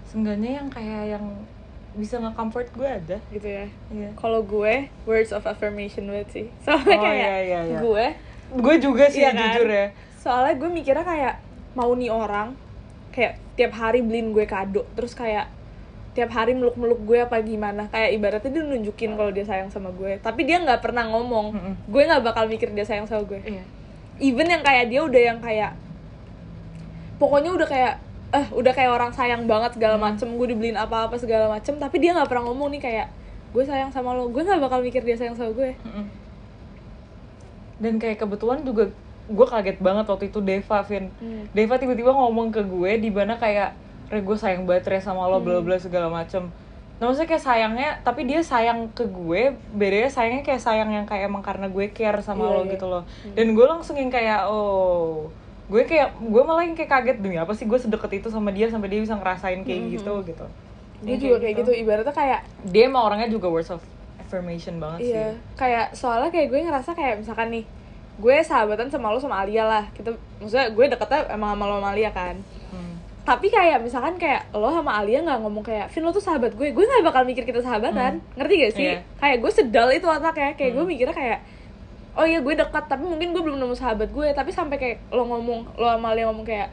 [0.04, 1.24] Seenggaknya yang kayak yang
[1.94, 3.16] bisa nge-comfort gue ada.
[3.28, 4.10] gitu ya Iya.
[4.14, 7.78] kalau gue words of affirmation banget sih soalnya Oh, kayak iya, iya, iya.
[7.80, 8.06] gue
[8.54, 9.40] Gue juga sih Iya kan?
[9.56, 9.86] jujur ya.
[10.16, 11.34] soalnya gue mikirnya kayak
[11.72, 12.54] mau nih orang
[13.10, 15.46] kayak tiap hari beliin gue kado terus kayak
[16.12, 20.18] tiap hari meluk-meluk gue apa gimana kayak ibaratnya dia nunjukin kalau dia sayang sama gue
[20.18, 21.74] tapi dia nggak pernah ngomong Mm-mm.
[21.84, 23.62] gue nggak bakal mikir dia sayang sama gue Iya.
[24.18, 25.74] even yang kayak dia udah yang kayak
[27.24, 27.94] pokoknya udah kayak
[28.34, 32.12] eh udah kayak orang sayang banget segala macem gue dibeliin apa-apa segala macem tapi dia
[32.12, 33.06] nggak pernah ngomong nih kayak
[33.56, 36.06] gue sayang sama lo gue nggak bakal mikir dia sayang sama gue Mm-mm.
[37.74, 38.90] Dan kayak kebetulan juga
[39.24, 41.08] gue kaget banget waktu itu Deva, Vin.
[41.18, 41.44] Hmm.
[41.50, 43.72] Deva tiba-tiba ngomong ke gue di mana kayak,
[44.12, 46.52] Re gue sayang banget Re sama lo, bla bla segala macem.
[47.00, 51.26] Nah maksudnya kayak sayangnya, tapi dia sayang ke gue, bedanya sayangnya kayak sayang yang kayak
[51.26, 52.72] emang karena gue care sama Iya, lo iya.
[52.78, 53.02] gitu loh.
[53.34, 55.32] Dan gue langsung yang kayak, oh,
[55.64, 58.68] gue kayak, gue malah yang kayak kaget demi apa sih gue sedeket itu sama dia
[58.68, 60.44] sampai dia bisa ngerasain kayak gitu gitu.
[61.04, 63.80] gue Yang juga kayak gitu ibaratnya kayak Dia emang orangnya juga words of
[64.20, 65.56] affirmation banget Iya, sih.
[65.56, 67.64] kayak soalnya kayak gue ngerasa kayak misalkan nih,
[68.14, 69.84] gue sahabatan sama lo sama Alia lah.
[69.92, 72.36] Kita maksudnya gue deketnya emang sama lo sama Alia kan.
[72.72, 72.94] Hmm.
[73.24, 76.68] Tapi kayak misalkan kayak lo sama Alia nggak ngomong kayak, Vin lo tuh sahabat gue,
[76.72, 78.84] gue nggak bakal mikir kita sahabatan, ngerti gak sih?
[78.92, 78.98] Iya.
[79.16, 81.38] Kayak gue sedal itu otaknya, kayak gue mikirnya kayak,
[82.14, 85.26] oh iya gue dekat, tapi mungkin gue belum nemu sahabat gue, tapi sampai kayak lo
[85.26, 86.70] ngomong, lo sama ngomong kayak,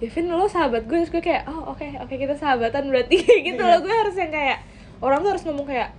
[0.00, 3.20] ya Vin lo sahabat gue, terus gue kayak, oh oke oke kita sahabatan berarti.
[3.46, 3.70] Gitu Iya.
[3.76, 4.58] loh, gue harus yang kayak
[5.04, 5.92] orang tuh harus ngomong kayak,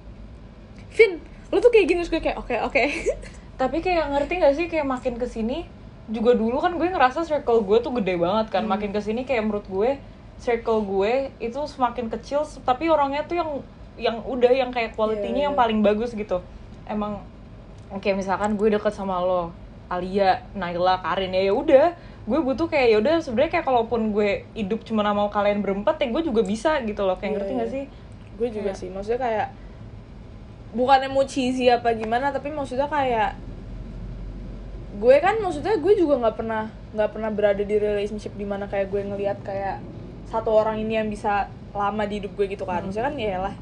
[0.97, 1.22] Vin
[1.53, 2.84] lo tuh kayak gini, terus gue kayak oke oke,
[3.61, 5.70] tapi kayak ngerti gak sih kayak makin ke sini
[6.05, 8.66] juga dulu kan gue ngerasa circle gue tuh gede banget kan.
[8.66, 9.97] Makin ke sini kayak menurut gue
[10.38, 13.49] circle gue itu semakin kecil tapi orangnya tuh yang
[13.95, 15.61] yang udah yang kayak kualitinya Iya, yang iya.
[15.66, 16.45] paling bagus gitu.
[16.86, 17.26] Emang
[17.89, 19.53] oke misalkan gue deket sama lo
[19.86, 21.93] Alia, Naila, Karin ya udah
[22.25, 26.09] gue butuh kayak ya udah sebenarnya kayak kalaupun gue hidup cuma sama kalian berempat ya
[26.09, 27.21] gue juga bisa gitu loh.
[27.21, 27.59] Kayak Iya, ngerti iya.
[27.61, 27.83] gak sih?
[28.36, 29.47] Gue juga Kayak- sih, maksudnya kayak
[30.73, 33.38] bukannya mau cheesy apa gimana, tapi maksudnya kayak
[34.95, 38.88] gue kan maksudnya gue juga nggak pernah nggak pernah berada di relationship di mana kayak
[38.88, 39.83] gue ngelihat kayak
[40.25, 42.81] satu orang ini yang bisa lama di hidup gue gitu kan.
[42.81, 43.55] Maksudnya kan ya lah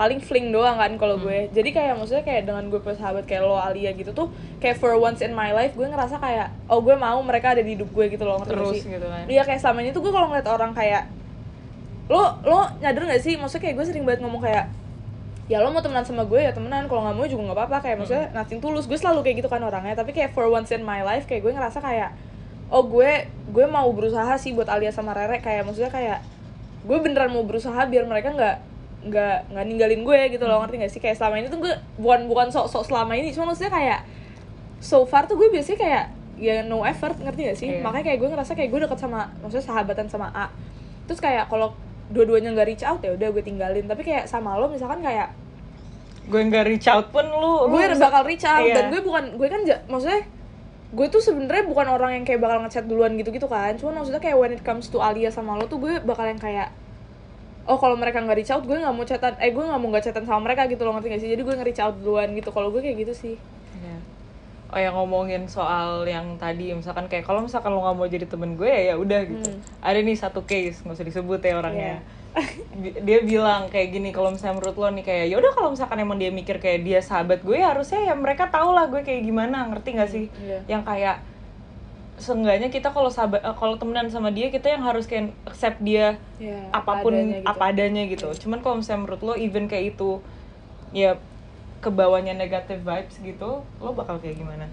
[0.00, 1.52] paling fling doang kan kalau gue.
[1.52, 4.96] Jadi kayak maksudnya kayak dengan gue punya sahabat kayak lo Alia gitu tuh kayak for
[4.96, 8.08] once in my life gue ngerasa kayak oh gue mau mereka ada di hidup gue
[8.08, 8.96] gitu loh ngerti terus sih?
[8.96, 9.28] gitu kan.
[9.28, 11.04] Iya kayak selama ini tuh gue kalau ngeliat orang kayak
[12.08, 13.36] lo lo nyadar gak sih?
[13.36, 14.72] Maksudnya kayak gue sering banget ngomong kayak
[15.52, 17.96] ya lo mau temenan sama gue ya temenan kalau nggak mau juga nggak apa-apa kayak
[17.98, 21.02] maksudnya nothing tulus gue selalu kayak gitu kan orangnya tapi kayak for once in my
[21.02, 22.14] life kayak gue ngerasa kayak
[22.70, 26.22] oh gue gue mau berusaha sih buat Alia sama Rere kayak maksudnya kayak
[26.86, 28.69] gue beneran mau berusaha biar mereka nggak
[29.00, 31.00] nggak nggak ninggalin gue gitu loh ngerti gak sih?
[31.00, 34.00] Kayak selama ini tuh gue bukan bukan sok sok selama ini cuma maksudnya kayak
[34.80, 36.04] so far tuh gue biasanya kayak
[36.40, 37.68] ya no effort ngerti gak sih?
[37.68, 37.84] Iya.
[37.84, 40.46] makanya kayak gue ngerasa kayak gue deket sama maksudnya sahabatan sama A.
[41.08, 41.72] Terus kayak kalau
[42.10, 43.84] dua-duanya nggak reach out ya udah gue tinggalin.
[43.88, 45.32] Tapi kayak sama lo misalkan kayak
[46.30, 48.68] gue nggak reach out pun lu gue lu bakal reach out.
[48.68, 48.74] Iya.
[48.76, 50.22] dan gue bukan gue kan maksudnya
[50.90, 53.72] gue tuh sebenarnya bukan orang yang kayak bakal ngechat duluan gitu-gitu kan.
[53.80, 56.68] Cuma maksudnya kayak when it comes to Alia sama lo tuh gue bakal yang kayak
[57.64, 60.04] oh kalau mereka nggak reach out gue nggak mau chatan eh gue nggak mau nggak
[60.04, 62.68] chatan sama mereka gitu loh ngerti gak sih jadi gue nge-reach out duluan gitu kalau
[62.68, 63.34] gue kayak gitu sih
[63.72, 63.96] Iya.
[64.68, 68.54] Oh yang ngomongin soal yang tadi misalkan kayak kalau misalkan lo nggak mau jadi temen
[68.54, 69.48] gue ya ya udah gitu.
[69.48, 69.58] Hmm.
[69.80, 71.98] Ada nih satu case nggak usah disebut ya orangnya.
[72.72, 76.14] Bi- dia bilang kayak gini kalau misalnya menurut lo nih kayak yaudah kalau misalkan emang
[76.16, 79.88] dia mikir kayak dia sahabat gue harusnya ya mereka tahu lah gue kayak gimana ngerti
[79.92, 80.58] gak sih Iya.
[80.68, 81.18] yang kayak
[82.20, 86.20] seenggaknya kita kalau sahabat eh, kalau temenan sama dia kita yang harus kayak accept dia
[86.70, 87.48] apa apa pun adanya gitu.
[87.48, 88.28] apa adanya gitu.
[88.46, 90.20] Cuman kalau misalnya menurut lo even kayak itu
[90.92, 91.16] ya
[91.80, 94.68] kebawanya negative vibes gitu lo bakal kayak gimana?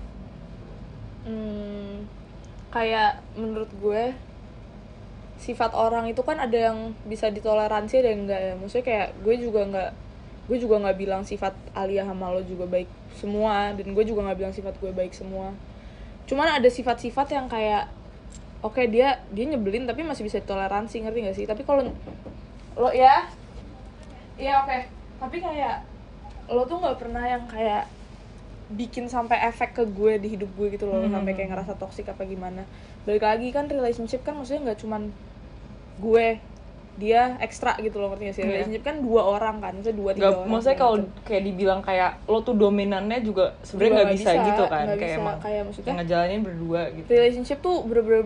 [1.24, 2.04] Hmm,
[2.70, 4.12] kayak menurut gue
[5.40, 8.54] sifat orang itu kan ada yang bisa ditoleransi ada yang enggak ya.
[8.60, 9.92] Maksudnya kayak gue juga nggak
[10.48, 14.38] gue juga nggak bilang sifat Alia sama lo juga baik semua dan gue juga nggak
[14.40, 15.52] bilang sifat gue baik semua
[16.28, 17.88] cuman ada sifat-sifat yang kayak
[18.60, 21.46] oke dia dia nyebelin tapi masih bisa ditoleransi ngerti gak sih?
[21.48, 21.88] Tapi kalau
[22.76, 23.26] lo ya
[24.36, 24.78] iya oke.
[25.18, 25.82] Tapi kayak
[26.52, 27.88] lo tuh nggak pernah yang kayak
[28.68, 31.16] bikin sampai efek ke gue di hidup gue gitu loh Hmm.
[31.16, 32.68] sampai kayak ngerasa toksik apa gimana.
[33.08, 35.10] Balik lagi kan relationship kan maksudnya nggak cuman
[35.98, 36.28] gue
[36.98, 38.50] dia ekstra gitu loh ngerti gak sih Iya.
[38.50, 41.26] relationship kan dua orang kan maksudnya dua tiga Gak, orang maksudnya segala kalau macam.
[41.30, 45.22] kayak dibilang kayak lo tuh dominannya juga sebenarnya nggak bisa, gitu kan nggak kayak bisa.
[45.22, 48.24] emang kayak maksudnya ngejalanin berdua gitu relationship tuh bener-bener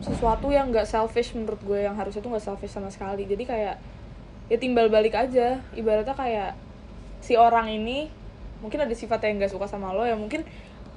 [0.00, 3.74] sesuatu yang nggak selfish menurut gue yang harusnya tuh nggak selfish sama sekali jadi kayak
[4.48, 6.50] ya timbal balik aja ibaratnya kayak
[7.20, 8.08] si orang ini
[8.60, 10.48] mungkin ada sifat yang nggak suka sama lo ya mungkin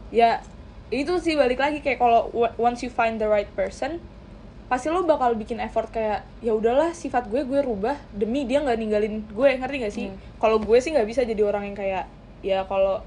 [0.09, 0.39] ya
[0.88, 3.99] itu sih balik lagi kayak kalau once you find the right person
[4.68, 8.78] pasti lo bakal bikin effort kayak ya udahlah sifat gue gue rubah demi dia nggak
[8.78, 9.49] ninggalin gue.
[9.59, 10.07] Ngerti gak sih?
[10.11, 10.20] Hmm.
[10.38, 12.03] kalau gue sih nggak bisa jadi orang yang kayak
[12.43, 13.01] ya kalau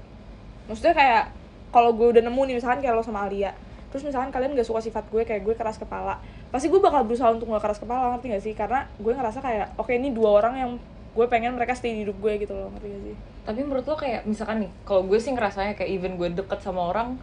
[0.65, 1.23] maksudnya kayak
[1.71, 3.55] kalau gue udah nemu nih misalkan kayak lo sama Alia
[3.91, 7.31] terus misalkan kalian gak suka sifat gue kayak gue keras kepala pasti gue bakal berusaha
[7.31, 8.53] untuk gak keras kepala ngerti gak sih?
[8.55, 10.71] Karena gue ngerasa kayak oke ini dua orang yang
[11.11, 13.15] gue pengen mereka stay di hidup gue gitu loh ngerti gak sih?
[13.47, 16.91] Tapi menurut lo kayak misalkan nih kalau gue sih ngerasanya kayak even gue deket sama
[16.91, 17.15] orang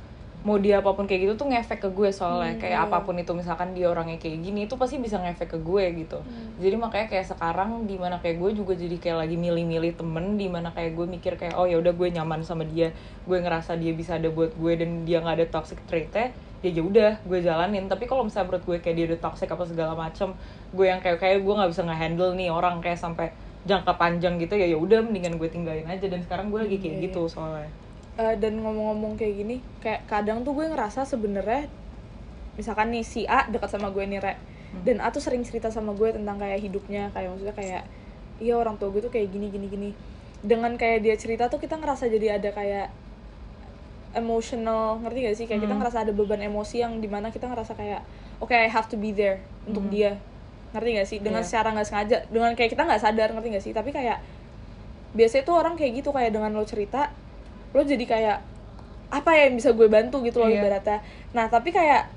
[0.46, 2.54] mau dia apa pun kayak gitu tuh ngefek ke gue soalnya.
[2.54, 2.86] Hmm, kayak iya.
[2.86, 6.22] apa pun itu misalkan dia orangnya kayak gini itu pasti bisa ngefek ke gue gitu.
[6.62, 10.46] Jadi makanya kayak sekarang di mana kayak gue juga jadi kayak lagi milih-milih temen di
[10.46, 12.94] mana kayak gue mikir kayak oh ya udah gue nyaman sama dia.
[13.26, 16.30] Gue ngerasa dia bisa ada buat gue dan dia nggak ada toxic trait-nya
[16.62, 17.90] ya ya udah gue jalanin.
[17.90, 20.38] Tapi kalau misalnya menurut gue kayak dia ada toxic apa segala macem
[20.70, 23.34] gue yang kayak kayak gue nggak bisa ngehandle nih orang kayak sampai
[23.66, 26.06] jangka panjang gitu ya ya udah mendingan gue tinggalin aja.
[26.06, 27.87] Dan sekarang gue lagi kayak Iya, gitu soalnya
[28.18, 31.70] Eh, dan ngomong-ngomong kayak gini kayak kadang tuh gue ngerasa sebenarnya
[32.58, 34.34] misalkan nih si A dekat sama gue nih Re.
[34.82, 37.82] Dan A tuh sering cerita sama gue tentang kayak hidupnya kayak maksudnya kayak
[38.42, 39.90] iya orang tua gue tuh kayak gini gini gini.
[40.42, 42.90] Dengan kayak dia cerita tuh kita ngerasa jadi ada kayak
[44.18, 45.46] emotional ngerti gak sih?
[45.46, 45.80] Kayak kita Hmm.
[45.86, 48.02] ngerasa ada beban emosi yang di mana kita ngerasa kayak
[48.42, 49.94] oke I have to be there untuk Hmm.
[49.94, 50.12] dia.
[50.74, 51.18] Ngerti gak sih?
[51.22, 51.54] Dengan Iya.
[51.54, 53.70] secara nggak sengaja dengan kayak kita nggak sadar ngerti gak sih?
[53.70, 54.18] Tapi kayak
[55.14, 57.14] biasanya tuh orang kayak gitu kayak dengan lo cerita
[57.70, 58.38] lo jadi kayak
[59.08, 60.60] apa ya yang bisa gue bantu gitu loh Iya.
[60.60, 60.98] ibaratnya.
[61.32, 62.08] Nah tapi kayak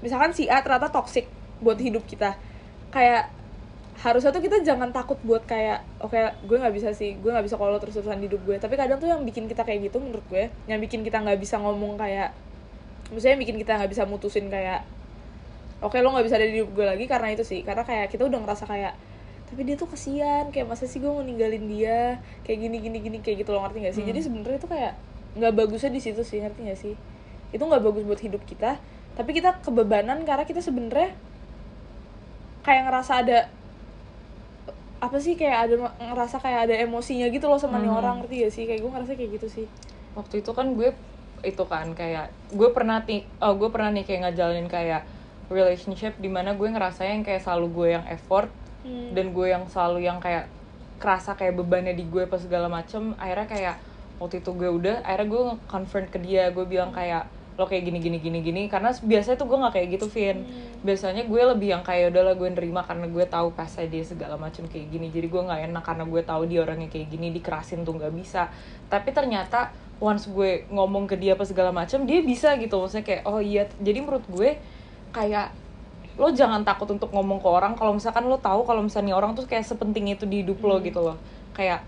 [0.00, 1.28] misalkan si A ternyata toxic
[1.60, 2.36] buat hidup kita.
[2.88, 3.28] Kayak
[4.02, 7.54] harusnya tuh kita jangan takut buat kayak oke gue nggak bisa sih gue nggak bisa
[7.54, 8.56] kalau terus terusan hidup gue.
[8.56, 11.60] Tapi kadang tuh yang bikin kita kayak gitu menurut gue yang bikin kita nggak bisa
[11.60, 12.32] ngomong kayak
[13.12, 14.88] maksudnya yang bikin kita nggak bisa mutusin kayak
[15.84, 17.60] oke lo nggak bisa ada di hidup gue lagi karena itu sih.
[17.60, 18.96] Karena kayak kita udah ngerasa kayak
[19.52, 22.24] tapi dia tuh kasihan kayak masa sih gue mau ninggalin dia?
[22.40, 24.00] Kayak gini gini gini kayak gitu lo ngerti gak sih?
[24.00, 24.10] Hmm.
[24.16, 24.92] jadi sebenarnya itu kayak
[25.36, 26.94] nggak bagusnya di situ sih ngerti gak sih?
[27.52, 28.80] Itu nggak bagus buat hidup kita
[29.12, 31.12] tapi kita kebebanan karena kita sebenarnya
[32.64, 33.38] kayak ngerasa ada
[35.04, 38.00] apa sih kayak ada ngerasa kayak ada emosinya gitu loh sama nih Hmm.
[38.00, 38.64] orang ngerti gak sih?
[38.64, 39.66] Kayak gue ngerasa kayak gitu sih.
[40.16, 40.96] Waktu itu kan gue
[41.44, 45.02] itu kan kayak gue pernah ti oh gue pernah nih kayak ngejalanin kayak
[45.50, 48.48] relationship di mana gue ngerasain kayak selalu gue yang effort
[48.82, 49.14] Hmm.
[49.14, 50.50] dan gue yang selalu yang kayak
[50.98, 53.76] kerasa kayak bebannya di gue pas segala macem akhirnya kayak
[54.22, 56.54] waktu itu gue udah akhirnya gue confront ke dia.
[56.54, 57.26] Gue bilang kayak
[57.58, 58.62] lo kayak gini gini gini gini.
[58.70, 60.46] Karena biasanya tuh gue nggak kayak gitu Vin.
[60.86, 64.70] Biasanya gue lebih yang kayak udahlah gue nerima karena gue tahu pasnya dia segala macem
[64.70, 65.10] kayak gini.
[65.10, 68.46] Jadi gue nggak enak karena gue tahu dia orangnya kayak gini dikerasin tuh nggak bisa.
[68.86, 72.78] Tapi ternyata once gue ngomong ke dia apa segala macem dia bisa gitu.
[72.78, 73.66] Maksudnya kayak oh iya.
[73.82, 74.62] Jadi menurut gue
[75.12, 75.50] kayak
[76.22, 79.42] lo jangan takut untuk ngomong ke orang kalau misalkan lo tahu kalau misalnya orang tuh
[79.42, 81.18] kayak sepenting itu di hidup lo gitu loh.
[81.50, 81.82] Kayak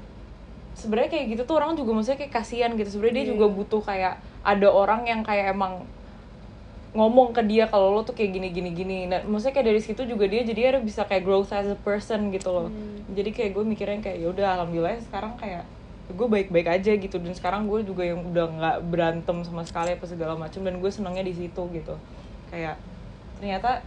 [0.75, 2.99] sebenarnya kayak gitu tuh orang juga maksudnya kayak kasihan gitu.
[2.99, 3.33] Sebenarnya dia Iya.
[3.39, 5.87] juga butuh kayak ada orang yang kayak emang
[6.95, 8.99] ngomong ke dia kalau lo tuh kayak gini gini gini.
[9.07, 12.31] Nah maksudnya kayak dari situ juga dia jadi ada bisa kayak growth as a person
[12.31, 12.71] gitu loh.
[12.71, 13.07] Hmm.
[13.15, 15.63] jadi kayak gue mikirnya kayak ya udah alhamdulillah sekarang kayak
[16.11, 17.17] gue baik-baik aja gitu.
[17.19, 20.91] Dan sekarang gue juga yang udah nggak berantem sama sekali apa segala macam dan gue
[20.91, 21.95] senangnya di situ gitu.
[22.51, 22.79] Kayak
[23.39, 23.83] ternyata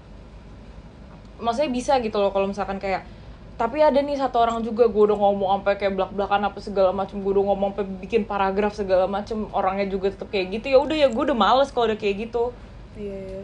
[1.37, 3.05] maksudnya bisa gitu loh kalau misalkan kayak
[3.53, 6.91] tapi ada nih satu orang juga gue udah ngomong sampai kayak belak belakan apa segala
[6.91, 10.77] macam gue udah ngomong sampai bikin paragraf segala macam orangnya juga tetap kayak gitu ya
[10.77, 12.53] udah ya gue udah males kalau udah kayak gitu
[12.93, 13.41] Iya, iya.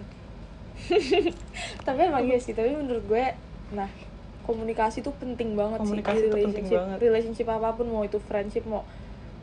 [1.85, 3.25] tapi emang iya sih, tapi menurut gue,
[3.71, 3.85] nah
[4.43, 6.97] komunikasi tuh penting banget Komunikasi sih di penting relationship banget.
[6.99, 8.81] relationship apa pun mau itu friendship mau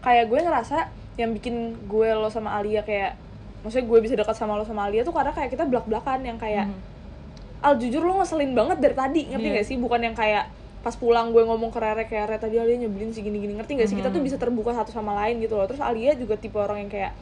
[0.00, 0.78] kayak gue ngerasa
[1.14, 1.54] yang bikin
[1.86, 3.16] gue lo sama Alia kayak
[3.60, 6.36] maksudnya gue bisa dekat sama lo sama Alia tuh karena kayak kita belak belakan yang
[6.36, 6.80] kayak Mhm.
[7.60, 9.56] Al jujur lo ngeselin banget dari tadi ngerti Iya.
[9.60, 9.76] gak sih?
[9.76, 10.48] Bukan yang kayak
[10.80, 13.52] pas pulang gue ngomong ke Rere kayak Rere tadi Alia nyebelin sih gini-gini.
[13.52, 13.96] Ngerti gak sih?
[14.00, 15.68] Kita tuh bisa terbuka satu sama lain gitu loh.
[15.68, 17.12] Terus Alia juga tipe orang yang kayak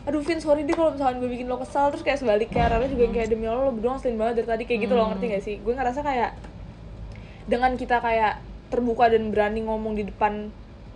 [0.00, 1.94] aduh Vin sorry deh kalau misalkan gue bikin lo kesal.
[1.94, 4.62] Terus kayak sebaliknya Rere juga yang kayak demi Allah lo berdua ngeselin banget dari tadi.
[4.66, 5.54] Kayak gitu loh ngerti gak sih?
[5.62, 6.30] Gue ngerasa kayak
[7.46, 10.50] dengan kita kayak terbuka dan berani ngomong di depan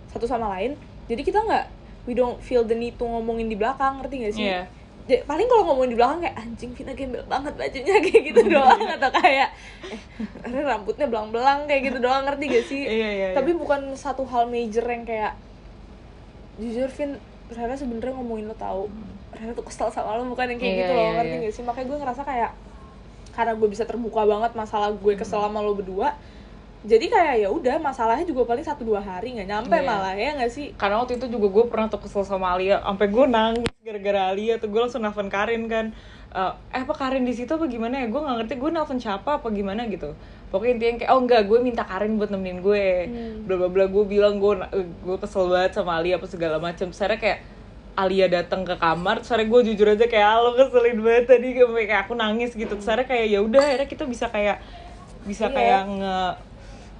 [0.07, 1.65] satu sama lain jadi kita nggak
[2.07, 4.01] we don't feel the need to ngomongin di belakang.
[4.01, 4.45] Ngerti gak sih?
[4.45, 4.61] Iya.
[5.05, 8.81] Ja- paling kalau ngomongin di belakang kayak anjing Vina gembel banget bajunya kayak gitu doang
[8.97, 9.49] atau kayak
[10.41, 13.27] eh rambutnya belang-belang kayak gitu doang ngerti gak sih Iya, iya, iya.
[13.37, 15.37] tapi bukan satu hal major yang kayak
[16.57, 17.11] jujur Vin
[17.45, 18.89] Rere sebenernya ngomongin lo tahu
[19.35, 21.43] Rere tuh kesel sama lo bukan yang kayak Iya, gitu loh iya, ngerti iya.
[21.45, 22.51] gak sih makanya gue ngerasa kayak
[23.35, 26.15] karena gue bisa terbuka banget masalah gue kesel sama lo berdua
[26.85, 29.83] jadi kayak ya udah masalahnya juga paling satu dua hari nggak nyampe Iya.
[29.83, 33.07] malah ya nggak sih karena waktu itu juga gue pernah tuh kesel sama Alia sampai
[33.09, 35.93] gue nangis gara-gara Alia tuh gue langsung nelfon Karin kan.
[36.33, 38.09] Eh, eh apa Karin di situ apa gimana ya?
[38.09, 40.17] Gue nggak ngerti gue nelfon siapa apa gimana gitu.
[40.49, 42.85] Pokoknya intinya kayak oh enggak gue minta Karin buat nemenin gue.
[43.05, 43.45] Hmm.
[43.45, 44.57] bla bla bla gue bilang gue
[45.05, 47.45] gue kesel banget sama Alia apa segala macam saya kayak
[47.95, 52.09] Alia datang ke kamar, akhirnya gue jujur aja kayak "Ah, lo keselin banget tadi kayak
[52.09, 52.73] aku nangis gitu.
[52.75, 54.57] Terus akhirnya kayak ya udah akhirnya kita bisa kayak
[55.23, 55.53] bisa Iya.
[55.53, 56.17] kayak nge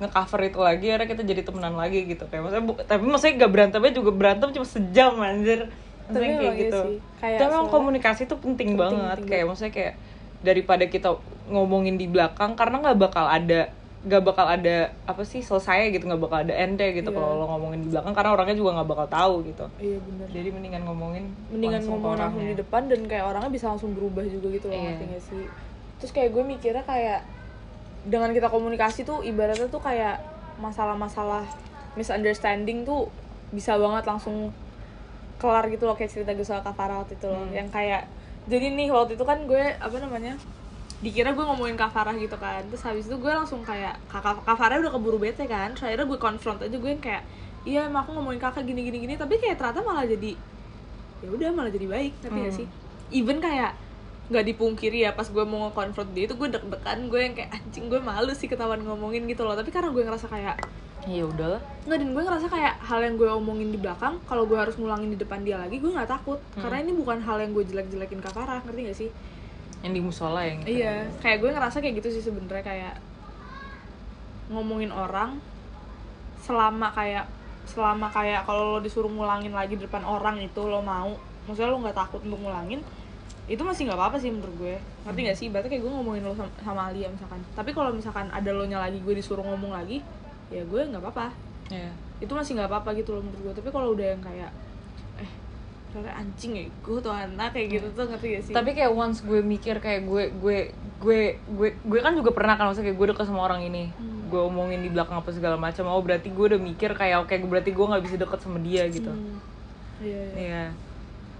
[0.06, 2.30] nge-cover itu lagi akhirnya kita jadi temenan lagi gitu.
[2.30, 5.68] Kayak maksudnya bu- tapi maksudnya gak berantemnya juga berantem cuma sejam anjir
[6.08, 6.82] Tapi kayak emang iya gitu.
[6.84, 6.98] sih.
[7.16, 9.16] Kayak tapi memang soalnya- komunikasi tuh penting, Penting, banget.
[9.16, 9.94] penting kayak maksudnya kayak
[10.40, 11.10] daripada kita
[11.48, 13.62] ngomongin di belakang karena nggak bakal ada
[14.02, 17.16] nggak bakal ada apa sih selesai gitu nggak bakal ada ende gitu Iya.
[17.16, 19.66] kalau lo ngomongin di belakang karena orangnya juga nggak bakal tahu gitu.
[19.80, 20.28] Iya bener.
[20.30, 24.48] Jadi mendingan ngomongin mendingan ngomong langsung di depan dan kayak orangnya bisa langsung berubah juga
[24.52, 24.86] gitu loh Iya.
[24.92, 25.44] ngerti gak sih?
[25.98, 27.20] Terus kayak gue mikirnya kayak
[28.06, 30.22] dengan kita komunikasi tuh ibaratnya tuh kayak
[30.56, 31.42] masalah-masalah
[31.96, 33.10] misunderstanding tuh
[33.50, 34.54] bisa banget langsung
[35.46, 37.46] kelar gitu loh kayak cerita gue soal Kavara waktu itu loh.
[37.46, 37.54] Hmm.
[37.54, 38.10] yang kayak
[38.46, 40.34] jadi nih waktu itu kan gue apa namanya
[40.96, 42.66] dikira gue ngomongin Kak Farah gitu kan.
[42.66, 45.74] Terus habis itu gue langsung kayak kakak Kak Farah udah keburu bete kan.
[45.74, 47.22] Terus akhirnya gue konfront aja gue yang kayak
[47.62, 48.98] iya emang aku ngomongin kakak gini gini.
[49.04, 50.34] Gini tapi kayak ternyata malah jadi
[51.22, 52.54] ya udah malah jadi baik tapi Hmm.
[52.54, 52.68] sih?
[53.14, 53.78] Even kayak
[54.26, 57.86] nggak dipungkiri ya pas gue mau nge-confront dia itu gue deg-degan gue yang kayak anjing
[57.86, 59.54] gue malu sih ketahuan ngomongin gitu loh.
[59.54, 60.56] Tapi karena gue ngerasa kayak
[61.06, 64.58] ya udahlah nggak dan gue ngerasa kayak hal yang gue omongin di belakang kalau gue
[64.58, 67.62] harus ngulangin di depan dia lagi gue nggak takut karena ini bukan hal yang gue
[67.62, 69.10] jelek-jelekin Kak Farah ngerti gak sih
[69.86, 70.82] yang di musola yang gitu.
[70.82, 72.96] Iya, kayak gue ngerasa kayak gitu sih sebenernya kayak
[74.50, 75.38] ngomongin orang
[76.42, 77.30] selama kayak
[77.70, 81.14] selama kayak kalau lo disuruh ngulangin lagi di depan orang itu lo mau,
[81.46, 82.82] maksudnya lo nggak takut untuk ngulangin,
[83.46, 84.76] itu masih nggak apa-apa sih menurut gue.
[85.06, 85.48] Ngerti gak sih?
[85.50, 87.42] Berarti kayak gue ngomongin lo sama, sama Alia misalkan.
[87.58, 90.06] Tapi kalau misalkan ada lo nya lagi gue disuruh ngomong lagi,
[90.48, 91.28] ya gue nggak apa-apa.
[91.68, 91.92] Iya.
[92.18, 93.54] Itu masih nggak apa-apa gitu loh menurut gue.
[93.56, 94.52] Tapi kalau udah yang kayak
[95.18, 95.32] eh
[95.92, 98.54] Rere anjing ya gue tuh anak kayak gitu tuh ngerti gak sih?
[98.54, 100.58] tapi kayak once gue mikir kayak gue gue
[101.00, 104.28] gue gue gue kan juga pernah kan maksudnya kayak gue deket sama orang ini Hmm.
[104.28, 107.72] gue omongin di belakang apa segala macam oh berarti gue udah mikir kayak oke berarti
[107.72, 109.40] gue nggak bisa deket sama dia gitu Hmm.
[109.98, 110.36] Iya, iya.
[110.36, 110.64] iya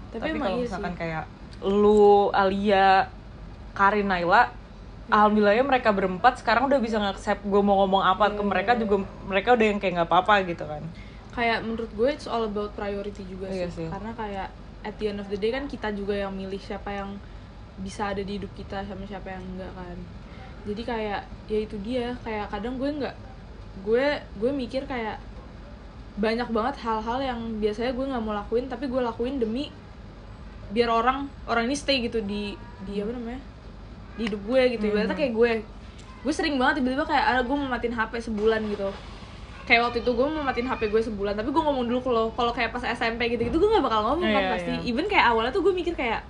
[0.08, 0.98] Tapi, tapi, emang kalau iya misalkan sih.
[0.98, 1.24] kayak
[1.60, 2.00] lu
[2.32, 2.86] Alia
[3.72, 4.42] Karin Naila
[5.06, 8.46] alhamdulillahnya mereka berempat sekarang udah bisa nge-accept gue mau ngomong apa ke Iya.
[8.46, 10.82] mereka juga mereka udah yang kayak nggak apa-apa gitu kan
[11.30, 13.84] kayak menurut gue it's all about priority juga Iya sih.
[13.84, 13.88] sih.
[13.88, 14.48] karena kayak
[14.82, 17.18] at the end of the day kan kita juga yang milih siapa yang
[17.76, 19.96] bisa ada di hidup kita sama siapa yang enggak kan
[20.64, 23.14] jadi kayak ya itu dia kayak kadang gue nggak
[23.84, 24.06] gue
[24.40, 25.20] gue mikir kayak
[26.16, 29.68] banyak banget hal-hal yang biasanya gue nggak mau lakuin tapi gue lakuin demi
[30.72, 33.38] biar orang orang ini stay gitu di di apa namanya
[34.16, 34.84] di hidup gue gitu.
[34.88, 35.50] Ibaratnya kayak gue
[36.26, 38.88] gue sering banget tiba-tiba kayak ada gue mau matiin HP sebulan gitu.
[39.62, 42.50] Kayak waktu itu gue mau matiin HP gue sebulan tapi gue ngomong dulu lo kalau
[42.50, 44.72] kayak pas SMP gitu gitu gue gak bakal ngomong kan Iya, pasti.
[44.72, 44.80] iya.
[44.84, 46.22] even kayak awalnya tuh gue mikir kayak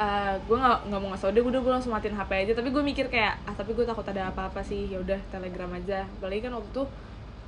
[0.00, 2.52] eh gue nggak nggak mau ngasih tau deh udah gue langsung matiin HP aja.
[2.56, 6.08] Tapi gue mikir kayak ah tapi gue takut ada apa-apa sih ya udah telegram aja.
[6.18, 6.84] Apalagi kan waktu itu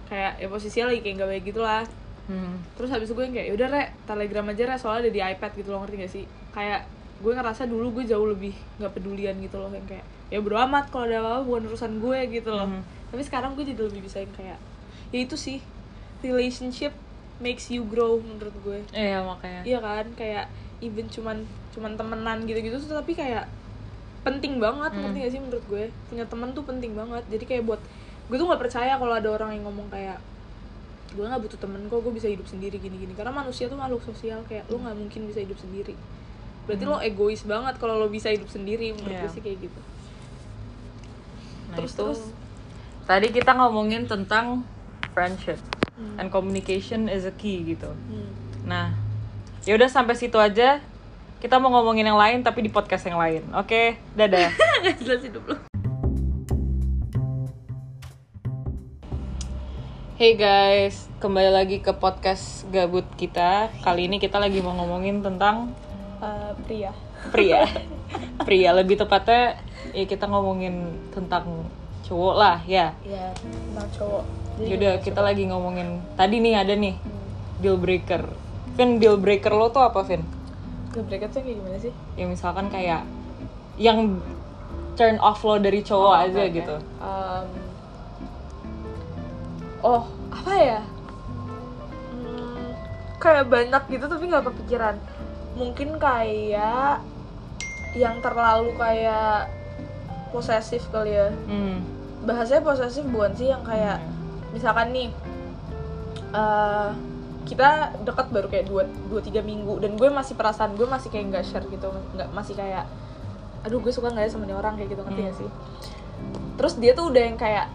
[0.09, 1.85] kayak ya posisinya lagi kayak gak baik gitu lah.
[2.23, 2.55] Hmm.
[2.79, 5.51] terus habis itu gue yang kayak yaudah re telegram aja re soalnya ada di iPad
[5.59, 6.25] gitu loh ngerti gak sih?
[6.55, 6.87] Kayak
[7.23, 8.51] gue ngerasa dulu gue jauh lebih
[8.83, 12.19] nggak pedulian gitu loh yang kayak ya bodo amat kalau ada apa-apa bukan urusan gue
[12.35, 12.67] gitu loh.
[12.67, 12.83] Mhm.
[13.13, 14.59] tapi sekarang gue jadi lebih bisa yang kayak
[15.13, 15.61] ya itu sih
[16.25, 16.91] relationship
[17.43, 18.79] makes you grow menurut gue.
[18.95, 19.63] Iya makanya.
[19.67, 20.07] Iya kan?
[20.15, 20.47] Kayak
[20.81, 21.43] even cuman
[21.75, 23.45] cuman temenan gitu-gitu tapi kayak
[24.23, 25.03] penting banget Hmm.
[25.11, 25.85] ngerti gak sih menurut gue?
[26.09, 27.23] Punya temen tuh penting banget.
[27.29, 27.81] Jadi kayak buat
[28.31, 30.17] gue tuh nggak percaya kalau ada orang yang ngomong kayak
[31.13, 33.13] gue nggak butuh temen kok gue bisa hidup sendiri gini-gini.
[33.13, 35.93] Karena manusia tuh makhluk sosial kayak lo nggak mungkin bisa hidup sendiri
[36.63, 39.23] berarti lo egois banget kalau lo bisa hidup sendiri menurut Iya.
[39.27, 39.81] gue sih kayak gitu
[41.69, 42.23] nah terus itu terus
[43.03, 44.63] Tadi kita ngomongin tentang
[45.11, 45.59] friendship
[45.93, 46.17] Hmm.
[46.17, 47.91] and communication is a key gitu.
[47.91, 48.31] Hmm.
[48.65, 48.97] Nah,
[49.63, 50.81] ya udah sampai situ aja.
[51.37, 53.45] Kita mau ngomongin yang lain tapi di podcast yang lain.
[53.53, 54.49] Oke, dadah.
[54.81, 55.57] Nggak jelas hidup lo
[60.15, 63.75] Hey guys, kembali lagi ke podcast gabut kita.
[63.83, 65.75] Kali ini kita lagi mau ngomongin tentang
[66.23, 66.93] Eh, pria
[67.29, 67.67] pria.
[68.47, 69.59] pria lebih tepatnya
[69.91, 70.75] ya kita ngomongin
[71.11, 71.67] tentang
[72.03, 72.95] cowok lah ya.
[73.03, 74.23] ya tentang cowok
[74.55, 77.27] Jadi Yaudah kita lagi ngomongin tadi nih ada nih Hmm.
[77.59, 78.23] deal breaker.
[78.73, 80.23] Vin deal breaker lo tuh apa Vin?
[80.91, 81.93] Deal breaker tuh kayak gimana sih?
[82.15, 83.03] Ya misalkan kayak
[83.75, 84.23] yang
[84.95, 86.53] turn off lo dari cowok Oh, aja oke.
[86.53, 86.77] gitu.
[86.99, 87.47] Um,
[89.83, 90.81] oh, apa ya?
[92.13, 92.71] Hmm,
[93.19, 94.95] kayak banyak gitu tapi nggak kepikiran.
[95.55, 97.01] Mungkin kayak
[97.93, 99.53] yang terlalu kayak
[100.33, 101.29] posesif kali ya.
[101.49, 101.85] Hmm.
[102.25, 104.01] Bahasanya posesif bukan sih yang kayak
[104.53, 105.09] misalkan nih
[106.33, 106.91] eh
[107.43, 111.27] kita dekat baru kayak dua dua tiga minggu dan gue masih perasaan gue masih kayak
[111.35, 112.87] nggak share gitu nggak masih kayak
[113.67, 115.29] aduh gue suka nggak ya sama nih orang kayak gitu ngerti Hmm.
[115.29, 115.49] gak sih
[116.55, 117.67] terus dia tuh udah yang kayak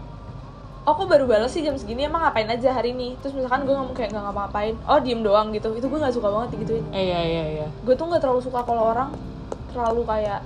[0.82, 3.16] oh kok baru balas sih jam segini emang ngapain aja hari ini?
[3.18, 5.72] Terus misalkan gue ngomong kayak nggak ngapa-ngapain oh diem doang gitu.
[5.72, 7.66] Itu gue nggak suka banget gituin Eh, iya iya iya.
[7.78, 9.10] gue tuh nggak terlalu suka kalau orang
[9.68, 10.40] terlalu kayak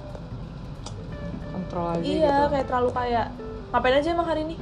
[1.49, 2.51] Kontrol aja iya gitu.
[2.51, 3.27] kayak terlalu kayak
[3.71, 4.57] ngapain aja emang hari ini?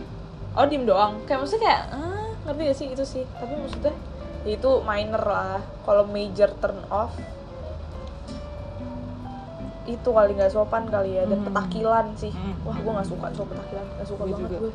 [0.53, 1.23] Oh diem doang.
[1.25, 2.87] Kayak maksudnya kayak ah ngerti gak sih?
[2.89, 3.25] Itu sih.
[3.33, 3.95] Tapi maksudnya
[4.43, 5.59] ya itu minor lah.
[5.81, 7.15] Kalau major turn off
[9.87, 11.25] itu kali nggak sopan kali ya.
[11.25, 11.47] Dan Hmm.
[11.49, 12.31] petakilan sih.
[12.31, 12.55] Hmm.
[12.63, 13.87] wah gue nggak suka soal petakilan.
[13.89, 14.59] Nggak suka Gue banget juga.
[14.61, 14.73] gue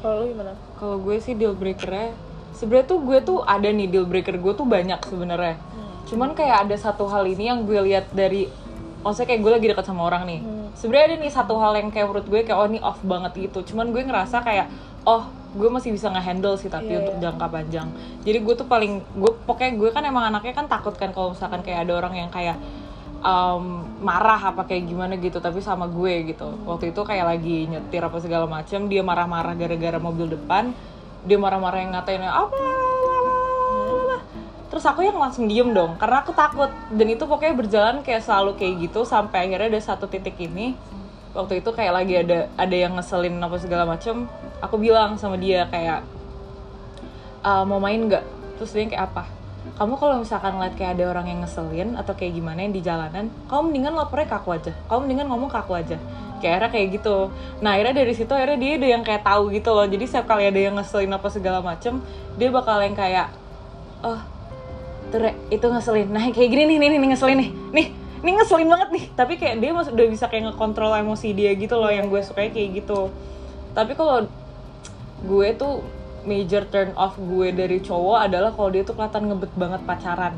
[0.00, 2.16] kalau lu gimana Kalau gue sih deal breakernya
[2.56, 5.56] sebenarnya tuh gue tuh ada nih deal breaker gue tuh banyak sebenarnya.
[5.56, 5.90] Hmm.
[6.08, 8.50] Cuman kayak ada satu hal ini yang gue lihat dari
[9.00, 10.40] maksudnya kayak gue lagi dekat sama orang nih.
[10.44, 10.68] Hmm.
[10.76, 13.72] Sebenarnya ada nih satu hal yang kayak menurut gue kayak oh ini off banget gitu.
[13.72, 14.66] Cuman gue ngerasa kayak
[15.08, 17.22] oh gue masih bisa ngehandle sih tapi Iya, untuk iya.
[17.26, 17.88] jangka panjang.
[18.22, 21.64] Jadi gue tuh paling gue pokoknya gue kan emang anaknya kan takut kan kalau misalkan
[21.64, 22.60] kayak ada orang yang kayak
[23.20, 26.48] um, marah apa kayak gimana gitu tapi sama gue gitu.
[26.64, 30.72] Waktu itu kayak lagi nyetir apa segala macam dia marah-marah gara-gara mobil depan.
[31.24, 32.58] Dia marah-marah yang ngatain apa
[34.70, 36.70] terus aku yang langsung diem dong karena aku takut.
[36.94, 40.78] Dan itu pokoknya berjalan kayak selalu kayak gitu sampai akhirnya ada satu titik ini
[41.34, 44.26] waktu itu kayak lagi ada ada yang ngeselin apa segala macam
[44.58, 46.02] aku bilang sama dia kayak
[47.42, 48.24] "Ah, mau main nggak?
[48.58, 49.39] Terus dia kayak apa
[49.80, 53.32] kamu kalau misalkan ngeliat kayak ada orang yang ngeselin atau kayak gimana yang di jalanan
[53.48, 54.76] kamu mendingan lapornya ke aku aja.
[54.92, 55.96] Kamu mendingan ngomong ke aku aja.
[56.36, 57.16] Kayak akhirnya kayak gitu.
[57.64, 59.88] Nah akhirnya dari situ akhirnya dia udah yang kayak tahu gitu loh.
[59.88, 61.96] Jadi setiap kali ada yang ngeselin apa segala macem
[62.36, 63.32] dia bakal yang kayak
[64.04, 64.20] oh
[65.08, 66.12] tuh Re, itu ngeselin.
[66.12, 67.50] Nah kayak gini nih nih nih ngeselin nih.
[67.72, 67.86] Nih
[68.20, 69.04] nih ngeselin banget nih.
[69.16, 72.84] Tapi kayak dia udah bisa kayak ngekontrol emosi dia gitu loh yang gue sukanya kayak
[72.84, 73.08] gitu.
[73.72, 74.28] Tapi kalau
[75.24, 75.80] gue tuh
[76.30, 80.34] major turn off gue dari cowok adalah kalau dia tuh kelihatan ngebet banget pacaran.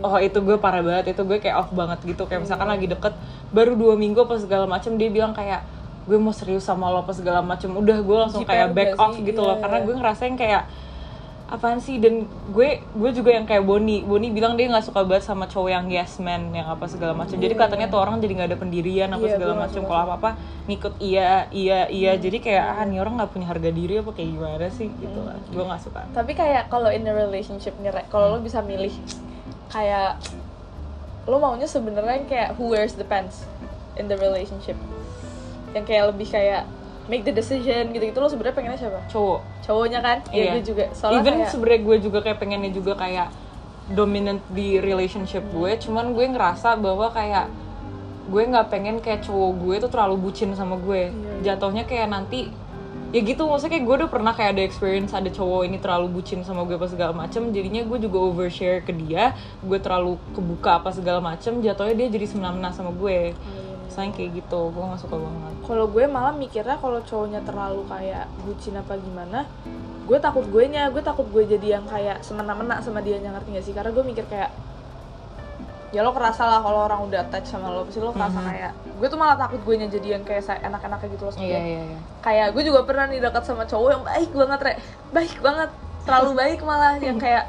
[0.00, 2.28] Oh itu gue parah banget itu gue kayak off banget gitu.
[2.28, 3.16] Kayak misalkan lagi deket
[3.56, 5.64] baru dua minggu apa segala macem dia bilang kayak
[6.04, 7.72] gue mau serius sama lo apa segala macem.
[7.72, 9.84] Udah gue langsung kayak back off gitu Iya, loh karena iya.
[9.88, 10.62] gue ngerasain kayak
[11.50, 11.98] apaan sih?
[11.98, 12.24] Dan
[12.54, 14.00] gue gue juga yang kayak Boni.
[14.00, 17.34] Boni bilang dia nggak suka banget sama cowok yang yes man yang apa segala macam.
[17.34, 19.80] Jadi Iya, katanya tuh orang jadi nggak ada pendirian apa Iya, segala macam.
[19.84, 20.30] kalau apa apa
[20.70, 22.14] ngikut iya iya iya.
[22.14, 24.88] Jadi kayak ah nih orang nggak punya harga diri apa kayak gimana sih?
[24.88, 25.36] Gitu lah.
[25.42, 26.00] gue nggak suka.
[26.14, 28.94] Tapi kayak kalau in a relationship nih kalau lo bisa milih
[29.68, 30.16] kayak
[31.28, 33.44] lo maunya sebenarnya kayak who wears the pants
[33.98, 34.78] in the relationship?
[35.74, 36.62] Yang kayak lebih kayak
[37.08, 39.00] make the decision gitu gitu lo sebenarnya pengennya siapa?
[39.08, 39.40] Cowok.
[39.64, 40.18] Cowoknya kan?
[40.30, 40.44] Iya.
[40.44, 40.84] ya gue juga.
[40.92, 43.28] Soalnya even kayak sebenarnya gue juga kayak pengennya juga kayak
[43.90, 45.70] dominant di relationship gue.
[45.80, 47.50] Cuman gue ngerasa bahwa kayak
[48.30, 51.10] gue nggak pengen kayak cowok gue tuh terlalu bucin sama gue.
[51.10, 52.52] Iya, jatuhnya kayak nanti
[53.10, 53.42] ya gitu.
[53.42, 56.78] Maksudnya kayak gue udah pernah kayak ada experience ada cowok ini terlalu bucin sama gue
[56.78, 57.50] apa segala macem.
[57.50, 59.34] Jadinya gue juga overshare ke dia.
[59.66, 61.58] Gue terlalu kebuka apa segala macem.
[61.58, 63.34] Jatuhnya dia jadi semena-mena sama gue
[64.08, 64.72] kayak gitu.
[64.72, 65.52] Gue gak suka banget.
[65.68, 69.44] Kalau gue malah mikirnya kalau cowoknya terlalu kayak bucin apa gimana
[70.10, 73.64] gue takut gue nya gue takut gue jadi yang kayak semena-mena sama dia ngerti gak
[73.68, 73.74] sih?
[73.76, 74.50] Karena gue mikir kayak
[75.90, 79.08] ya lo kerasa lah kalau orang udah attach sama lo pasti lo kerasa kayak gue
[79.10, 81.46] tuh malah takut gue nya jadi yang kayak saya enak-enaknya gitu loh dia.
[81.50, 81.98] iya iya.
[82.22, 84.72] Kayak gue juga pernah nih dekat sama cowok yang baik banget re.
[85.10, 85.70] Baik banget.
[86.06, 87.44] Terlalu baik malah yang kayak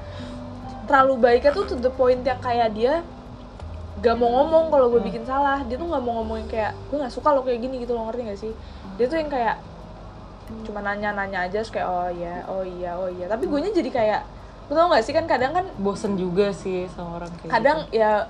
[0.90, 3.06] terlalu baiknya tuh to the point yang kayak dia
[4.02, 5.62] gak mau ngomong kalau gue bikin salah.
[5.64, 8.22] Dia tuh gak mau ngomongin kayak gue gak suka lo kayak gini gitu lo ngerti
[8.26, 8.54] gak sih?
[8.98, 9.56] Dia tuh yang kayak
[10.68, 13.30] cuma nanya-nanya aja terus kayak oh iya oh iya oh iya.
[13.30, 14.22] Tapi gue nya jadi kayak
[14.68, 18.26] lo tau gak sih kan kadang kan bosen juga sih sama orang kayak kadang ya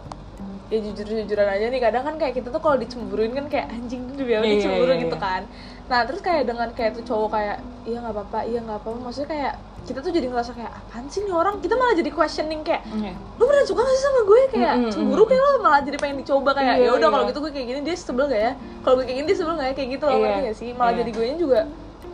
[0.71, 1.81] ya jujur jujuran aja nih.
[1.81, 4.91] Kadang kan kayak kita tuh kalau dicemburuin kan kayak anjing demi apa Iya, dicemburu?
[4.91, 5.41] iya, gitu kan.
[5.87, 7.57] Nah terus kayak dengan kayak tuh cowok kayak
[7.87, 8.99] iya nggak apa-apa iya nggak apa-apa.
[9.07, 12.61] Maksudnya kayak kita tuh jadi ngerasa kayak apaan sih nih orang kita malah jadi questioning
[12.61, 13.11] kayak Iya.
[13.35, 15.97] lu beneran suka gak sih sama gue kayak Mm, mm, cemburu kayak lo malah jadi
[15.97, 17.29] pengen dicoba kayak Iya, ya udah kalau iya.
[17.29, 19.67] gitu gue kayak gini dia sebel gak ya kalau gue kayak gini dia sebel gak
[19.67, 20.99] ya kayak gitu loh Iya, ngerti gak sih malah iya.
[20.99, 21.59] jadi gue juga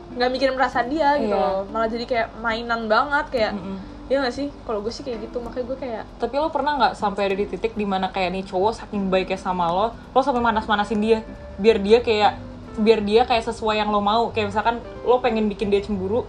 [0.10, 1.44] nggak mikirin perasaan dia gitu Iya.
[1.45, 3.77] loh malah jadi kayak mainan banget kayak Mm-mm.
[4.07, 4.48] Iya gak sih?
[4.64, 7.44] Kalau gue sih kayak gitu, makanya gue kayak Tapi lo pernah nggak sampai ada di
[7.44, 11.19] titik di mana kayak nih cowok saking baiknya sama lo, lo sampai manas-manasin dia,
[11.60, 12.39] biar dia kayak
[12.80, 14.31] biar dia kayak sesuai yang lo mau.
[14.31, 16.23] Kayak misalkan lo pengen bikin dia cemburu,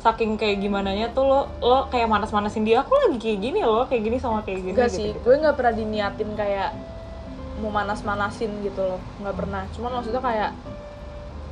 [0.00, 2.80] saking kayak gimana nya tuh lo lo kayak manas-manasin dia.
[2.80, 4.72] Aku lagi kayak gini loh, kayak gini sama kayak gini.
[4.72, 5.20] Enggak gitu, sih, gitu.
[5.20, 6.70] gue nggak pernah diniatin kayak
[7.60, 9.62] mau manas-manasin gitu loh, nggak pernah.
[9.76, 10.50] Cuman maksudnya kayak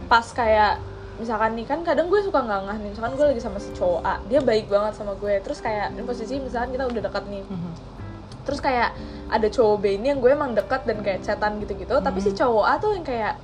[0.09, 0.81] pas kayak
[1.21, 4.23] misalkan nih kan kadang gue suka ngangah nih, misalkan gue lagi sama si cowok A,
[4.31, 7.73] dia baik banget sama gue, terus kayak ini posisi misalkan kita udah dekat nih, Mhm.
[8.47, 8.95] terus kayak
[9.27, 12.65] ada cowok B ini yang gue emang dekat dan kayak chatan gitu-gitu, tapi si cowok
[12.65, 13.35] A tuh yang kayak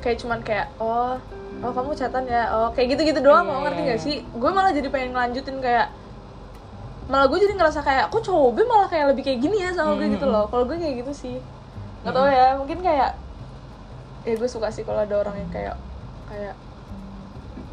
[0.00, 1.20] kayak cuman kayak oh
[1.62, 4.16] oh kamu chatan ya, oh kayak gitu-gitu doang, Iya, mau ngerti gak sih?
[4.34, 5.86] Gue malah jadi pengen ngelanjutin kayak
[7.04, 10.00] malah gue jadi ngerasa kayak kok cowok B malah kayak lebih kayak gini ya sama
[10.00, 10.48] gue gitu loh.
[10.48, 11.36] Kalau gue kayak gitu sih.
[12.00, 13.10] Nggak tau ya mungkin kayak
[14.24, 15.76] ya gue suka sih kalau ada orang yang kayak
[16.32, 16.56] kayak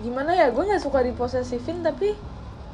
[0.03, 2.11] gimana ya gue nggak suka diposesifin tapi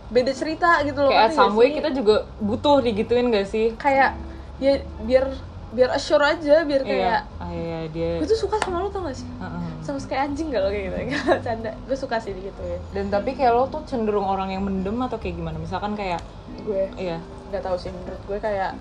[0.10, 1.14] beda cerita gitu loh.
[1.14, 1.76] Kayak some way sih?
[1.78, 3.78] kita juga butuh digituin gak sih?
[3.78, 4.18] kayak
[4.58, 5.30] ya biar
[5.68, 7.44] biar assure aja biar kayak Iya.
[7.44, 8.24] Ah, iya dia.
[8.24, 9.68] gue tuh suka sama lo tau gak sih Heeh.
[9.84, 13.36] sama kayak anjing gak lo kayak gitu canda gue suka sih gitu ya Dan tapi
[13.36, 15.60] kayak lo tuh cenderung orang yang mendem atau kayak gimana?
[15.60, 16.24] Misalkan kayak
[16.64, 17.20] gue iya.
[17.48, 18.76] nggak tahu sih menurut gue kayak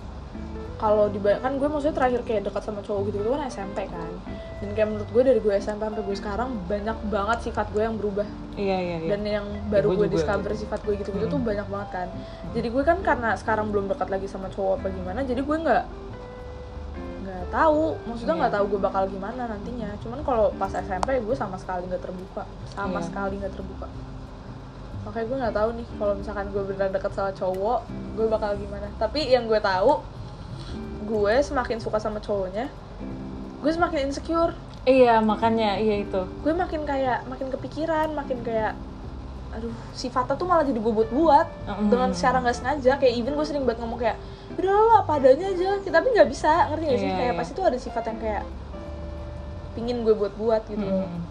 [0.77, 4.11] kalau dibayangkan gue maksudnya terakhir kayak dekat sama cowok gitu gitu kan SMP kan
[4.61, 7.97] dan kayak menurut gue dari gue SMP sampai gue sekarang banyak banget sifat gue yang
[7.97, 9.09] berubah Iya iya iya.
[9.09, 10.15] dan yang baru gue gue, juga.
[10.21, 12.09] discover sifat gue gitu gitu tuh banyak banget kan
[12.53, 15.83] jadi gue kan karena sekarang belum dekat lagi sama cowok apa gimana jadi gue nggak
[17.27, 18.57] nggak tahu maksudnya nggak Iya.
[18.57, 22.98] tahu gue bakal gimana nantinya cuman kalau pas SMP gue sama sekali nggak terbuka sama
[22.98, 23.07] Iya.
[23.07, 23.86] sekali nggak terbuka
[25.03, 27.81] makanya gue nggak tahu nih kalau misalkan gue beneran deket sama cowok
[28.15, 30.03] gue bakal gimana tapi yang gue tahu
[31.05, 32.66] gue semakin suka sama cowoknya
[33.57, 36.23] gue semakin insecure Iya makanya iya itu.
[36.40, 38.78] gue makin kayak makin kepikiran makin kayak
[39.51, 41.89] aduh sifatnya tuh malah jadi gue buat-buat Mm.
[41.89, 44.15] dengan secara nggak sengaja kayak even gue sering banget ngomong kayak
[44.57, 45.81] udah lo apa adanya aja.
[45.85, 47.09] Tapi nggak bisa ngerti gak sih?
[47.09, 47.39] Iya, kayak iya.
[47.39, 48.45] pasti tuh ada sifat yang kayak
[49.77, 50.87] pingin gue buat-buat gitu.
[50.87, 51.23] Loh Mm.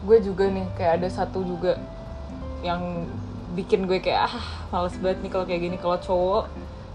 [0.00, 1.76] Gue juga nih kayak ada satu juga
[2.64, 3.04] yang
[3.52, 4.36] bikin gue kayak ah
[4.72, 5.76] males banget nih kalau kayak gini.
[5.76, 6.44] Kalau cowok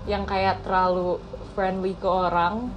[0.10, 1.22] yang kayak terlalu
[1.58, 2.70] friendly ke orang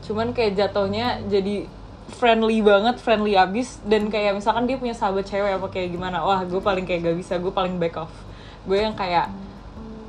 [0.00, 1.68] cuman kayak jatuhnya jadi
[2.16, 6.40] friendly banget friendly abis dan kayak misalkan dia punya sahabat cewek apa kayak gimana wah
[6.42, 8.12] gue paling kayak gak bisa gue paling back off.
[8.64, 9.28] Gue yang kayak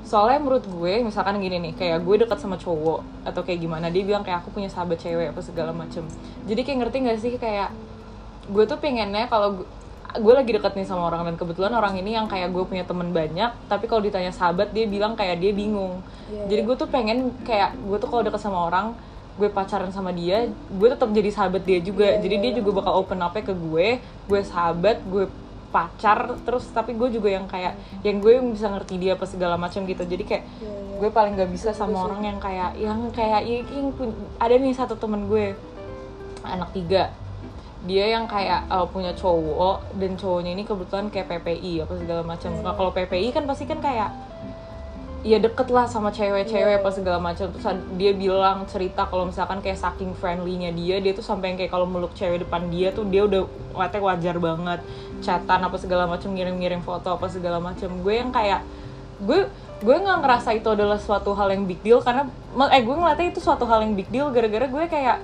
[0.02, 4.02] soalnya menurut gue misalkan gini nih kayak gue dekat sama cowok atau kayak gimana dia
[4.02, 6.04] bilang kayak aku punya sahabat cewek apa segala macem.
[6.50, 7.70] Jadi kayak ngerti gak sih kayak
[8.50, 9.68] gue tuh pengennya kalau gue,
[10.20, 13.16] gue lagi deket nih sama orang dan kebetulan orang ini yang kayak gue punya temen
[13.16, 16.04] banyak tapi kalau ditanya sahabat dia bilang kayak dia bingung.
[16.28, 18.98] Iya, jadi gue tuh pengen kayak gue tuh kalau deket sama orang
[19.40, 22.18] gue pacaran sama dia gue tetap jadi sahabat dia juga.
[22.18, 25.30] Iya, jadi iya, dia juga bakal open up ke gue gue sahabat gue
[25.72, 29.88] pacar terus tapi gue juga yang kayak yang gue bisa ngerti dia apa segala macam
[29.88, 30.04] gitu.
[30.04, 30.96] Jadi kayak Iya, iya.
[31.00, 33.90] gue paling gak bisa sama orang yang kayak yang kayak ya, yang
[34.38, 35.56] ada nih satu temen gue
[36.44, 37.10] anak tiga.
[37.82, 42.52] Dia yang kayak uh, punya cowok dan cowoknya ini kebetulan kayak PPI apa segala macam.
[42.62, 44.31] Nah kalau PPI kan pasti kan kayak
[45.22, 47.46] ya deket lah sama cewek-cewek apa segala macam.
[47.54, 47.66] Terus
[47.98, 51.86] dia bilang cerita kalau misalkan kayak saking friendly-nya dia dia tuh sampai yang kayak kalau
[51.86, 54.80] meluk cewek depan dia tuh dia udah ngeliatnya wajar banget.
[55.22, 57.90] Chatan apa segala macam ngirim-ngirim foto apa segala macam.
[58.02, 58.66] Gue yang kayak
[59.22, 59.46] gue
[59.82, 62.26] gue nggak ngerasa itu adalah suatu hal yang big deal karena
[62.74, 65.18] eh gue ngeliatnya itu suatu hal yang big deal gara-gara gue kayak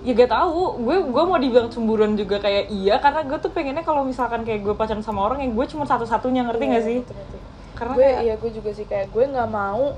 [0.00, 0.86] ya gak tahu.
[0.86, 4.62] Gue gue mau dibilang cemburuan juga kayak iya karena gue tuh pengennya kalau misalkan kayak
[4.62, 6.98] gue pacaran sama orang yang gue cuma satu-satunya ngerti Iya, gak sih.
[7.80, 8.84] Karena gue kayak- iya gue juga sih.
[8.84, 9.96] Kayak gue nggak mau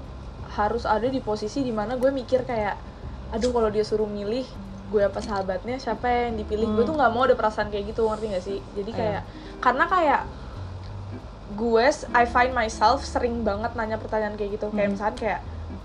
[0.52, 2.78] harus ada di posisi di mana gue mikir kayak
[3.32, 4.46] aduh kalau dia suruh milih
[4.88, 6.68] gue apa sahabatnya siapa yang dipilih?
[6.70, 8.58] Gue tuh nggak mau ada perasaan kayak gitu ngerti gak sih?
[8.72, 8.98] Jadi Iya.
[8.98, 9.22] kayak
[9.58, 10.22] karena kayak
[11.52, 14.68] gue I find myself sering banget nanya pertanyaan kayak gitu.
[14.70, 15.40] Kayak misalkan kayak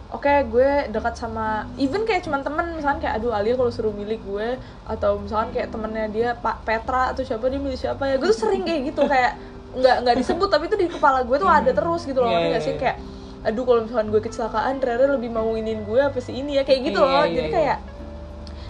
[0.07, 4.19] oke gue dekat sama even kayak cuman temen misalkan kayak aduh Alia kalau suruh milih
[4.22, 4.48] gue
[4.86, 8.15] atau misalkan kayak temennya dia Pak Petra atau siapa dia milih siapa ya.
[8.15, 9.36] Gue tuh sering kayak gitu kayak
[9.76, 12.48] nggak nggak disebut tapi itu di kepala gue tuh ada terus gitu loh Iya, ngerti
[12.48, 12.80] iya, gak sih iya.
[12.80, 12.98] kayak
[13.44, 16.80] aduh kalau misalkan gue kecelakaan Rere lebih mau ingin gue apa sih ini ya kayak
[16.85, 17.56] gitu Iya, loh iya, jadi iya.
[17.56, 17.77] kayak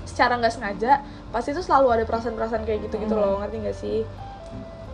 [0.04, 0.92] secara nggak sengaja
[1.30, 3.22] pasti tuh selalu ada perasaan-perasaan kayak gitu gitu Hmm.
[3.22, 4.00] loh ngerti gak sih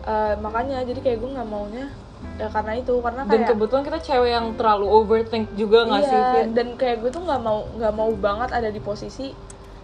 [0.03, 1.87] Eh, makanya jadi kayak gue nggak maunya
[2.35, 6.09] ya karena itu karena dan kayak kebetulan kita cewek yang terlalu overthink juga nggak iya,
[6.09, 6.47] sih Vin?
[6.51, 9.31] dan kayak gue tuh nggak mau nggak mau banget ada di posisi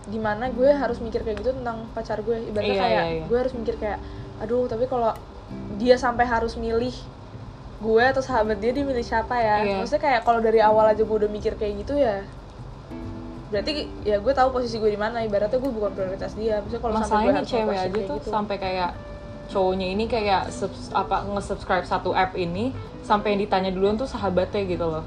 [0.03, 3.23] di mana gue harus mikir kayak gitu tentang pacar gue ibaratnya Iya, kayak iya, iya.
[3.27, 3.99] gue harus mikir kayak
[4.39, 5.15] aduh tapi kalau
[5.75, 6.91] dia sampai harus milih
[7.79, 9.75] gue atau sahabat dia dia milih siapa ya Iya.
[9.79, 12.27] maksudnya kayak kalau dari awal aja gue udah mikir kayak gitu ya
[13.49, 13.71] berarti
[14.03, 17.31] ya gue tahu posisi gue di mana ibaratnya gue bukan prioritas dia maksudnya kalau sampai
[17.31, 18.29] gue cewek aja kayak tuh gitu.
[18.29, 18.89] sampai kayak
[19.49, 22.69] cowoknya ini kayak subs- apa nge-subscribe satu app ini
[23.01, 25.01] sampai yang ditanya duluan tuh sahabatnya gitu loh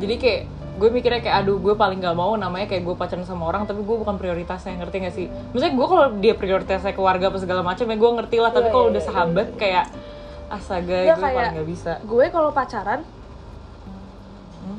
[0.00, 0.42] jadi kayak
[0.76, 3.80] gue mikirnya kayak aduh gue paling gak mau namanya kayak gue pacaran sama orang tapi
[3.80, 5.26] gue bukan prioritasnya ngerti gak sih?
[5.50, 8.72] Maksudnya gue kalau dia prioritasnya keluarga apa segala macam ya gue ngerti lah tapi Iya,
[8.72, 9.84] kalau iya, udah iya, sahabat kayak
[10.48, 11.92] astaga Iya, gue kayak- paling gak bisa.
[12.02, 13.00] gue kalau pacaran
[14.58, 14.78] Hmm?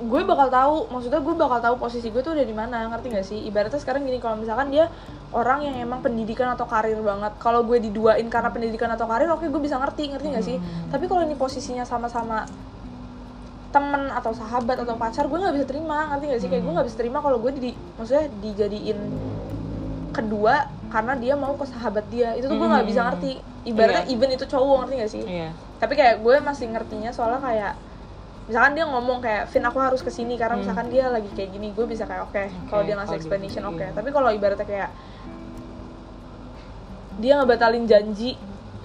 [0.00, 3.24] gue bakal tahu maksudnya gue bakal tahu posisi gue tuh udah di mana ngerti gak
[3.24, 3.38] sih?
[3.42, 4.86] Ibaratnya sekarang gini kalau misalkan dia
[5.30, 9.42] orang yang emang pendidikan atau karir banget kalau gue diduain karena pendidikan atau karir oke
[9.42, 10.56] gue bisa ngerti ngerti gak sih?
[10.86, 12.46] Tapi kalau ini posisinya sama-sama
[13.72, 16.48] temen atau sahabat atau pacar gue nggak bisa terima ngerti gak sih?
[16.52, 18.98] Kayak gue nggak bisa terima kalau gue di maksudnya dijadiin
[20.12, 22.36] kedua karena dia mau ke sahabat dia.
[22.36, 23.32] Itu tuh gue nggak bisa ngerti.
[23.62, 24.14] Ibaratnya Iya.
[24.14, 25.22] even itu cowok ngerti gak sih?
[25.24, 25.48] Iya.
[25.80, 27.72] Tapi kayak gue masih ngertinya soalnya kayak
[28.42, 31.70] misalkan dia ngomong kayak Vin aku harus ke sini karena misalkan dia lagi kayak gini
[31.70, 33.86] gue bisa kayak oke kalau dia ngasih kalau explanation gitu, oke.
[33.86, 33.94] iya.
[33.94, 34.90] tapi kalau ibaratnya kayak
[37.22, 38.34] dia ngebatalin janji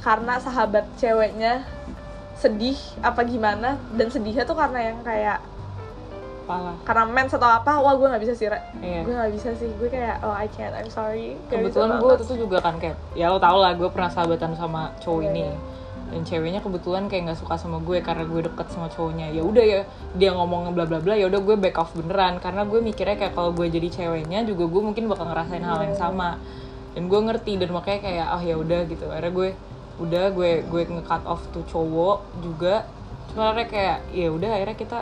[0.05, 1.65] karena sahabat ceweknya
[2.37, 5.41] sedih apa gimana dan sedihnya tuh karena yang kayak
[6.47, 6.77] parah.
[6.87, 8.47] karena mens atau apa wah gue nggak bisa sih.
[8.79, 9.03] Iya.
[9.03, 11.35] gue nggak bisa sih gue kayak oh I can't I'm sorry.
[11.51, 14.55] Gak bisa kebetulan gue itu juga kan kayak ya lo tau lah gue pernah sahabatan
[14.55, 15.43] sama cowok Iya, ini.
[15.43, 15.55] iya.
[16.07, 19.27] dan ceweknya kebetulan kayak nggak suka sama gue karena gue deket sama cowoknya.
[19.35, 19.79] Ya udah ya
[20.15, 22.39] dia ngomong bla bla bla ya udah gue back off beneran.
[22.39, 25.99] Karena gue mikirnya kayak kalau gue jadi ceweknya juga gue mungkin bakal ngerasain hal yang
[25.99, 26.39] sama.
[26.95, 29.03] Dan gue ngerti dan makanya kayak oh ya udah gitu.
[29.11, 29.49] Akhirnya gue
[29.97, 32.85] udah gue gue nge-cut off tuh cowok juga
[33.33, 34.99] cuma akhirnya kayak ya udah akhirnya kita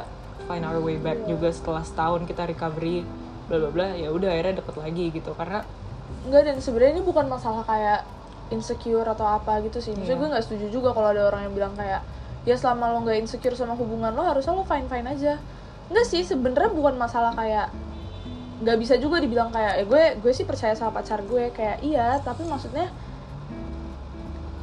[0.47, 3.03] find our way back juga setelah setahun kita recovery
[3.45, 5.61] bla bla bla ya udah akhirnya deket lagi gitu karena
[6.25, 8.01] Enggak dan sebenarnya ini bukan masalah kayak
[8.49, 9.93] insecure atau apa gitu sih.
[9.93, 10.21] Maksudnya Iya.
[10.21, 12.01] gue nggak setuju juga kalau ada orang yang bilang kayak
[12.45, 15.37] ya selama lo nggak insecure sama hubungan lo harusnya lo fine fine aja.
[15.89, 17.73] Enggak sih sebenarnya bukan masalah kayak
[18.61, 22.21] nggak bisa juga dibilang kayak eh gue gue sih percaya sama pacar gue kayak iya
[22.21, 22.87] tapi maksudnya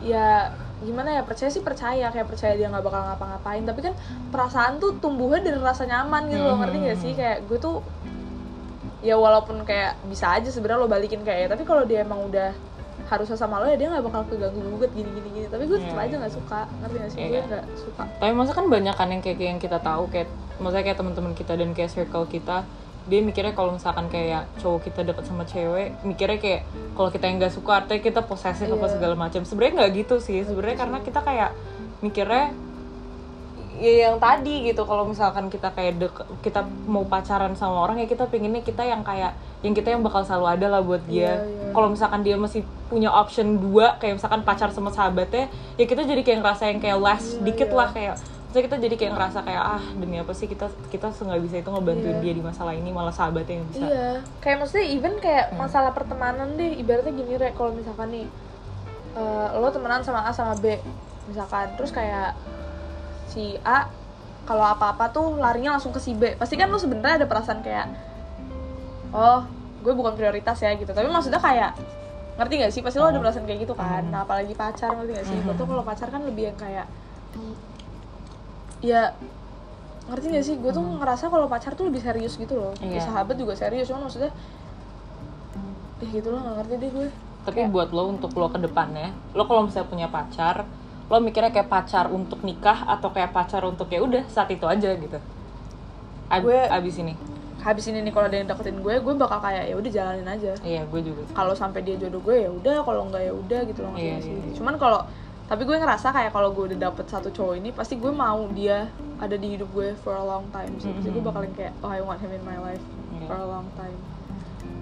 [0.02, 0.50] ya
[0.82, 3.62] gimana ya percaya sih percaya kayak percaya dia nggak bakal ngapa-ngapain.
[3.62, 3.94] Tapi kan
[4.34, 7.12] perasaan tuh tumbuhnya dari rasa nyaman gitu loh ngerti gak sih?
[7.14, 7.76] Kayak gue tuh
[9.02, 12.54] ya walaupun kayak bisa aja sebenarnya lo balikin kayak ya, tapi kalau dia emang udah
[13.10, 15.46] harusnya sama lo ya dia nggak bakal keganggu gugat gini gini gini.
[15.50, 17.18] Tapi gue tetap Iya, aja nggak suka ngerti gak sih?
[17.18, 18.02] Iya, gue nggak suka.
[18.18, 21.52] Tapi masa kan banyak kan yang kayak yang kita tahu kayak maksudnya kayak teman-teman kita
[21.58, 22.66] dan kayak circle kita
[23.02, 26.60] dia mikirnya kalau misalkan kayak cowok kita deket sama cewek mikirnya kayak
[26.92, 28.92] kalau kita yang nggak suka artinya kita posesif apa Iya.
[28.92, 31.50] segala macam sebenarnya nggak gitu sih sebenarnya karena kita kayak
[31.98, 32.54] mikirnya
[33.74, 38.06] ya yang tadi gitu kalau misalkan kita kayak dek kita mau pacaran sama orang ya
[38.06, 41.42] kita pinginnya kita yang kayak yang kita yang bakal selalu ada lah buat dia Iya,
[41.42, 41.70] iya.
[41.72, 46.20] kalau misalkan dia masih punya option dua kayak misalkan pacar sama sahabatnya ya kita jadi
[46.20, 47.76] kayak ngerasa yang kayak less Iya, dikit iya.
[47.76, 48.14] lah kayak
[48.52, 51.72] Maksudnya kita jadi kayak ngerasa kayak ah demi apa sih kita kita nggak bisa itu
[51.72, 52.20] ngebantuin Iya.
[52.20, 53.80] dia di masalah ini malah sahabatnya yang bisa.
[53.80, 54.08] Iya,
[54.44, 55.64] kayak maksudnya even kayak Hmm.
[55.64, 58.28] masalah pertemanan deh, ibaratnya gini re, kalau misalkan nih
[59.16, 60.76] eh, lo temenan sama A sama B,
[61.32, 62.36] misalkan, terus kayak
[63.24, 63.88] si A
[64.44, 67.88] kalau apa-apa tuh larinya langsung ke si B, pasti kan lo sebenarnya ada perasaan kayak,
[69.16, 69.48] oh
[69.80, 71.72] gue bukan prioritas ya gitu, tapi maksudnya kayak
[72.36, 72.84] ngerti gak sih?
[72.84, 73.24] Pasti lo ada Hmm.
[73.24, 76.20] perasaan kayak gitu kan, nah apalagi pacar ngerti gak sih, gue tuh kalau pacar kan
[76.20, 76.84] lebih yang kayak
[78.82, 79.14] ya
[80.04, 80.54] ngerti gak sih?
[80.58, 82.74] Gue tuh ngerasa kalau pacar tuh lebih serius gitu loh.
[82.78, 83.00] Ya, Iya.
[83.02, 84.34] sahabat juga serius cuma maksudnya
[85.98, 87.08] ya gitu loh gak ngerti deh gue.
[87.42, 90.66] Tapi buat lo untuk lo ke depannya lo kalau misalnya punya pacar
[91.06, 94.90] lo mikirnya kayak pacar untuk nikah atau kayak pacar untuk ya udah saat itu aja
[94.92, 95.18] gitu.
[96.28, 97.14] Ab- Gue- abis ini.
[97.62, 100.50] habis ini nih kalau ada yang deketin gue gue bakal kayak ya udah jalanin aja.
[100.60, 101.22] Iya gue juga.
[101.30, 104.34] Kalau sampai dia jodoh gue ya udah kalau enggak ya udah gitu loh Iya, iya,
[104.34, 104.50] iya.
[104.52, 105.06] cuman kalau
[105.44, 108.88] tapi gue ngerasa kayak kalau gue udah dapet satu cowok ini pasti gue mau dia
[109.16, 110.88] ada di hidup gue for a long time sih.
[110.90, 111.28] Pasti gue Mhm.
[111.28, 112.82] bakalan kayak oh I want him in my life
[113.12, 113.26] Iya.
[113.26, 113.98] for a long time.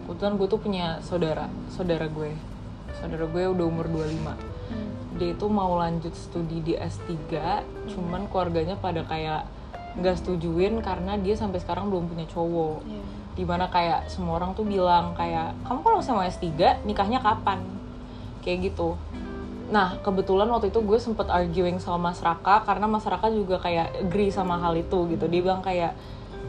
[0.04, 2.32] Kebetulan gue tuh punya saudara saudara gue.
[2.92, 4.34] Saudara gue udah umur 25
[5.12, 7.28] dia itu mau lanjut studi di S3
[7.86, 9.44] cuman keluarganya pada kayak
[9.92, 12.80] nggak setujuin karena dia sampai sekarang belum punya cowok.
[12.84, 13.02] Iya.
[13.30, 16.50] di mana kayak semua orang tuh bilang kayak kamu kalau sama S3
[16.82, 17.62] nikahnya kapan?
[18.40, 18.98] Kayak gitu
[19.70, 24.02] nah kebetulan waktu itu gue sempet arguing sama Mas Raka karena Mas Raka juga kayak
[24.02, 25.30] agree sama hal itu gitu.
[25.30, 25.94] Dia bilang kayak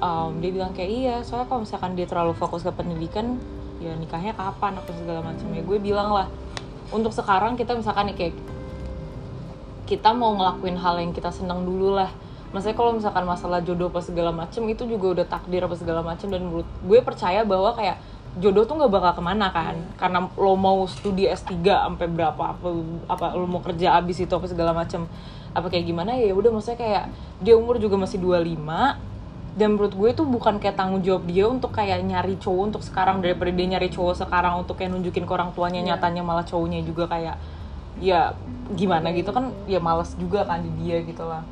[0.01, 3.37] um, dia bilang kayak iya soalnya kalau misalkan dia terlalu fokus ke pendidikan
[3.77, 6.29] ya nikahnya kapan apa segala macam ya gue bilang lah
[6.91, 8.35] untuk sekarang kita misalkan nih kayak
[9.91, 12.07] kita mau ngelakuin hal yang kita seneng dulu lah.
[12.55, 16.31] Maksudnya kalau misalkan masalah jodoh apa segala macem itu juga udah takdir apa segala macem
[16.31, 17.99] dan gue percaya bahwa kayak
[18.39, 19.75] jodoh tuh nggak bakal ke mana kan.
[19.99, 22.67] Karena lo mau studi S3 sampai berapa apa
[23.11, 25.03] apa lo mau kerja abis itu apa segala macem
[25.51, 27.03] apa kayak gimana ya udah maksudnya kayak
[27.43, 28.55] dia umur juga masih 25
[29.59, 33.19] dan menurut gue itu bukan kayak tanggung jawab dia untuk kayak nyari cowok untuk sekarang
[33.19, 35.99] daripada dia nyari cowok sekarang untuk kayak nunjukin ke orang tuanya Iya.
[35.99, 37.35] nyatanya malah cowoknya juga kayak
[37.99, 38.31] ya
[38.71, 41.43] gimana gitu kan ya males juga kan di dia gitu lah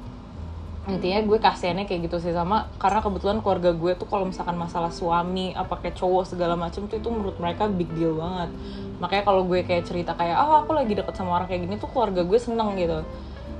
[0.95, 4.89] intinya gue kasihannya kayak gitu sih sama karena kebetulan keluarga gue tuh kalau misalkan masalah
[4.89, 8.49] suami apa kayak cowok segala macem tuh itu menurut mereka big deal banget.
[8.97, 11.89] Makanya kalau gue kayak cerita kayak ah aku lagi deket sama orang kayak gini tuh
[11.89, 13.01] keluarga gue seneng gitu.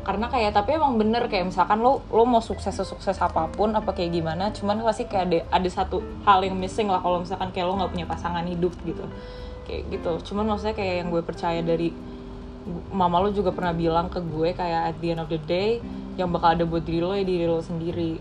[0.04, 3.94] Karena kayak tapi emang bener kayak misalkan lo lo mau sukses sukses apa pun apa
[3.94, 7.68] kayak gimana cuman pasti kayak ada ada satu hal yang missing lah kalau misalkan kayak
[7.70, 9.06] lo nggak punya pasangan hidup gitu.
[9.70, 10.34] Kayak gitu.
[10.34, 11.90] Cuman maksudnya kayak yang gue percaya dari
[12.94, 15.82] mama lo juga pernah bilang ke gue kayak at the end of the day
[16.20, 18.20] yang bakal ada buat diri lo ya diri lo sendiri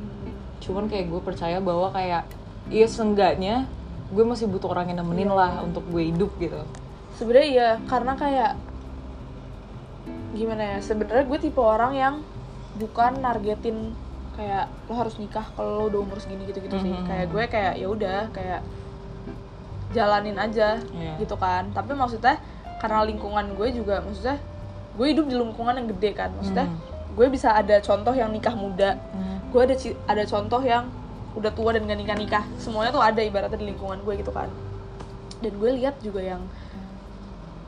[0.58, 2.30] cuman kayak gue percaya bahwa kayak
[2.68, 3.66] iya seenggaknya
[4.08, 6.62] gue masih butuh orang yang nemenin lah untuk gue hidup gitu
[7.14, 8.52] sebenarnya iya karena kayak
[10.30, 12.14] gimana ya sebenarnya gue tipe orang yang
[12.76, 13.92] bukan nargetin
[14.38, 17.04] kayak lo harus nikah kalau lo udah umur segini gitu gitu sih Mhm.
[17.04, 18.60] kayak gue kayak ya udah kayak
[19.90, 21.18] jalanin aja Iya.
[21.18, 22.38] gitu kan tapi maksudnya
[22.78, 24.38] karena lingkungan gue juga maksudnya
[24.94, 26.78] gue hidup di lingkungan yang gede kan maksudnya Mhm.
[27.18, 28.94] Gue bisa ada contoh yang nikah muda.
[29.10, 29.42] Hmm.
[29.50, 29.74] gue ada
[30.06, 30.86] ada contoh yang
[31.34, 34.46] udah tua dan gak nikah nikah semuanya tuh ada ibaratnya di lingkungan gue gitu kan.
[35.42, 36.46] Dan gue lihat juga yang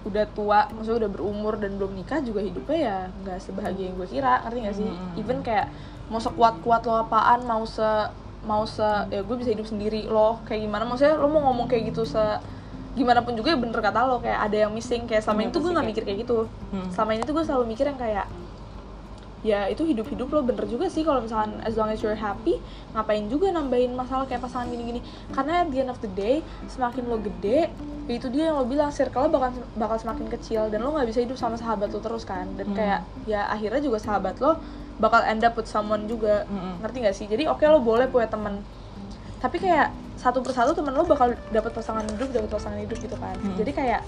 [0.00, 4.08] udah tua maksudnya udah berumur dan belum nikah juga hidupnya ya nggak sebahagia yang gue
[4.08, 4.88] kira ngerti gak sih?
[4.88, 5.20] Hmm.
[5.20, 5.66] even kayak
[6.08, 7.90] mau sekuat kuat lo apaan mau se
[8.40, 10.86] mau se ya gue bisa hidup sendiri lo kayak gimana?
[10.88, 12.22] Maksudnya lo mau ngomong kayak gitu se
[12.90, 15.04] gimana pun juga ya bener kata lo kayak ada yang missing.
[15.04, 16.38] Kayak selama ini tuh gue nggak mikir kayak gitu.
[16.72, 16.88] Hmm.
[16.92, 18.26] selama ini tuh gue selalu mikir yang kayak
[19.40, 22.60] ya itu hidup hidup lo bener juga sih kalau misalkan as long as you're happy
[22.92, 25.00] ngapain juga nambahin masalah kayak pasangan gini gini
[25.30, 27.72] karena at the end of the day semakin lo gede
[28.04, 31.08] ya itu dia yang lo bilang circle lo bakal bakal semakin kecil dan lo nggak
[31.08, 32.76] bisa hidup sama sahabat lo terus kan dan Hmm.
[32.76, 34.60] kayak ya akhirnya juga sahabat lo
[34.96, 36.84] bakal end up with someone juga Mm-mm.
[36.84, 38.60] ngerti gak sih jadi oke lo boleh punya teman
[39.38, 43.32] tapi kayak satu persatu temen lo bakal dapat pasangan hidup dapat pasangan hidup gitu kan
[43.34, 43.56] Hmm.
[43.56, 44.00] jadi kayak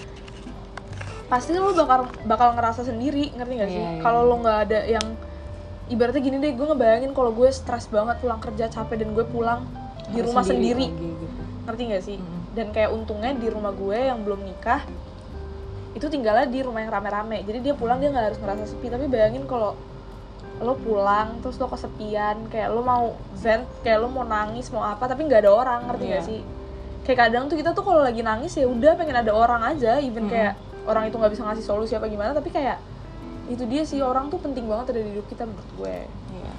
[1.33, 4.29] pasti lo bakal bakal ngerasa sendiri ngerti gak sih Iya, iya, kalau iya.
[4.29, 5.07] lo nggak ada yang
[5.89, 9.65] ibaratnya gini deh gue ngebayangin kalau gue stres banget pulang kerja capek dan gue pulang
[10.09, 11.27] di Harus rumah sendiri, lagi gitu.
[11.65, 12.53] ngerti gak sih Mm-mm.
[12.53, 14.85] dan kayak untungnya di rumah gue yang belum nikah
[15.93, 19.09] itu tinggalnya di rumah yang rame-rame jadi dia pulang dia nggak harus ngerasa sepi tapi
[19.09, 19.73] bayangin kalau
[20.59, 23.05] lo pulang terus lo kesepian kayak lo mau
[23.35, 26.13] vent kayak lo mau nangis mau apa tapi nggak ada orang ngerti Iya.
[26.13, 26.41] gak sih
[27.03, 30.25] kayak kadang tuh kita tuh kalau lagi nangis ya udah pengen ada orang aja even
[30.25, 30.33] Mm-mm.
[30.33, 30.55] kayak
[30.87, 32.79] orang itu nggak bisa ngasih solusi apa gimana tapi kayak
[33.51, 35.97] itu dia sih orang tuh penting banget ada di hidup kita menurut gue
[36.33, 36.55] Iya.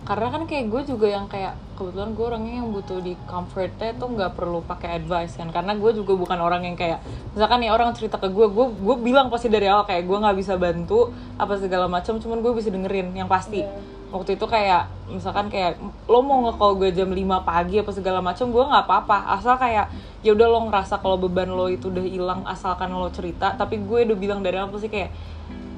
[0.00, 4.08] Karena kan kayak gue juga yang kayak kebetulan gue orangnya yang butuh di comfortnya tuh
[4.10, 5.52] nggak perlu pakai advice kan.
[5.54, 7.04] Karena gue juga bukan orang yang kayak
[7.36, 10.36] misalkan nih orang cerita ke gue, gue gue bilang pasti dari awal kayak gue nggak
[10.40, 13.62] bisa bantu apa segala macam, cuman gue bisa dengerin yang pasti.
[13.62, 13.99] Iya.
[14.10, 15.78] Waktu itu kayak misalkan kayak
[16.10, 19.38] lo mau nge-call gue jam 5 pagi apa segala macam, gue nggak apa-apa.
[19.38, 19.86] Asal kayak
[20.26, 24.10] ya udah lo ngerasa kalau beban lo itu udah hilang asalkan lo cerita, tapi gue
[24.10, 25.14] udah bilang dari awal pasti kayak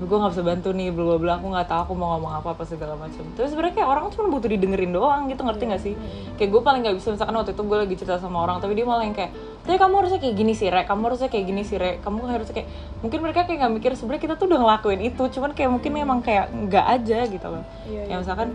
[0.03, 2.49] gue nggak bisa bantu nih bla bla bla aku nggak tahu aku mau ngomong apa
[2.59, 3.23] apa segala macam.
[3.39, 5.95] Terus sebenarnya kayak orang cuma butuh didengerin doang gitu ngerti nggak sih?
[6.37, 8.87] Kayak gue paling nggak bisa misalkan waktu itu gue lagi cerita sama orang tapi dia
[8.87, 9.31] malah yang kayak
[9.63, 11.97] tapi kamu harusnya kayak gini sih rek kamu harusnya kayak gini sih rek.
[12.03, 12.69] Kamu harusnya kayak
[13.01, 16.19] mungkin mereka kayak nggak mikir sebenarnya kita tuh udah ngelakuin itu cuman kayak mungkin memang
[16.21, 17.65] kayak nggak aja gitu loh.
[17.87, 18.23] Iya, kayak iya.
[18.23, 18.49] misalkan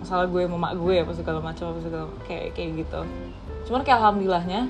[0.00, 3.00] masalah gue sama mak gue apa segala macam apa segala kayak kayak gitu.
[3.68, 4.60] Cuman kayak alhamdulillahnya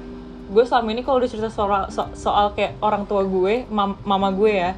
[0.50, 4.34] gue selama ini kalau udah cerita soal so- soal kayak orang tua gue mam- mama
[4.34, 4.74] gue ya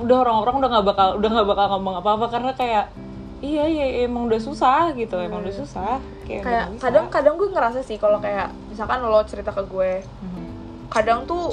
[0.00, 2.84] udah orang-orang udah nggak bakal udah nggak bakal ngomong apa-apa karena kayak
[3.40, 6.82] iya iya emang udah susah gitu emang udah susah kayak, kayak bisa.
[6.82, 10.44] kadang-kadang gue ngerasa sih kalau kayak misalkan lo cerita ke gue Mhm.
[10.88, 11.52] kadang tuh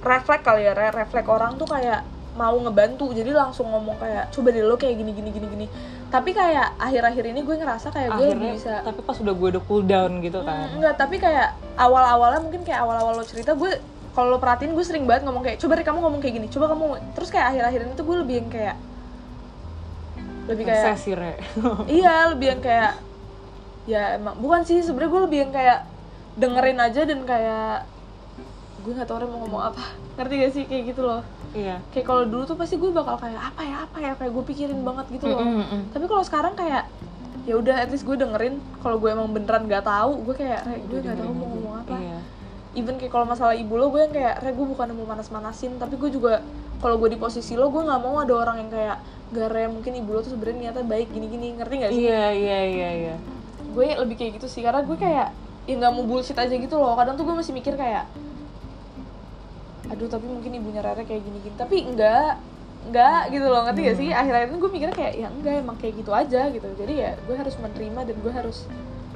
[0.00, 2.02] refleks kali ya re- refleks orang tuh kayak
[2.32, 5.66] mau ngebantu jadi langsung ngomong kayak coba deh lo kayak gini gini gini gini
[6.08, 9.62] tapi kayak akhir-akhir ini gue ngerasa kayak gue akhirnya bisa tapi pas udah gue udah
[9.62, 13.72] cool down gitu kan Hmm, enggak tapi kayak awal-awalnya mungkin kayak awal-awal lo cerita gue
[14.12, 16.66] kalau lo perhatiin gue sering banget ngomong kayak coba deh kamu ngomong kayak gini coba
[16.72, 16.84] kamu
[17.16, 18.76] terus kayak akhir-akhir ini tuh gue lebih yang kayak
[20.50, 21.32] lebih kayak re.
[22.02, 22.92] Iya lebih yang kayak
[23.82, 25.78] ya emang bukan sih sebenarnya gue lebih yang kayak
[26.38, 27.86] dengerin aja dan kayak
[28.82, 29.84] gue nggak tahu orang mau ngomong apa.
[30.18, 30.64] Ngerti gak sih?
[30.66, 31.22] Kayak gitu loh.
[31.54, 31.78] Iya.
[31.94, 34.12] Kayak kalau dulu tuh pasti gue bakal kayak apa ya apa ya?
[34.18, 35.38] Kayak gue pikirin banget gitu loh.
[35.38, 36.90] Mm, mm, tapi kalau sekarang kayak
[37.46, 38.58] ya udah at least gue dengerin.
[38.82, 41.61] Kalau gue emang beneran nggak tahu gue kayak "Re, gue nggak tahu mau ngomong
[42.72, 45.76] even kayak kalau masalah ibu lo gue yang kayak re gue bukan mau manas-manasin.
[45.76, 46.40] Tapi gue juga
[46.80, 48.96] kalau gue di posisi lo gue nggak mau ada orang yang kayak
[49.32, 51.56] gak re mungkin ibu lo tuh sebenarnya niatnya baik gini-gini.
[51.56, 52.04] Ngerti gak sih?
[52.08, 53.14] Iya iya iya iya.
[53.72, 55.32] Gue lebih kayak gitu sih karena gue kayak
[55.62, 56.96] ya nggak mau bullshit aja gitu loh.
[56.96, 58.08] Kadang tuh gue masih mikir kayak
[59.92, 62.40] aduh tapi mungkin ibunya Rere kayak gini gini tapi enggak
[62.88, 63.64] enggak gitu loh.
[63.68, 64.08] Ngerti gak sih?
[64.12, 66.68] Akhir-akhir gue mikirnya kayak ya enggak emang kayak gitu aja gitu.
[66.76, 68.64] Jadi ya gue harus menerima dan gue harus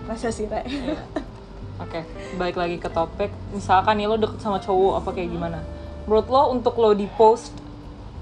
[0.06, 0.64] rasa sih Re
[1.76, 2.00] Oke,
[2.40, 3.28] balik lagi ke topik.
[3.52, 5.60] Misalkan nih lo deket sama cowok apa kayak gimana?
[6.08, 7.52] Menurut lo untuk lo di post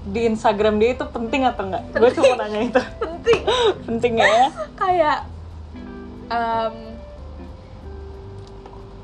[0.05, 1.83] di Instagram dia itu penting atau enggak?
[1.95, 2.81] Gue cuma nanya itu.
[3.03, 3.39] penting
[3.87, 4.51] penting ya?
[4.75, 5.17] kayak
[6.29, 6.75] um,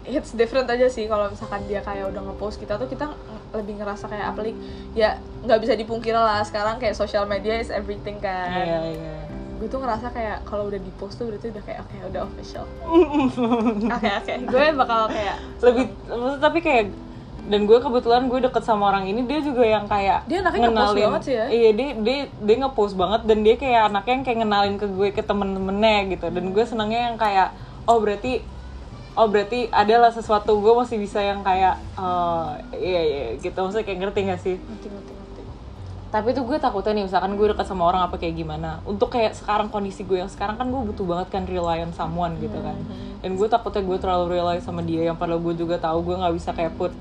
[0.06, 3.14] it's different aja sih kalau misalkan dia kayak udah ngepost kita tuh kita
[3.56, 4.54] lebih ngerasa kayak apalagi
[4.94, 9.14] ya nggak bisa dipungkiri lah sekarang kayak social media is everything kan Iya, iya.
[9.62, 12.66] Gue tuh ngerasa kayak kalau udah di post tuh berarti udah kayak oke udah official.
[13.96, 16.86] Oke oke gue bakal kayak Lebih maksudnya tapi kayak
[17.42, 20.94] dan gue kebetulan gue deket sama orang ini dia juga yang kayak Dia anaknya nge-post
[20.98, 21.46] banget sih ya.
[21.50, 25.10] iya dia dia dia ngepost banget dan dia kayak anaknya yang kayak ngenalin ke gue
[25.14, 26.26] ke temen-temennya gitu.
[26.34, 27.54] Dan gue senangnya yang kayak
[27.86, 28.42] oh berarti
[29.14, 33.58] oh berarti adalah sesuatu gue masih bisa yang kayak oh iya iya gitu.
[33.58, 34.56] Maksudnya kayak ngerti gak sih?
[34.58, 35.12] Ngerti ngerti
[36.12, 38.84] tapi tuh gue takutnya nih misalkan gue dekat sama orang apa kayak gimana.
[38.84, 42.36] Untuk kayak sekarang kondisi gue yang sekarang kan gue butuh banget kan rely on someone
[42.44, 42.76] gitu kan.
[43.24, 46.36] Dan gue takutnya gue terlalu rely sama dia yang padahal gue juga tahu gue nggak
[46.36, 46.92] bisa kayak put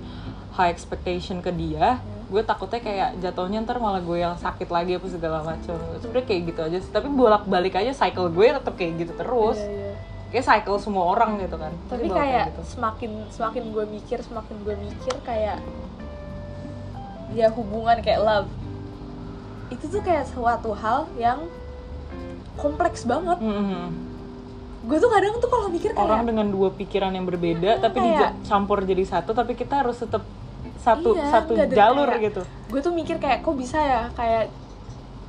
[0.55, 1.99] high expectation ke dia.
[2.31, 6.43] Gue takutnya kayak jatuhnya ntar malah gue yang sakit lagi apa segala macam sebenarnya kayak
[6.55, 6.91] gitu aja sih.
[6.95, 9.59] Tapi bolak balik aja cycle gue tetap kayak gitu terus.
[9.59, 9.93] Iya, iya.
[10.31, 11.75] kayak cycle semua orang gitu kan.
[11.91, 12.79] Tapi kayak gitu.
[12.79, 15.59] semakin semakin gue mikir semakin gue mikir kayak
[17.35, 18.51] ya hubungan kayak love
[19.71, 21.47] itu tuh kayak suatu hal yang
[22.55, 24.11] kompleks banget Mhm.
[24.83, 27.99] gue tuh kadang tuh kalau mikir kayak orang dengan dua pikiran yang berbeda Hmm, tapi
[28.01, 30.25] kayak- dicampur jadi satu tapi kita harus tetap
[30.79, 34.49] satu Iya, satu jalur kayak- gitu gue tuh mikir kayak kok bisa ya kayak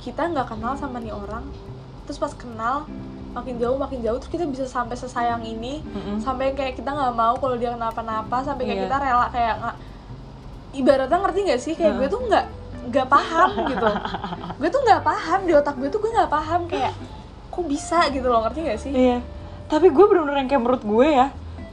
[0.00, 1.44] kita nggak kenal sama nih orang
[2.02, 2.88] terus pas kenal
[3.30, 6.16] makin jauh makin jauh terus kita bisa sampai sesayang ini Mm-mm.
[6.18, 8.84] sampai kayak kita nggak mau kalau dia kenapa-napa sampai kayak Iya.
[8.86, 9.76] kita rela kayak nggak
[10.74, 12.46] ibaratnya ngerti nggak sih kayak gue tuh nggak
[12.84, 13.88] nggak paham gitu
[14.56, 16.92] gue tuh nggak paham di otak gue tuh gue nggak paham kayak
[17.46, 19.18] kok bisa gitu loh ngerti nggak sih Iya.
[19.64, 21.28] Tapi gue bener-bener yang kayak menurut gue ya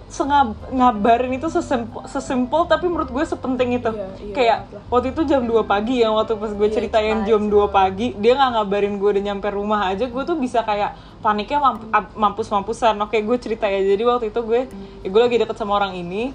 [0.08, 3.86] sengab ngabarin itu sesimpel, sesimpel tapi menurut gue sepenting itu.
[3.88, 4.82] Iya, iya kayak lah.
[4.90, 7.54] waktu itu jam 2 pagi ya waktu pas gue Iya, ceritain cerita jam itu.
[7.60, 11.60] 2 pagi, dia nggak ngabarin gue udah nyampe rumah aja, gue tuh bisa kayak paniknya
[11.60, 12.98] mamp- ap- mampus-mampusan.
[12.98, 13.86] Oke, gue cerita ya.
[13.86, 14.62] Jadi waktu itu gue
[15.00, 16.34] ya gue lagi deket sama orang ini.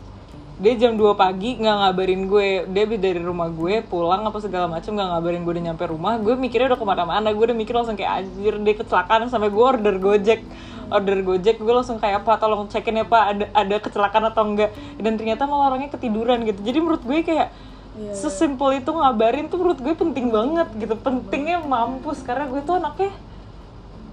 [0.54, 4.94] Dia jam 2 pagi nggak ngabarin gue, dia dari rumah gue pulang apa segala macam
[4.94, 6.14] nggak ngabarin gue udah nyampe rumah.
[6.22, 9.26] Gue mikirnya udah ke mana-mana, gue udah mikir langsung kayak anjir dia kecelakaan.
[9.26, 10.46] Sampai gue order gojek.
[10.94, 13.22] Order gojek gue langsung kayak apa tolong cekin ya pak.
[13.34, 14.70] Ada ada kecelakaan atau enggak?
[14.94, 16.62] Dan ternyata malah orangnya ketiduran gitu.
[16.62, 17.50] Jadi menurut gue kayak
[17.94, 18.10] Iya.
[18.10, 20.94] sesimpel itu ngabarin tuh menurut gue penting banget gitu.
[20.98, 22.22] Pentingnya mampus.
[22.26, 23.10] Karena gue tuh anaknya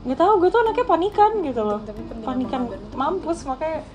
[0.01, 1.79] nggak tahu gue tuh anaknya panikan gitu loh.
[2.25, 2.69] Panikan.
[2.97, 3.85] mampus makanya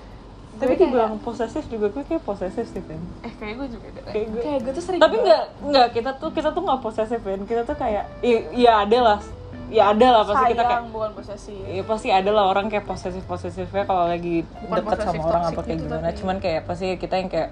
[0.57, 2.97] Gue tapi kayak- dibilang posesif juga gue kayak posesif sih Fen.
[3.21, 6.11] eh kayak gue juga deh Kayak gue- kayak gue tuh sering tapi nggak nggak kita
[6.15, 7.41] tuh kita tuh nggak posesif Fen.
[7.43, 9.19] kita tuh kayak i- ya ada lah
[9.67, 12.85] ya ada lah pasti kita kayak sayang bukan posesif Iya pasti ada lah orang kayak
[12.85, 16.01] posesif posesifnya kalau lagi Bukan deket sama orang apa kayak gitu, gimana.
[16.03, 17.49] tapi- Cuman kayak pasti kita yang kayak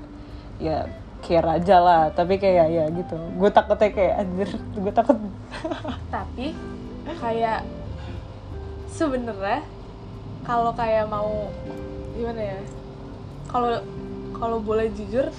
[0.57, 0.77] ya
[1.21, 2.01] care aja lah.
[2.09, 3.17] Tapi kayak ya gitu.
[3.35, 4.49] Gue takutnya kayak anjir.
[4.73, 5.17] Gue takut.
[6.15, 6.55] tapi
[7.15, 7.59] kayak
[8.87, 9.59] sebenarnya
[10.41, 11.49] kalau kayak mau
[12.13, 12.59] gimana ya
[13.55, 13.79] kalau
[14.33, 15.31] kalau boleh jujur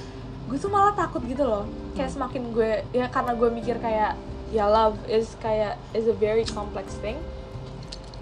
[0.47, 1.69] gue tuh malah takut gitu loh.
[1.93, 4.17] Kayak semakin gue ya karena gue mikir kayak
[4.49, 7.19] ya love is kayak is a very complex thing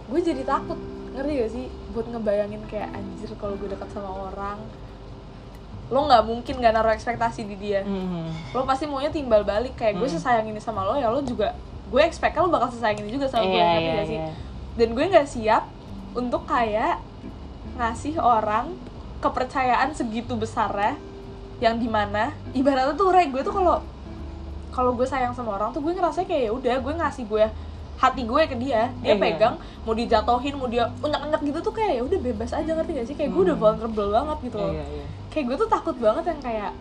[0.05, 0.77] gue jadi takut.
[1.11, 1.65] Ngerti gak sih?
[1.91, 4.59] Buat ngebayangin kayak anjir kalau gue dekat sama orang
[5.85, 7.85] lo nggak mungkin gak naruh ekspektasi di dia.
[7.85, 8.53] Mhm.
[8.53, 11.53] lo pasti maunya timbal balik kayak gue sesayang ini sama lo ya lo juga
[11.87, 14.17] gue expect lo bakal sesayang ini juga sama gue Iya, ngerti iya, gak sih?
[14.17, 14.29] iya.
[14.75, 15.65] dan gue nggak siap
[16.15, 16.99] untuk kayak
[17.75, 18.73] ngasih orang
[19.25, 21.01] kepercayaan segitu besarnya
[21.59, 23.81] yang di mana ibaratnya tuh Ray gue tuh kalau
[24.69, 27.45] kalau gue sayang sama orang tuh gue ngerasa kayak ya udah gue ngasih gue
[27.95, 29.23] hati gue ke dia dia Iya.
[29.23, 33.07] pegang mau dijatohin mau dia unyak-unyak gitu tuh kayak ya udah bebas aja ngerti gak
[33.07, 35.07] sih kayak gue udah vulnerable banget gitu loh Iya, iya.
[35.31, 36.73] kayak gue tuh takut banget yang kayak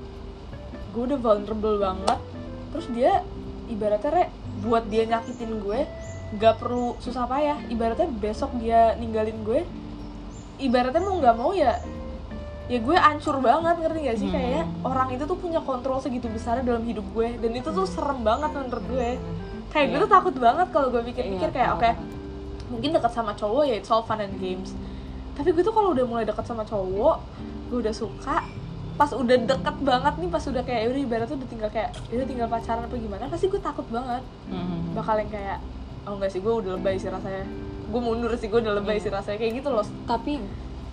[0.89, 2.19] gue udah vulnerable banget
[2.69, 3.11] terus dia
[3.65, 4.23] ibaratnya re
[4.59, 5.79] buat dia nyakitin gue
[6.33, 9.61] nggak perlu susah payah ibaratnya besok dia ninggalin gue
[10.57, 11.77] ibaratnya mau nggak mau ya
[12.73, 14.25] ya gue ancur banget ngerti gak sih?
[14.25, 14.35] Hmm.
[14.35, 18.19] kayak orang itu tuh punya kontrol segitu besar dalam hidup gue dan itu tuh serem
[18.19, 19.09] banget menurut gue.
[19.69, 20.03] Kayak gue Iya.
[20.03, 21.91] tuh takut banget kalau gue pikir-pikir Iya, kayak oke
[22.69, 24.73] mungkin dekat sama cowok ya it's all fun and games.
[25.33, 27.17] Tapi gue tuh kalau udah mulai dekat sama cowok
[27.69, 28.41] gue udah suka
[28.93, 32.21] pas udah deket banget nih pas udah kayak "Ya udah ibaratnya udah tinggal kayak "Ya
[32.21, 34.21] udah tinggal pacaran apa gimana pasti gue takut banget.
[34.47, 34.93] Mhm.
[34.93, 35.57] bakal yang kayak
[36.03, 37.45] oh enggak sih gue udah lebay sih rasanya.
[37.87, 39.81] Gue mundur sih gue udah lebay sih rasanya kayak gitu loh.
[40.03, 40.37] Tapi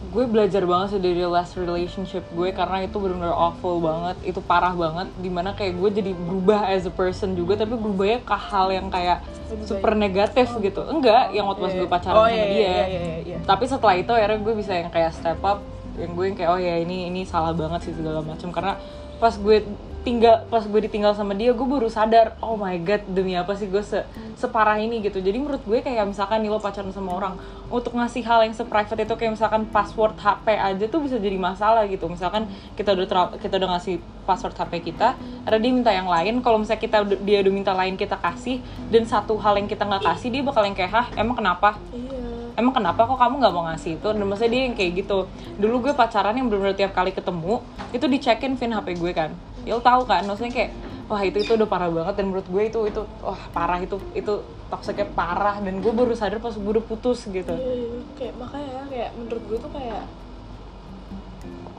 [0.00, 4.16] gue belajar banget sih dari last relationship gue karena itu benar-benar awful banget.
[4.24, 8.24] Itu parah banget di mana kayak gue jadi berubah as a person juga tapi berubahnya
[8.24, 9.20] ke hal yang kayak
[9.52, 10.80] Lebih super negatif gitu.
[10.88, 11.94] Enggak yang waktu pas Iya, gue iya.
[11.94, 12.56] pacaran Oh, sama iya, dia.
[12.56, 13.38] iya, iya, iya, iya.
[13.44, 15.60] tapi setelah itu akhirnya gue bisa yang kayak step up
[16.00, 18.48] yang gue yang kayak oh ya ini ini salah banget sih segala macam.
[18.50, 18.80] Karena
[19.20, 19.56] pas gue
[20.00, 23.68] tinggal pas gue ditinggal sama dia gue baru sadar oh my god demi apa sih
[23.68, 24.00] gue se
[24.40, 25.20] separah ini gitu.
[25.20, 27.36] Jadi menurut gue kayak misalkan nih lo pacaran sama orang
[27.68, 31.84] untuk ngasih hal yang seprivate itu kayak misalkan password HP aja tuh bisa jadi masalah
[31.84, 32.08] gitu.
[32.08, 36.56] Misalkan kita udah kita udah ngasih password HP kita ada dia minta yang lain kalau
[36.56, 40.32] misalnya kita dia udah minta lain kita kasih dan satu hal yang kita nggak kasih
[40.32, 41.76] dia bakal yang kayak hah emang kenapa?
[41.92, 42.18] Iya.
[42.56, 44.08] Emang kenapa kok kamu nggak mau ngasih itu?
[44.12, 45.18] Dan maksudnya dia yang kayak gitu.
[45.56, 49.72] Dulu gue pacaran yang bener-bener tiap kali ketemu itu dicekin pin HP gue kan ya
[49.72, 50.70] lo tahu kan maksudnya kayak
[51.04, 54.32] wah itu itu udah parah banget dan menurut gue itu itu wah parah itu itu
[54.66, 57.88] toksiknya parah dan gue baru sadar pas gue udah putus gitu Iya, iya.
[58.14, 60.02] kayak makanya kayak menurut gue tuh kayak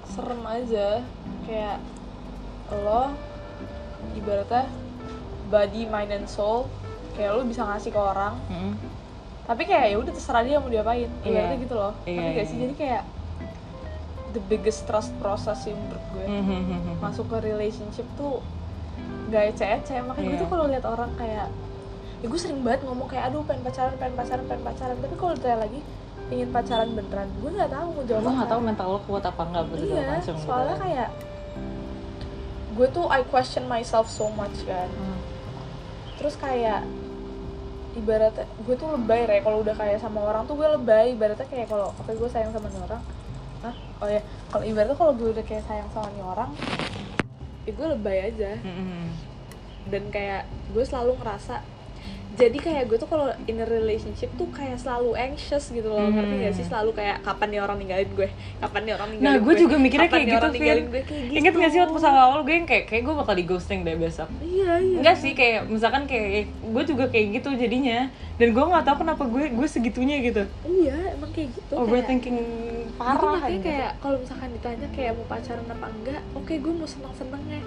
[0.05, 0.87] serem aja
[1.41, 1.77] kayak
[2.73, 3.15] lo
[4.13, 4.67] ibaratnya
[5.47, 6.67] body mind and soul
[7.13, 8.75] kayak lo bisa ngasih ke orang Mm-mm.
[9.45, 11.23] tapi kayak ya udah terserah dia mau diapain Iya.
[11.25, 12.61] ibaratnya gitu loh Iya, Ngerti gak iya, sih iya.
[12.61, 13.03] jadi kayak
[14.31, 16.97] the biggest trust process sih menurut gue Mhm.
[16.97, 18.39] masuk ke relationship tuh
[19.27, 20.41] gak ece-ece makanya gue Iya.
[20.41, 21.47] tuh kalau lihat orang kayak
[22.17, 25.33] ya gue sering banget ngomong kayak aduh pengen pacaran pengen pacaran pengen pacaran tapi kalau
[25.33, 25.79] ditanya lagi
[26.29, 29.41] ingin pacaran beneran gue nggak tahu mau jawab gue nggak tahu mental lo kuat apa
[29.43, 30.45] enggak buat segala iya macem gitu.
[30.45, 31.09] soalnya kayak
[32.71, 35.19] gue tuh I question myself so much kan Hmm.
[36.15, 36.85] terus kayak
[37.91, 41.67] ibaratnya gue tuh lebay ya kalau udah kayak sama orang tuh gue lebay ibaratnya kayak
[41.67, 43.01] kalau oke gue sayang sama orang
[43.61, 43.75] Hah?
[43.99, 46.49] oh ya kalau ibaratnya kalau gue udah kayak sayang sama nih orang
[47.61, 49.05] ya gue lebay aja Mhm.
[49.88, 51.61] dan kayak gue selalu ngerasa
[52.31, 56.07] jadi kayak gue tuh kalau in a relationship tuh kayak selalu anxious gitu loh.
[56.07, 56.65] Ngerti gak sih?
[56.65, 58.29] Selalu kayak kapan nih orang ninggalin gue?
[58.63, 59.53] Kapan nih orang ninggalin Nah, gue?
[59.59, 61.01] juga mikirnya Kapan kayak gitu, orang ninggalin gue?
[61.03, 63.45] Kayak gitu Ingat gak sih waktu pas awal gue yang kayak, kayak gue bakal di
[63.45, 64.29] ghosting deh besok?
[64.39, 64.97] Iya iya.
[65.03, 68.07] Enggak sih, kayak misalkan kayak gue juga kayak gitu jadinya.
[68.39, 70.43] Dan gue gak tahu kenapa gue gue segitunya gitu.
[70.63, 73.65] Iya emang kayak gitu kayak Overthinking Jadi parah makanya gitu.
[73.65, 77.61] kayak kalau misalkan ditanya kayak mau pacaran apa enggak oke gue mau seneng senengnya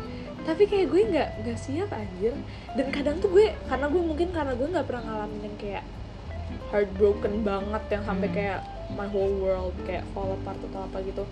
[0.45, 2.33] tapi kayak gue nggak nggak siap anjir.
[2.77, 5.85] Dan kadang tuh gue karena gue mungkin karena gue nggak pernah ngalamin yang kayak
[6.71, 8.37] heartbroken banget yang sampai Hmm.
[8.37, 8.61] kayak
[8.95, 11.25] my whole world kayak fall apart atau apa gitu.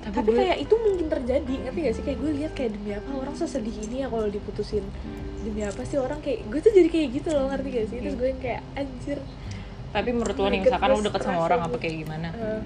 [0.00, 2.04] Tapi, tapi gue, kayak itu mungkin terjadi ngerti gak sih?
[2.08, 4.84] Kayak gue lihat kayak demi apa orang sesedih ini ya kalau diputusin.
[5.44, 7.98] Demi apa sih orang kayak gue tuh jadi kayak gitu loh ngerti gak sih?
[8.00, 9.18] Terus gue yang kayak anjir.
[9.90, 12.28] Tapi menurut lo nih, misalkan lo deket sama orang apa kayak gimana?
[12.32, 12.60] Eh,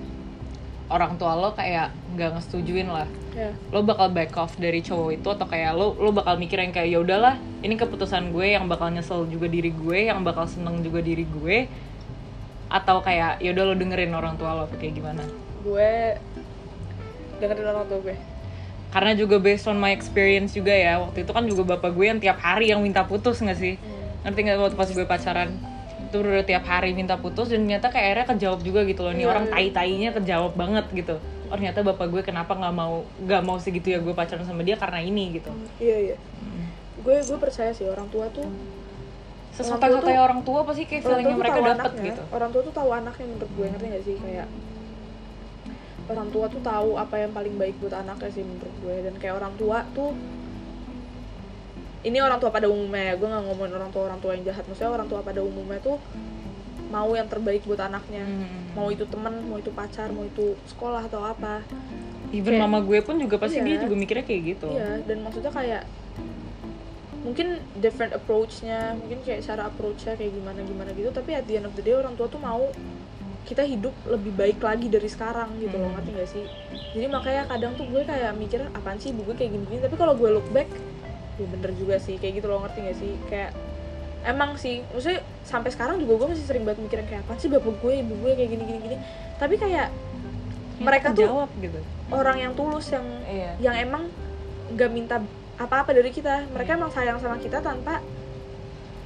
[0.93, 3.09] Orang tua lo kayak nggak ngesetujuin lah.
[3.32, 3.51] Ya.
[3.73, 6.86] Lo bakal back off dari cowok itu Atau kayak lo lo bakal mikir yang kayak
[6.86, 7.35] ya udahlah
[7.66, 11.66] Ini keputusan gue yang bakal nyesel juga diri gue Yang bakal seneng juga diri gue.
[12.70, 15.24] Atau kayak ya udah lo dengerin orang tua lo kayak gimana?
[15.66, 16.20] Gue
[17.43, 18.16] dengerin orang tua gue.
[18.94, 22.20] Karena juga based on my experience juga ya waktu itu kan juga bapak gue yang
[22.23, 23.74] tiap hari yang minta putus nggak sih?
[24.23, 25.73] Ngerti nggak waktu pas gue pacaran
[26.15, 29.11] itu udah tiap hari minta putus dan ternyata kayak akhirnya kejawab juga gitu loh.
[29.11, 31.19] Nih Iya, orang tai tainya kejawab banget gitu.
[31.51, 34.78] Oh ternyata bapak gue kenapa nggak mau nggak mau segitu ya gue pacaran sama dia
[34.78, 35.51] karena ini gitu.
[35.82, 36.16] Iya iya.
[37.03, 38.47] Gue gue percaya sih orang tua tuh
[39.59, 42.05] sesotai-sotai orang tua pasti kayak orang feelingnya mereka anaknya.
[42.15, 42.23] gitu?
[42.31, 44.16] Orang tua tuh tahu anaknya menurut gue ngerti gak sih?
[44.23, 44.47] Kayak
[46.05, 48.97] orang tua tuh tahu apa yang paling baik buat anaknya sih menurut gue.
[49.03, 50.15] Dan kayak orang tua tuh
[52.05, 54.64] ini orang tua pada umumnya ya gue nggak ngomongin orang tua orang tua yang jahat
[54.64, 55.97] maksudnya orang tua pada umumnya tuh
[56.86, 58.76] mau yang terbaik buat anaknya Hmm.
[58.76, 61.64] mau itu teman mau itu pacar mau itu sekolah atau apa
[62.31, 63.66] even Kayak- mama gue pun juga pasti Iya.
[63.66, 65.82] dia juga mikirnya kayak gitu Iya, dan maksudnya kayak
[67.20, 71.64] mungkin different approach-nya, mungkin kayak cara approach-nya kayak gimana gimana gitu, tapi at the end
[71.64, 72.68] of the day orang tua tuh mau
[73.43, 75.97] kita hidup lebih baik lagi dari sekarang gitu loh, Hmm.
[75.97, 76.44] ngerti gak sih?
[76.93, 80.12] Jadi makanya kadang tuh gue kayak mikir apaan sih ibu gue kayak gini-gini, tapi kalau
[80.12, 80.68] gue look back
[81.35, 83.12] ya bener juga sih kayak gitu loh, ngerti gak sih?
[83.27, 83.51] Kayak
[84.23, 87.74] emang sih, maksudnya sampai sekarang juga gue masih sering banget mikirin kayak apaan sih bapak
[87.74, 88.97] gue, ibu gue kayak gini-gini gini.
[89.36, 89.89] Tapi kayak
[90.74, 91.78] mereka tuh jawab gitu
[92.11, 94.11] orang yang tulus yang iya yang emang
[94.74, 95.16] nggak minta
[95.55, 96.78] apa-apa dari kita mereka Iya.
[96.82, 98.02] emang sayang sama kita tanpa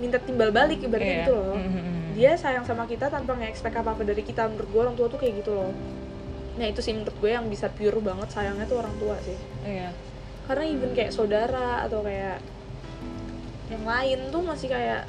[0.00, 0.88] minta timbal balik Iya.
[0.88, 2.16] ibaratnya gitu loh Mhm.
[2.16, 5.44] dia sayang sama kita tanpa nge-expect apa-apa dari kita menurut gue orang tua tuh kayak
[5.44, 5.70] gitu loh
[6.56, 9.92] nah itu sih menurut gue yang bisa pure banget sayangnya tuh orang tua sih iya
[10.48, 12.40] karena even kayak saudara atau kayak
[13.68, 15.04] yang lain tuh masih kayak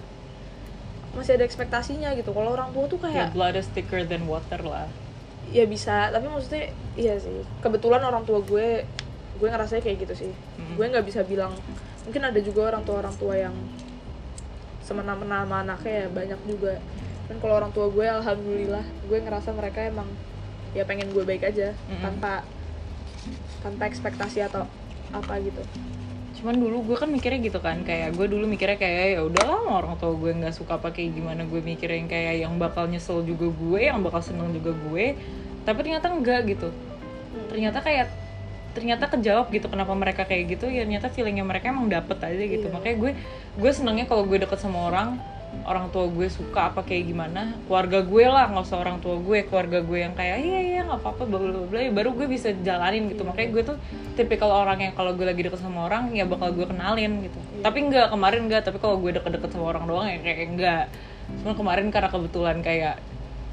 [1.16, 2.36] masih ada ekspektasinya gitu.
[2.36, 4.91] Kalau orang tua tuh ya kayak blood is thicker than water lah.
[5.49, 7.48] Ya bisa tapi maksudnya iya sih.
[7.64, 8.84] Kebetulan orang tua gue
[9.40, 10.34] gue ngerasanya kayak gitu sih.
[10.60, 10.76] Mm.
[10.76, 11.56] gue nggak bisa bilang
[12.03, 13.56] mungkin ada juga orang tua orang tua yang
[14.84, 16.76] semena-mena sama anaknya ya banyak juga.
[17.32, 20.11] Dan kalau orang tua gue alhamdulillah gue ngerasa mereka emang
[20.76, 22.03] ya pengen gue baik aja Mm-mm.
[22.03, 22.44] tanpa
[23.66, 24.68] tanpa ekspektasi atau
[25.14, 25.61] apa gitu.
[26.40, 29.99] Cuman dulu gue kan mikirnya gitu kan kayak gue dulu mikirnya kayak ya udahlah orang
[29.99, 31.44] tua gue nggak suka apa kayak gimana.
[31.44, 35.19] Gue mikirnya yang kayak yang bakal nyesel juga gue yang bakal seneng juga gue.
[35.68, 36.69] Tapi ternyata enggak gitu.
[37.52, 38.07] Ternyata kayak
[38.69, 40.72] ternyata kejawab gitu kenapa mereka kayak gitu.
[40.72, 42.68] Ya ternyata feelingnya mereka emang dapet aja gitu.
[42.69, 42.73] Iya.
[42.73, 43.11] makanya gue
[43.60, 45.19] gue senengnya kalau gue deket sama orang
[45.70, 49.46] orang tua gue suka apa kayak gimana keluarga gue lah nggak usah orang tua gue
[49.46, 52.50] keluarga gue yang kayak iya iya nggak apa-apa bla bla bla ya baru gue bisa
[52.66, 53.22] jalanin gitu.
[53.22, 53.78] Makanya gue tuh
[54.18, 57.38] tipikal orang yang kalau gue lagi deket sama orang ya bakal gue kenalin gitu.
[57.62, 60.84] Tapi enggak kemarin enggak tapi kalau gue deket-deket sama orang doang ya kayak enggak
[61.46, 62.98] cuma kemarin karena kebetulan kayak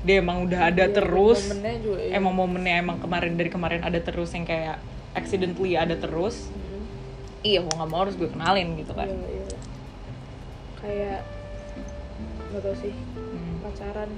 [0.01, 2.13] dia emang udah ada Iya, terus momennya juga iya.
[2.17, 4.81] emang momennya emang kemarin dari kemarin ada terus yang kayak
[5.13, 6.49] accidentally ada terus.
[6.49, 6.65] Hmm.
[7.45, 9.05] iya mau nggak mau harus gue kenalin gitu kan.
[9.05, 9.59] Iya, iya.
[10.81, 11.21] Kayak
[12.57, 13.61] nggak tau sih Hmm.
[13.63, 14.09] pacaran.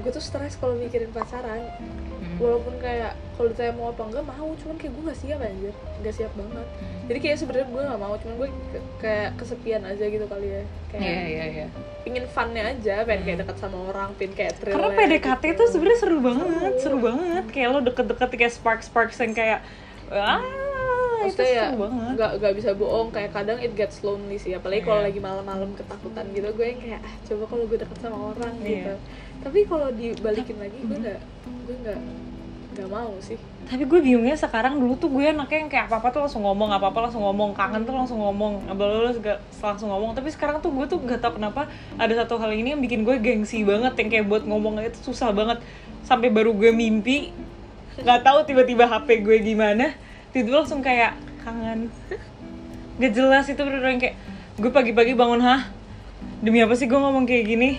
[0.00, 1.60] Gue tuh stres kalau mikirin pacaran.
[1.60, 2.36] Hmm.
[2.38, 6.14] Walaupun kayak kalau ditanya mau apa enggak mau, cuman kayak gue nggak siap anjir, nggak
[6.14, 6.66] siap banget.
[6.72, 7.00] Hmm.
[7.04, 10.62] Jadi kayak sebenarnya gue nggak mau, cuman gue ke- kayak kesepian aja gitu kali ya.
[10.88, 11.66] Kayak iya iya iya
[12.00, 14.72] pingin funnya aja, pengen kayak dekat sama orang, pingin kayak thrill.
[14.72, 19.36] karena PDKT tuh sebenarnya seru banget seru banget kayak lo deket-deket kayak spark sparks yang
[19.36, 19.60] kayak
[20.08, 20.40] ah
[21.22, 22.10] itu maksudnya ya seru banget.
[22.16, 24.52] nggak nggak bisa bohong kayak kadang it gets lonely sih.
[24.52, 25.08] Apalagi kalau Iya.
[25.12, 28.68] lagi malam-malam ketakutan gitu gue yang kayak ah, coba kalau gue deket sama orang Iya.
[28.68, 28.94] gitu.
[29.40, 31.20] Tapi kalau dibalikin lagi gue nggak
[31.66, 32.00] gue nggak
[32.70, 33.36] nggak mau sih.
[33.66, 36.70] Tapi gue bingungnya sekarang dulu tuh gue anaknya yang kayak apa apa tuh langsung ngomong
[36.70, 39.10] apa apa langsung ngomong kangen tuh langsung ngomong abal
[39.60, 40.14] langsung ngomong.
[40.14, 43.18] Tapi sekarang tuh gue tuh gak tau kenapa ada satu hal ini yang bikin gue
[43.18, 45.58] gengsi banget yang kayak buat ngomong itu susah banget.
[46.02, 47.30] Sampai baru gue mimpi
[48.00, 49.92] nggak tahu tiba-tiba HP gue gimana
[50.30, 51.90] tiba langsung kayak kangen.
[53.00, 54.14] Gak jelas itu bener kayak
[54.60, 55.66] gue pagi-pagi bangun hah?
[56.44, 57.70] Demi apa sih gue ngomong kayak gini?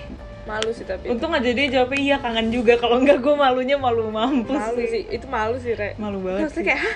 [0.49, 2.73] Malu sih tapi untung aja dia jawabnya iya kangen juga.
[2.81, 4.89] Kalau enggak gue malunya malu mampus malu sih.
[4.89, 5.03] sih.
[5.13, 5.93] Itu malu sih re.
[6.01, 6.65] Malu banget maksudnya sih.
[6.65, 6.95] kayak hah?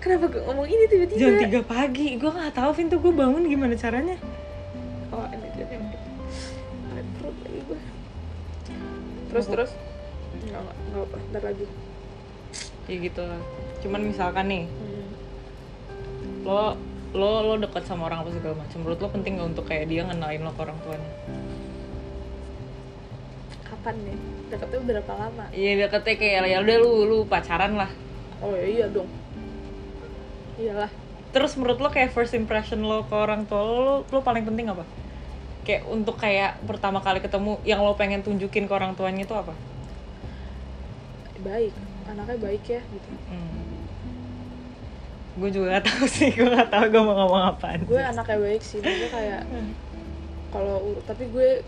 [0.00, 1.18] Kenapa gue ngomong ini tiba-tiba?
[1.20, 2.08] Jam 3 pagi.
[2.16, 4.16] Gue nggak tahu Vin tuh gue bangun gimana caranya?
[5.12, 5.84] Oh ini dia yang
[7.20, 7.80] perut lagi gue
[9.28, 9.70] terus terus?
[10.48, 11.66] Nggak nggak nggak apa ntar lagi.
[12.88, 13.40] Ya gitu lah.
[13.84, 14.95] Cuman misalkan nih Hmm.
[16.46, 16.78] Lo
[17.10, 18.78] lo lo deket sama orang apa segala macam.
[18.86, 21.10] Menurut lo penting gak untuk kayak dia ngenalin lo ke orang tuanya?
[23.66, 24.18] Kapan nih?
[24.54, 25.44] Deketnya berapa lama?
[25.50, 27.90] Iya deketnya kayak ya udah lu lu pacaran lah.
[28.38, 29.10] Oh ya iya dong.
[30.56, 30.90] Iyalah.
[31.34, 34.70] Terus menurut lo kayak first impression lo ke orang tua lo, lo, lo paling penting
[34.70, 34.86] apa?
[35.66, 39.52] Kayak untuk kayak pertama kali ketemu yang lo pengen tunjukin ke orang tuanya itu apa?
[41.42, 41.74] Baik.
[42.06, 43.10] Anaknya baik ya gitu.
[43.34, 43.65] Hmm.
[45.36, 48.62] Gue juga gak tahu sih gue gak tahu gue mau ngomong apaan gue anaknya baik
[48.64, 49.42] sih maksudnya kayak
[50.48, 51.60] kalau tapi gue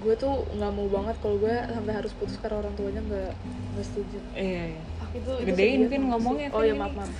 [0.00, 3.32] gue tuh nggak mau banget kalau gue sampai harus putus karena orang tuanya nggak
[3.76, 4.18] nggak setuju.
[4.32, 4.82] Iya iya.
[5.12, 6.10] Itu, itu Gedein, sedih Vin, banget.
[6.12, 7.10] ngomongnya, oh ya maaf maaf.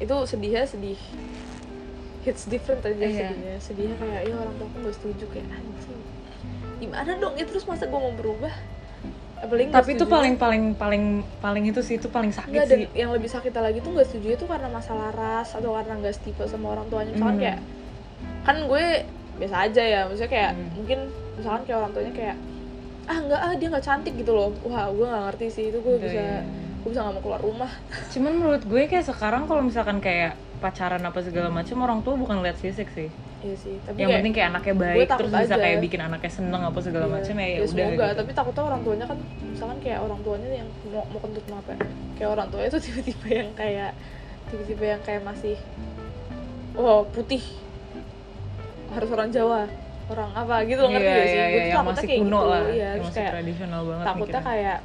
[0.00, 1.00] Itu sedihnya sedih.
[2.24, 3.08] Hits different aja Iya.
[3.32, 3.54] sedihnya.
[3.60, 6.00] Sedihnya kayak ya orang tua aku nggak setuju kayak anjing
[6.76, 7.34] gimana dong?
[7.40, 8.52] Ya terus masa gue mau berubah
[9.36, 11.04] tapi itu paling paling paling
[11.38, 14.28] paling itu sih itu paling sakit Nggak, sih yang lebih sakit lagi tuh nggak setuju
[14.34, 17.44] itu karena masalah ras atau karena nggak setipe sama orang tuanya misalkan Hmm.
[17.44, 17.58] kayak
[18.42, 18.84] kan gue
[19.36, 20.68] biasa aja ya maksudnya kayak Hmm.
[20.72, 20.98] mungkin
[21.36, 22.36] misalkan kayak orang tuanya kayak
[23.06, 25.94] ah nggak ah dia nggak cantik gitu loh wah gue nggak ngerti sih itu gue
[25.94, 26.40] Iya, bisa iya.
[26.86, 27.70] Gue bisa nggak mau keluar rumah
[28.14, 32.46] cuman menurut gue kayak sekarang kalau misalkan kayak pacaran apa segala macam orang tua bukan
[32.46, 33.10] lihat fisik sih
[33.42, 35.56] iya sih tapi yang penting kayak anaknya baik terus bisa aja.
[35.58, 37.14] kayak bikin anaknya seneng apa segala Iya.
[37.18, 38.18] macam ya ya Ya, udah semoga gitu.
[38.22, 41.78] tapi takutnya orang tuanya kan misalkan kayak orang tuanya yang mau mau kentut apa ya,
[42.16, 43.90] kayak orang tuanya tuh tiba-tiba yang kayak
[44.46, 45.56] tiba-tiba yang kayak masih
[46.78, 47.42] oh putih
[48.94, 49.66] harus orang Jawa
[50.06, 52.22] orang apa gitu loh ngerti iya, gak sih iya, gue iya, tuh takutnya masih kayak
[52.22, 54.46] kuno gitu lah iya yang masih kayak tradisional banget takutnya mikirnya.
[54.46, 54.78] kayak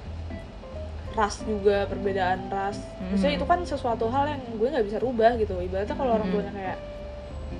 [1.11, 2.79] ras juga perbedaan ras.
[3.03, 3.39] Maksudnya Hmm.
[3.39, 5.53] itu kan sesuatu hal yang gue nggak bisa rubah gitu.
[5.55, 6.35] Ibaratnya kalau orang Hmm.
[6.37, 6.77] tuanya kayak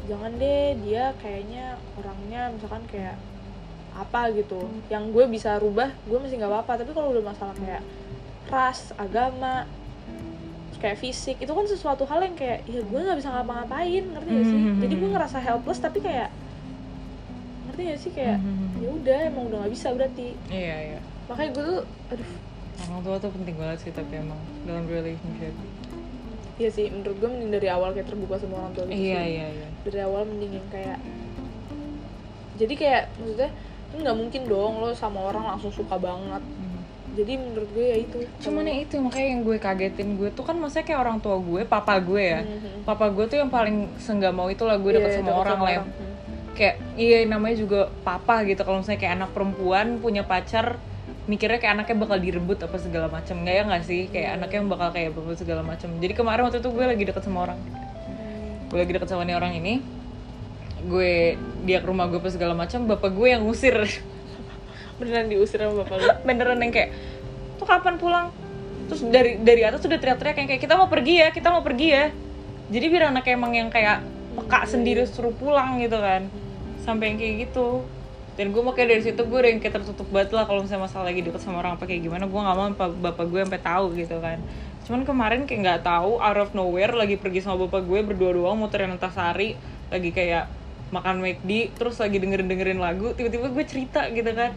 [0.07, 1.65] jangan deh dia kayaknya
[1.95, 3.15] orangnya misalkan kayak
[3.91, 4.59] apa gitu.
[4.87, 6.73] Yang gue bisa rubah gue masih nggak apa-apa.
[6.79, 7.83] Tapi kalau udah masalah kayak
[8.47, 9.67] ras agama
[10.75, 14.01] kayak fisik itu kan sesuatu hal yang kayak ya gue nggak bisa ngapa-ngapain.
[14.07, 14.57] Ngerti gak sih?
[14.57, 14.79] Hmm.
[14.79, 16.29] jadi gue ngerasa helpless tapi kayak
[17.67, 18.11] ngerti gak sih?
[18.11, 18.81] Kayak Hmm.
[18.81, 20.27] ya udah emang udah nggak bisa berarti.
[20.49, 20.99] Iya iya.
[21.29, 22.29] Makanya gue tuh aduh
[22.81, 25.53] orang tua tuh penting banget sih tapi emang dalam relationship
[26.53, 29.33] Iya sih, menurut gue mending dari awal kayak terbuka sama orang tua gitu iya sih.
[29.33, 30.97] iya iya Dari awal mending yang kayak
[32.53, 33.49] Jadi kayak maksudnya
[33.87, 36.79] kan nggak mungkin dong lo sama orang langsung suka banget Hmm.
[37.13, 40.55] Jadi menurut gue ya itu cuman ya itu makanya yang gue kagetin gue tuh kan
[40.55, 42.85] maksudnya kayak orang tua gue papa gue ya Mhm.
[42.85, 45.81] papa gue tuh yang paling senggak mau itu lah gue Iya, sama orang lah ya.
[45.81, 46.13] Hmm.
[46.51, 50.77] kayak iya namanya juga papa gitu kalau misalnya kayak anak perempuan punya pacar
[51.31, 54.01] mikirnya kayak anaknya bakal direbut apa segala macam nggak ya nggak sih?
[54.11, 57.39] Kayak anaknya bakal kayak berebut segala macam jadi kemarin waktu itu gue lagi deket sama
[57.47, 57.59] orang.
[58.67, 59.79] Gue lagi deket sama nih orang ini.
[60.83, 63.79] Gue dia ke rumah gue apa segala macam bapak gue yang ngusir.
[64.99, 66.07] Beneran diusir sama bapak lu?
[66.27, 66.91] Beneran yang kayak
[67.55, 68.27] tuh kapan pulang?
[68.91, 71.87] Terus dari dari atas sudah teriak-teriak yang kayak kita mau pergi ya kita mau pergi
[71.95, 72.05] ya.
[72.67, 74.03] Jadi biar anaknya emang yang kayak
[74.35, 76.27] peka sendiri suruh pulang gitu kan.
[76.83, 77.87] Sampai yang kayak gitu
[78.39, 81.11] dan gue makanya dari situ gue udah yang kayak tertutup banget lah kalau misalnya masalah
[81.11, 82.23] lagi deket sama orang apa kayak gimana.
[82.31, 84.39] Gue nggak mau pa- bapak gue sampai tahu gitu kan.
[84.87, 88.55] Cuman kemarin kayak nggak tahu out of nowhere lagi pergi sama bapak gue berdua doang
[88.55, 89.59] muterin antasari
[89.91, 90.47] lagi kayak
[90.95, 94.55] makan McD terus lagi dengerin dengerin lagu tiba-tiba gue cerita gitu kan.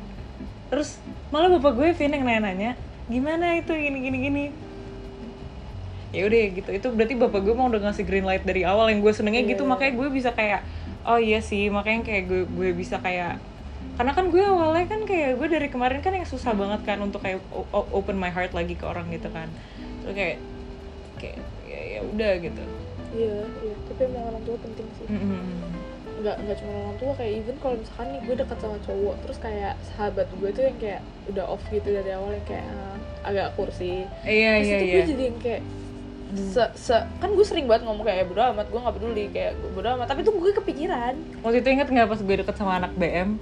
[0.70, 1.02] Terus
[1.34, 2.78] malah bapak gue Vin yang nanya-nanya
[3.10, 4.44] gimana itu gini gini gini?
[6.14, 9.02] Ya udah gitu itu berarti bapak gue mau udah ngasih green light dari awal yang
[9.02, 9.66] gue senengnya gitu.
[9.66, 10.62] Makanya gue bisa kayak
[11.04, 13.36] oh iya sih makanya kayak gue gue bisa kayak
[13.94, 17.22] karena kan gue awalnya kan kayak gue dari kemarin kan yang susah banget kan untuk
[17.22, 17.38] kayak
[17.70, 19.46] open my heart lagi ke orang gitu kan.
[20.02, 20.36] Terus kayak
[21.22, 22.62] kayak ya ya udah gitu.
[23.14, 25.06] Iya iya tapi emang orang tua penting sih.
[25.06, 25.42] Mm-mm.
[26.14, 29.38] nggak nggak cuma orang tua kayak even kalau misalkan nih gue dekat sama cowok terus
[29.42, 32.96] kayak sahabat gue tuh yang kayak udah off gitu dari awal yang kayak ah,
[33.28, 34.06] agak kursi.
[34.26, 34.94] Iya terus iya itu iya.
[34.94, 35.62] gue jadi yang kayak
[36.34, 39.88] se, se kan gue sering banget ngomong kayak bodo amat gue nggak peduli kayak bodo
[39.94, 40.06] amat.
[40.10, 41.14] Tapi tuh gue kepikiran.
[41.46, 43.38] Waktu itu inget nggak pas gue deket sama anak BM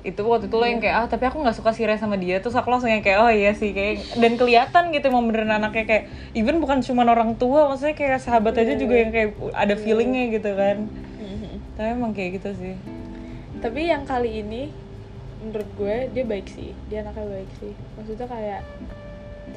[0.00, 2.40] itu waktu itu lo yang kayak ah tapi aku nggak suka sih Ray sama dia.
[2.40, 5.84] Terus aku langsung yang kayak oh iya sih kayak dan kelihatan gitu emang beneran anaknya
[5.84, 10.24] kayak even bukan cuma orang tua maksudnya kayak sahabat aja juga yang kayak ada feelingnya
[10.32, 10.88] gitu kan.
[11.76, 12.74] Tapi emang kayak gitu sih.
[13.60, 14.68] Tapi yang kali ini
[15.40, 16.76] menurut gue dia baik sih.
[16.92, 17.72] Dia anaknya baik sih.
[17.96, 18.60] Maksudnya kayak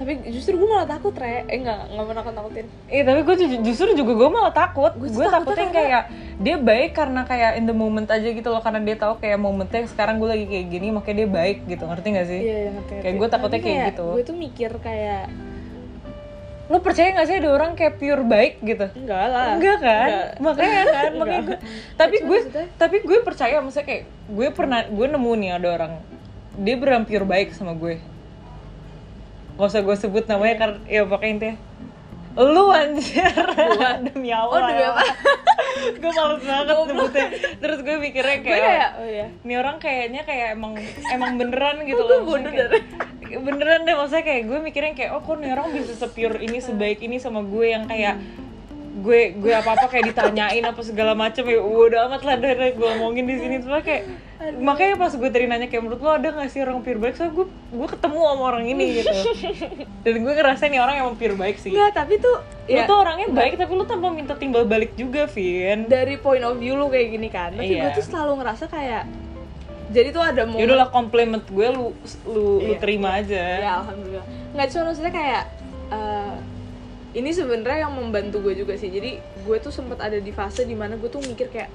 [0.03, 3.35] tapi justru gue malah takut re eh enggak nggak mau nakut nakutin Iya tapi gue
[3.39, 6.03] ju- justru juga gue malah takut Gue takutnya kayak
[6.37, 9.87] Dia baik karena kayak in the moment aja gitu loh Karena dia tahu kayak momennya
[9.87, 12.39] sekarang gue lagi kayak gini Makanya dia baik gitu Ngerti gak sih?
[12.41, 14.05] iya iya ngerti Kayak gue takutnya Tapi kayak gitu.
[14.11, 15.23] gue tuh mikir kayak
[16.65, 18.85] Lo percaya gak sih ada orang kayak pure baik gitu?
[18.93, 20.03] enggak lah Enggak kan?
[20.05, 20.27] Enggak.
[20.37, 21.57] Makanya kan, makanya gue
[21.95, 22.39] Tapi gue
[22.75, 25.93] tapi gue percaya maksudnya kayak Gue pernah, gue nemu nih ada orang
[26.53, 28.11] Dia beneran pure baik sama gue
[29.53, 31.55] Gak usah gue sebut namanya karena ya pokoknya intinya.
[32.33, 33.29] Lu anjir.
[34.05, 34.89] Demi Allah Oh, demi ya.
[34.89, 35.03] apa?
[35.95, 37.25] Gue males banget sebutnya.
[37.57, 39.27] Terus gue mikirnya gue kayak, kayak oh iya.
[39.37, 40.73] Ini orang kayaknya kayak emang
[41.07, 42.19] emang beneran gitu Kok loh.
[42.23, 42.85] gue kayak-
[43.35, 47.01] Beneran deh maksudnya kayak gue mikirnya kayak Oh kok nih orang bisa sepure ini sebaik
[47.01, 48.21] ini sama gue yang kayak
[48.93, 52.85] gue gue apa apa kayak ditanyain apa segala macem ya udah amat lah dari gue
[52.93, 53.55] ngomongin di sini.
[53.57, 54.05] Cuma kayak
[54.61, 57.17] makanya pas gue tadi nanya kayak menurut lo ada gak sih orang pure baik?
[57.17, 59.09] Soalnya gue gue ketemu sama orang ini gitu.
[60.05, 61.73] Dan gue ngerasa nih orang emang pure baik sih.
[61.73, 62.37] Enggak tapi tuh
[62.69, 65.89] ya tuh orangnya baik tapi lu tanpa minta timbal balik juga Vin.
[65.89, 67.89] Dari point of view lu kayak gini kan tapi Iya.
[67.89, 69.03] gue tuh selalu ngerasa kayak
[69.89, 71.93] jadi tuh ada momen Yaudah lah komplimen gue lu
[72.29, 72.77] lu, lu Iya.
[72.77, 73.41] terima aja.
[73.57, 74.25] Ya alhamdulillah.
[74.53, 75.43] Nggak cuma maksudnya kayak
[75.89, 76.33] eh,
[77.13, 78.89] ini sebenarnya yang membantu gue juga sih.
[78.89, 81.69] Jadi gue tuh sempat ada di fase di mana gue tuh mikir kayak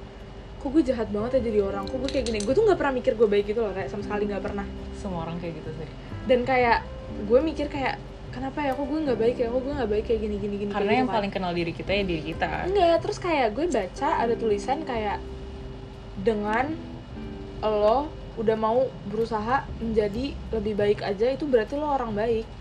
[0.59, 1.87] kok gue jahat banget ya jadi orang?
[1.87, 2.39] Kok gue kayak gini?
[2.43, 4.67] Gue tuh nggak pernah mikir gue baik gitu loh kayak sama sekali nggak pernah.
[4.99, 5.87] Semua orang kayak gitu sih.
[6.27, 6.83] Dan kayak
[7.23, 7.95] gue mikir kayak
[8.35, 8.75] kenapa ya?
[8.75, 9.47] Kok gue nggak baik ya?
[9.47, 11.17] Kok gue nggak baik kayak gini gini gini karena yang gitu kan.
[11.23, 12.47] paling kenal diri kita ya diri kita.
[12.67, 15.17] Enggak, terus kayak gue baca ada tulisan kayak
[16.19, 16.75] dengan
[17.63, 22.58] lo udah mau berusaha menjadi lebih baik aja itu berarti lo orang baik.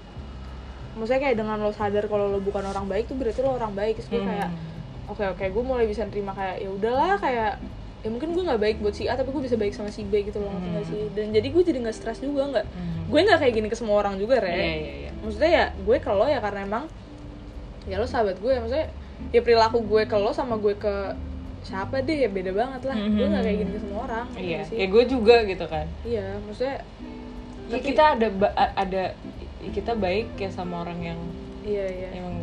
[0.98, 3.96] Maksudnya kayak dengan lo sadar kalau lo bukan orang baik tuh berarti lo orang baik.
[3.96, 4.28] Terus gue Hmm.
[4.28, 4.48] kayak
[5.06, 7.56] oke oke gue mulai bisa terima kayak ya udahlah kayak
[7.98, 10.22] ya mungkin gue nggak baik buat si A tapi gue bisa baik sama si B
[10.22, 13.08] gitu loh ngerti nggak sih dan jadi gue jadi nggak stres juga nggak Hmm.
[13.08, 15.10] gue nggak kayak gini ke semua orang juga re Iya, iya, iya.
[15.16, 16.84] maksudnya ya gue ke lo ya karena emang
[17.84, 18.86] ya lo sahabat gue maksudnya
[19.28, 20.94] ya perilaku gue ke lo sama gue ke
[21.60, 24.76] siapa deh ya beda banget lah gue nggak kayak gini ke semua orang iya sih
[24.76, 26.78] ya gue juga gitu kan iya maksudnya
[27.68, 28.28] Ya, Tapi- kita ada
[28.74, 29.02] ada
[29.68, 31.20] kita baik ya sama orang yang
[31.62, 32.36] iya iya emang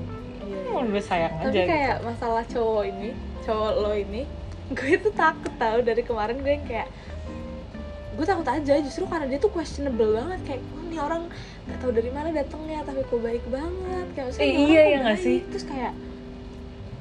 [0.46, 1.72] Iya, emang udah sayang tapi aja gitu.
[1.72, 3.10] kayak masalah cowok ini
[3.42, 4.22] cowok lo ini
[4.78, 6.88] gue tuh takut tau dari kemarin gue yang kayak
[8.14, 11.22] gue takut aja justru karena dia tuh questionable banget kayak oh, nih orang
[11.66, 15.26] gak tahu dari mana datangnya tapi kok baik banget kayak Eh, iya, iya nggak baik?
[15.26, 15.38] sih?
[15.50, 15.92] terus kayak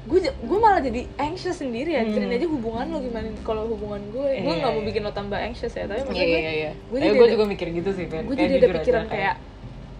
[0.05, 2.29] gue gue malah jadi anxious sendiri ya Hmm.
[2.29, 4.87] aja hubungan lo gimana kalau hubungan gue gue Iya, nggak mau iya.
[4.89, 7.27] bikin lo tambah anxious ya tapi iya maksudnya iya gue iya gue Eh, jadi gue
[7.31, 8.23] juga mikir gitu sih Fen.
[8.23, 9.35] gue jadi ada pikiran aja, kayak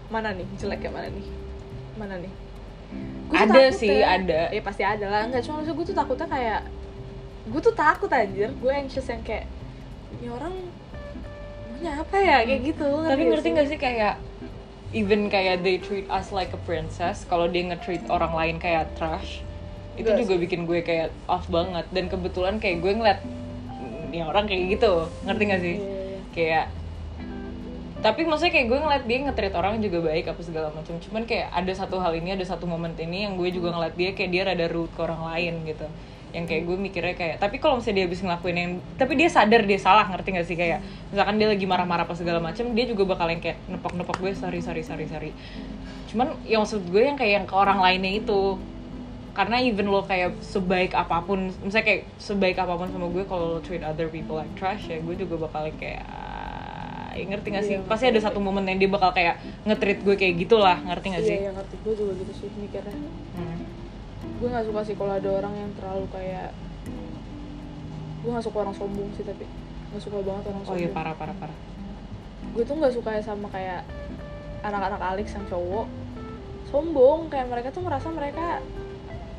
[0.08, 0.46] mana nih?
[0.58, 1.26] Jelek kayak mana nih?
[1.98, 2.32] Mana nih?
[3.26, 4.22] Gua Ada sih, ya.
[4.22, 4.40] ada.
[4.54, 5.22] ya pasti ada lah.
[5.26, 6.60] Nggak cuma gue tuh takutnya kayak
[7.50, 8.50] gue tuh takut anjir.
[8.62, 9.50] Gue anxious yang kayak
[10.18, 10.54] ini orang
[11.74, 12.38] maunya apa ya?
[12.46, 13.78] Kayak gitu tapi ngerti gak sih?
[13.78, 14.14] kayak
[14.94, 19.42] even kayak they treat us like a princess kalau dia nge-treat orang lain kayak trash
[19.98, 21.88] itu Enggak juga bikin gue kayak off banget.
[21.90, 25.10] Dan kebetulan kayak gue ngeliat "Hmm, ini orang kayak gitu.
[25.26, 25.76] Ngerti gak sih?
[25.82, 26.20] Iya, iya.
[26.36, 26.66] kayak
[28.06, 30.94] tapi maksudnya kayak gue ngeliat dia nge-treat orang juga baik apa segala macam.
[31.02, 34.14] Cuman kayak ada satu hal ini ada satu momen ini yang gue juga ngeliat dia
[34.14, 35.90] kayak dia rada rude ke orang lain gitu.
[36.30, 39.66] Yang kayak gue mikirnya kayak tapi kalau misalnya dia habis ngelakuin yang tapi dia sadar
[39.66, 40.54] dia salah ngerti gak sih?
[40.54, 44.32] Kayak misalkan dia lagi marah-marah apa segala macam dia juga bakal yang kayak nepok-nepok gue
[44.38, 45.30] sorry sorry sorry sorry.
[46.06, 48.54] Cuman yang maksud gue yang kayak yang ke orang lainnya itu
[49.34, 53.58] karena even lo kayak sebaik apa pun misalnya kayak sebaik apa pun sama gue kalau
[53.58, 56.06] lo treat other people like trash ya gue juga bakal kayak
[57.16, 57.74] ya ngerti gak sih?
[57.74, 59.34] Iya, pasti ada satu momen yang dia bakal kayak
[59.64, 61.36] nge-treat gue kayak gitulah ngerti gak sih?
[61.36, 61.74] iya yang ngerti.
[61.80, 62.92] Gue juga gitu sih mikirnya.
[63.34, 63.58] Hmm.
[64.36, 66.52] gue nggak suka sih kalau ada orang yang terlalu kayak
[68.20, 69.44] gue nggak suka orang sombong sih tapi
[69.88, 70.82] nggak suka banget orang oh sombong.
[70.82, 71.56] iya parah parah parah.
[72.52, 73.86] Gue tuh nggak suka sama kayak
[74.60, 75.86] anak-anak Alex yang cowok
[76.66, 78.60] sombong kayak mereka tuh merasa mereka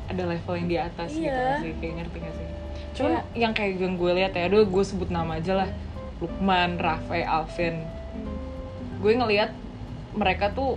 [0.08, 1.36] ada level yang di atas gitu Iya.
[1.36, 1.72] gak sih?
[1.76, 2.46] Kayak ngerti gak sih?
[2.96, 5.68] Cuman Kayak- yang kayak yang gue lihat ya aduh gue sebut nama aja lah
[6.18, 7.82] Lukman, Rafe, Alvin.
[8.98, 9.54] Gue ngelihat
[10.14, 10.74] mereka tuh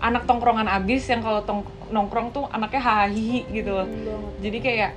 [0.00, 3.84] anak tongkrongan abis yang kalau tong nongkrong tuh anaknya hahaha gitu loh.
[3.84, 4.92] Hmm, banget jadi kayak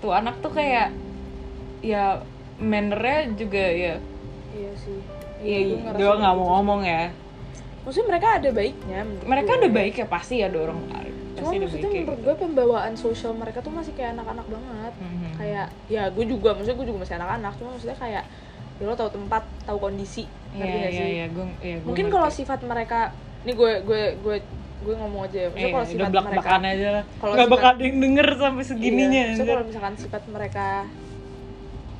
[0.00, 0.88] tuh anak tuh kayak
[1.84, 2.24] ya
[2.56, 3.94] mannernya juga ya
[4.56, 4.98] iya sih.
[5.44, 7.12] Iya gue ngerasa gue nggak gitu mau ngomong ya.
[7.84, 10.80] Maksudnya mereka ada baiknya mereka ada baik ya pasti ada orang
[11.30, 12.24] cuma maksudnya menurut gitu.
[12.26, 14.92] gue pembawaan sosial mereka tuh masih kayak anak-anak banget.
[14.98, 15.19] Mhm.
[15.40, 18.24] Kayak ya gue juga maksudnya gue juga masih anak-anak cuma maksudnya kayak
[18.76, 21.08] ya lo tahu tempat tahu kondisi Iya ngerti gak iya sih?
[21.10, 22.98] iya gue iya gue mungkin kalau sifat mereka
[23.40, 24.36] ini gue gue gue
[24.80, 27.04] gue ngomong aja ya maksudnya Eh, kalau sifat belak mereka aja lah.
[27.16, 30.66] kalau nggak bakal ada yang denger sampai segininya iya, maksudnya kalau misalkan sifat mereka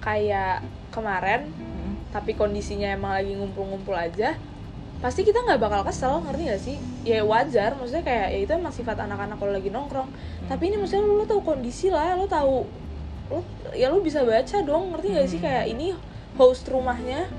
[0.01, 0.55] kayak
[0.89, 1.93] kemarin Mhm.
[2.11, 4.35] tapi kondisinya emang lagi ngumpul-ngumpul aja
[4.99, 6.77] pasti kita nggak bakal kesel ngerti gak sih?
[7.03, 10.13] Ya wajar maksudnya kayak ya itu emang sifat anak-anak kalau lagi nongkrong.
[10.45, 12.69] Tapi ini maksudnya lo, tahu kondisi lah lo tahu
[13.31, 15.41] lo ya lo bisa baca dong ngerti gak sih?
[15.41, 15.95] Kayak ini
[16.35, 17.31] host rumahnya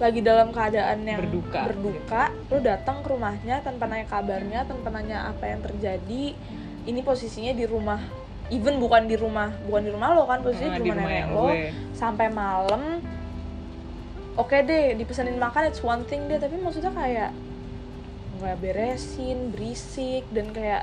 [0.00, 1.60] lagi dalam keadaan yang Berduka.
[1.70, 2.24] berduka.
[2.50, 6.34] Lo datang ke rumahnya tanpa nanya kabarnya tanpa nanya apa yang terjadi.
[6.82, 8.02] Ini posisinya di rumah
[8.50, 11.26] even bukan di rumah bukan di rumah lo kan posisinya di di rumah rumah nenek
[11.30, 11.46] lo.
[11.48, 11.60] gue.
[11.96, 12.82] sampai malam
[14.36, 16.40] oke deh dipesanin makan it's one thing deh.
[16.40, 17.30] Tapi maksudnya kayak
[18.42, 20.82] nggak beresin berisik dan kayak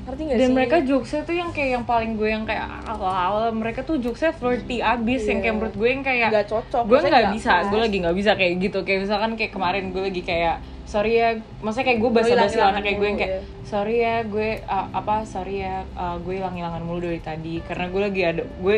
[0.00, 3.52] ngerti gak dan sih mereka jokesnya tuh yang kayak yang paling gue yang kayak awal-awal
[3.52, 5.42] mereka tuh jokesnya flirty abis yang Iya.
[5.44, 7.68] kayak menurut gue yang kayak nggak cocok gue nggak bisa pas.
[7.68, 10.56] gue lagi nggak bisa kayak gitu kayak misalkan kayak kemarin gue lagi kayak
[10.90, 11.28] sorry ya
[11.62, 13.40] maksudnya kayak gue bahasa basi hilang-hilangan kayak gue yang kayak ya.
[13.62, 17.86] sorry ya gue uh, apa sorry ya uh, gue hilang hilangan mulu dari tadi karena
[17.86, 18.76] gue lagi ada gue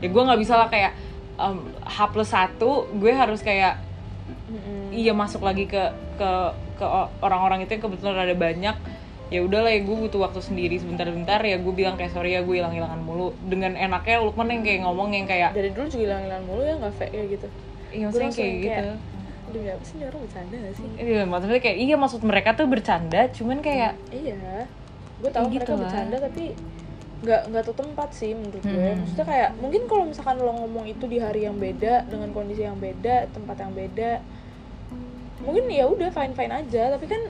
[0.00, 0.92] ya gue nggak bisa lah kayak
[1.36, 3.76] um, H plus satu gue harus kayak
[4.48, 4.96] Mm-mm.
[4.96, 5.80] iya masuk lagi ke
[6.16, 6.30] ke
[6.80, 6.86] ke
[7.20, 8.76] orang-orang itu yang kebetulan ada banyak
[9.32, 12.60] ya udahlah ya gue butuh waktu sendiri sebentar-bentar ya gue bilang kayak sorry ya gue
[12.60, 13.32] hilang-hilangan mulu.
[13.48, 16.94] Dengan enaknya Lukman yang kayak ngomong yang kayak dari dulu juga hilang-hilang mulu ya nggak
[17.00, 17.48] fake kayak gitu.
[17.92, 18.92] Iya maksudnya langsung kayak gitu
[19.52, 20.86] demi apa sih orang bercanda gak sih?
[20.96, 24.66] Iya, maksudnya kayak iya maksud mereka tuh bercanda, cuman kayak iya.
[25.20, 25.80] Gue tahu Kayak mereka gitu lah.
[25.84, 26.44] bercanda tapi
[27.22, 28.74] nggak nggak tuh tempat sih menurut gue.
[28.74, 28.98] Hmm.
[28.98, 32.82] maksudnya kayak mungkin kalau misalkan lo ngomong itu di hari yang beda dengan kondisi yang
[32.82, 34.12] beda tempat yang beda
[35.42, 36.82] mungkin ya udah fine fine aja.
[36.98, 37.22] Tapi kan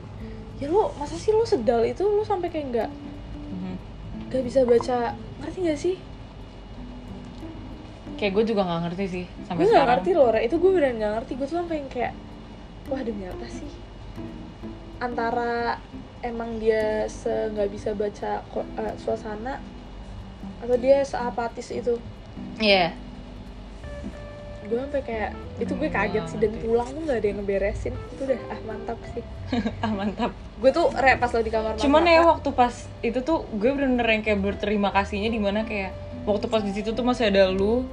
[0.63, 2.91] ya lo masa sih lo sedal itu lo sampai kayak nggak
[3.51, 3.75] mhm.
[4.31, 5.97] nggak bisa baca ngerti gak sih
[8.15, 9.99] kayak gue juga nggak ngerti sih sampai gue nggak sekarang.
[9.99, 10.41] ngerti loh Re.
[10.47, 12.13] itu gue beneran nggak ngerti gue tuh sampai yang kayak
[12.87, 13.71] wah demi apa sih
[15.03, 15.83] antara
[16.23, 19.59] emang dia se nggak bisa baca eh, suasana
[20.63, 21.99] atau dia seapatis itu
[22.63, 22.95] Iya.
[24.73, 25.31] Gue sampai kayak
[25.61, 26.65] itu gue kaget sih dan Ngerti.
[26.65, 29.25] pulang tuh nggak ada yang ngeberesin itu udah ah mantap sih
[29.85, 30.31] ah mantap.
[30.33, 32.75] gue tuh re pas lo di kamar Cuman ya waktu pas
[33.05, 35.93] itu tuh gue bener-bener yang kayak berterima kasihnya di mana kayak
[36.25, 37.85] waktu pas di situ tuh masih ada lu,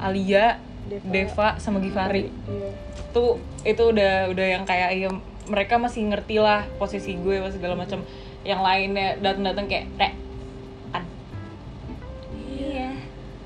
[0.00, 0.58] Alia,
[0.90, 2.32] Deva, Deva sama Givari.
[2.32, 2.70] iya.
[3.14, 5.12] Tuh itu udah udah yang kayak ya
[5.46, 8.02] mereka masih ngerti lah posisi gue apa segala macam.
[8.42, 10.14] Yang lainnya datang-datang kayak rek
[10.96, 11.04] an.
[12.56, 12.90] iya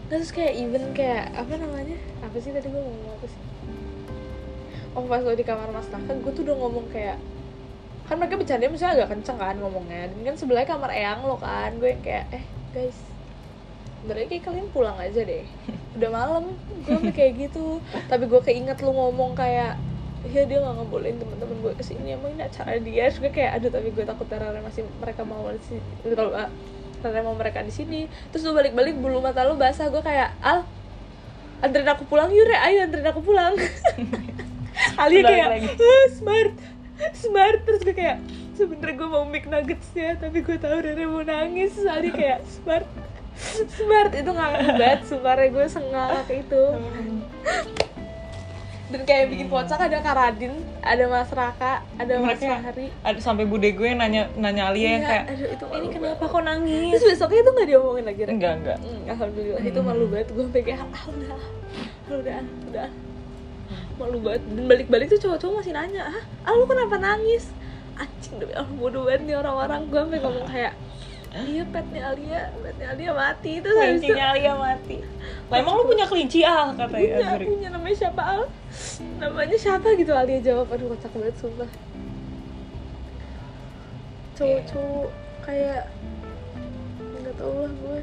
[0.09, 1.99] terus kayak even kayak apa namanya
[2.29, 3.41] apa sih tadi gue ngomong apa sih?
[4.93, 7.17] Oh pas lo di kamar mas Taka gue tuh udah ngomong kayak
[8.09, 10.13] kan mereka bercanda misalnya agak kenceng kan ngomongnya.
[10.13, 12.45] Dan kan sebelahnya kamar eyang lo kan gue yang kayak eh
[12.77, 12.99] guys
[13.99, 15.45] berarti kayak kalian pulang aja deh.
[15.97, 16.45] Udah malam
[16.85, 17.81] gue kayak gitu.
[18.13, 19.81] Tapi gue keinget lu ngomong kayak
[20.29, 23.09] ya dia nggak ngebolehin teman-teman gue ke sini emang ini acara dia.
[23.09, 25.81] Terus kayak aduh tapi gue takut Rara masih mereka mau di sini
[26.37, 26.51] ah,
[27.01, 28.01] Rara mau mereka di sini.
[28.33, 30.65] Terus lu balik-balik bulu mata lu basah gue kayak al
[31.61, 32.57] anterin aku pulang yuk Re.
[32.57, 33.55] Ayo anterin aku pulang.
[35.03, 35.49] Alia kayak.
[35.75, 36.55] "Ah, smart.
[37.15, 37.59] Smart.
[37.67, 38.19] Terus gue kayak
[38.55, 41.75] sebenernya gue mau make nuggets ya tapi gue tahu Rere mau nangis.
[41.75, 42.87] Terus Ali kayak smart.
[43.79, 44.11] Smart.
[44.19, 46.63] Itu ngakak banget sumpah Re, gue sengak itu
[48.89, 52.89] dan kayak yang bikin kocak ada Karadin ada Mas Raka ada Mas Fahri.
[53.05, 56.25] ada sampai bude gue yang nanya nanya Alia yang Iya, kayak aduh, itu ini kenapa
[56.25, 56.93] kok nangis?
[56.97, 58.33] Terus besoknya itu nggak diomongin lagi Ren?
[58.33, 58.79] enggak enggak.
[58.81, 59.61] Hmm, alhamdulillah.
[59.61, 60.29] Itu malu banget.
[60.33, 61.47] Gue sampai kayak ah udah ah,
[62.17, 62.89] udah udah
[63.99, 64.43] malu banget.
[64.49, 67.45] Dan balik-balik tuh cowok-cowok masih nanya ah, ah lu kenapa nangis?
[67.95, 69.81] Anjing demi Allah bodoh banget nih orang-orang.
[69.87, 70.73] Gue sampai ngomong kayak
[71.29, 74.53] iya petnya Alia petnya Alia mati itu kelincinya Alia.
[74.57, 74.97] Mati.
[75.53, 78.43] Lah emang lu punya kelinci al katanya punya Azri punya namanya siapa Al?
[79.21, 80.73] Namanya siapa gitu Alia jawab.
[80.73, 81.71] Aduh kocak banget sumpah.
[84.41, 85.11] Cowok-cowok
[85.45, 85.83] kayak
[87.01, 88.01] nggak tau lah gue.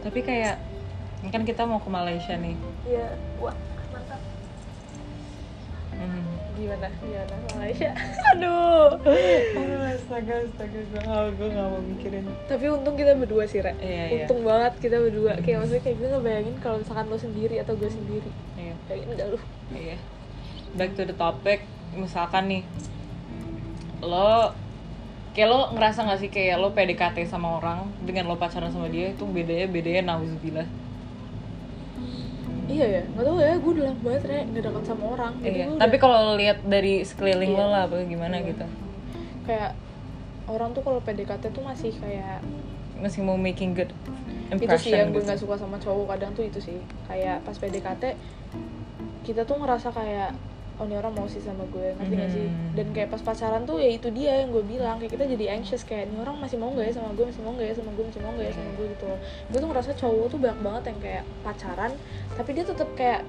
[0.00, 0.56] Tapi kayak
[1.20, 2.56] ini kan kita mau ke Malaysia nih.
[2.88, 3.08] Ya
[3.40, 3.56] wah
[3.92, 4.20] mantap.
[5.96, 6.39] Hmm.
[6.60, 6.86] Gimana?
[7.00, 7.34] Gimana?
[7.56, 7.90] Malaysia?
[8.36, 9.00] Aduh.
[9.90, 12.24] Astaga astaga gue gak, gue gak mau mikirin.
[12.44, 13.72] Tapi untung kita berdua sih Re.
[13.80, 14.24] Iya, iya.
[14.28, 15.32] untung banget kita berdua.
[15.40, 18.30] Kayak maksudnya kayak gue ngebayangin kalau misalkan lo sendiri atau gue sendiri.
[18.60, 18.74] Iya.
[18.86, 19.38] Bayangin enggak lu.
[19.72, 19.96] Iya.
[20.76, 21.64] Back to the topic
[21.96, 22.62] misalkan nih
[24.00, 24.54] lo
[25.34, 29.14] kayak lo ngerasa gak sih kayak lo PDKT sama orang dengan lo pacaran sama dia
[29.14, 30.66] itu bedanya bedanya nauzubillah
[32.70, 35.64] iya ya nggak tahu ya gue udah lama banget Re nggak dekat sama orang iya
[35.66, 37.68] gue tapi udah- kalau lo lihat dari sekeliling lo Iya.
[37.68, 38.48] lah apa gimana Iya.
[38.48, 38.66] gitu
[39.42, 39.70] kayak
[40.46, 42.38] orang tuh kalau PDKT tuh masih kayak
[42.96, 43.90] masih mau making good
[44.50, 45.26] itu impression sih yang gue gitu.
[45.26, 48.02] nggak suka sama cowok kadang tuh itu sih kayak pas PDKT
[49.22, 50.30] kita tuh ngerasa kayak
[50.80, 51.92] oh ini orang mau sih sama gue.
[52.00, 52.46] Ngerti gak sih?
[52.72, 54.96] Dan kayak pas pacaran tuh ya itu dia yang gue bilang.
[54.96, 57.24] Kayak kita jadi anxious kayak ini orang masih mau gak ya sama gue?
[57.28, 58.04] Masih mau gak ya sama gue?
[58.08, 58.86] Masih mau gak ya sama gue?
[58.96, 59.18] Gitu loh.
[59.52, 61.92] Gue tuh ngerasa cowok tuh banyak banget yang kayak pacaran
[62.40, 63.20] tapi dia tetap kayak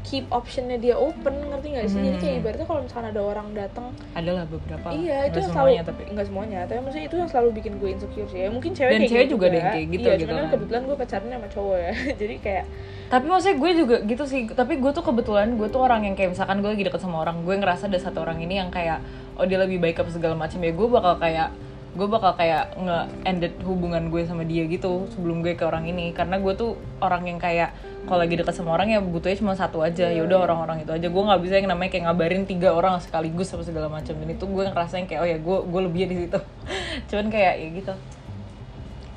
[0.00, 2.40] keep optionnya dia open ngerti gak sih jadi kayak Mhm.
[2.40, 3.86] ibaratnya kalau misalkan ada orang datang
[4.16, 4.86] adalah beberapa.
[4.90, 7.88] Iya, itu Nggak yang selalu tapi enggak semuanya, tapi maksudnya itu yang selalu bikin gue
[7.92, 8.38] insecure sih.
[8.40, 10.46] Ya mungkin cewek Dan kayak cewek gitu juga ada yang kayak gitu Iya, gitu kan
[10.48, 11.92] kebetulan gue pacaran sama cowok ya.
[12.20, 12.64] Jadi kayak
[13.10, 16.30] tapi maksudnya gue juga gitu sih tapi gue tuh kebetulan gue tuh orang yang kayak
[16.30, 19.02] misalkan gue lagi deket sama orang gue ngerasa ada satu orang ini yang kayak
[19.34, 21.50] oh dia lebih baik apa segala macam ya gue bakal kayak
[21.90, 26.14] gue bakal kayak nge ended hubungan gue sama dia gitu sebelum gue ke orang ini.
[26.14, 27.74] Karena gue tuh orang yang kayak
[28.06, 30.06] kalau lagi deket sama orang ya butuhnya cuma satu aja.
[30.06, 31.06] Ya udah orang-orang itu aja.
[31.10, 34.14] Gue nggak bisa yang namanya kayak ngabarin tiga orang sekaligus apa segala macam.
[34.14, 36.38] Dan itu gue ngerasain kayak oh ya gue gue lebih di situ.
[37.10, 37.94] Cuman kayak ya gitu.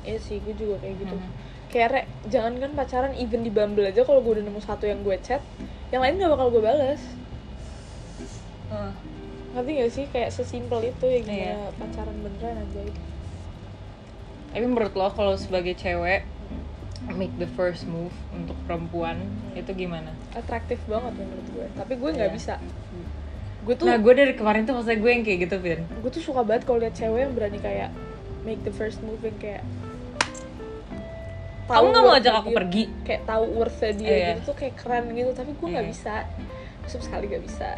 [0.04, 1.16] Iya sih, gue juga kayak gitu.
[1.16, 1.30] Mhm.
[1.72, 5.02] Kayak Re, jangan kan pacaran even di Bumble aja kalau gue udah nemu satu yang
[5.02, 5.42] gue chat,
[5.90, 7.02] yang lain gak bakal gue balas.
[9.54, 10.04] Ngerti gak sih?
[10.10, 11.58] Kayak sesimpel itu ya gimana Iya.
[11.72, 12.80] pacaran beneran aja.
[14.50, 16.26] Tapi menurut lo kalau sebagai cewek
[17.10, 19.18] make the first move untuk perempuan
[19.52, 20.10] itu gimana?
[20.32, 21.66] Atraktif banget menurut gue.
[21.72, 22.34] Tapi gue nggak Iya.
[22.34, 22.54] bisa.
[23.62, 26.20] Gue tuh Nah gue dari kemarin tuh maksudnya gue yang kayak gitu Vin gue tuh
[26.22, 27.88] suka banget kalau lihat cewek yang berani kayak
[28.44, 29.64] make the first move yang kayak
[31.64, 32.84] Kamu nggak mau ajak aku dia- pergi?
[33.02, 34.28] kayak tahu worthnya dia Iya.
[34.36, 35.92] gitu tuh kayak keren gitu tapi gue nggak Iya.
[35.96, 36.14] bisa
[36.84, 37.68] sama sekali nggak bisa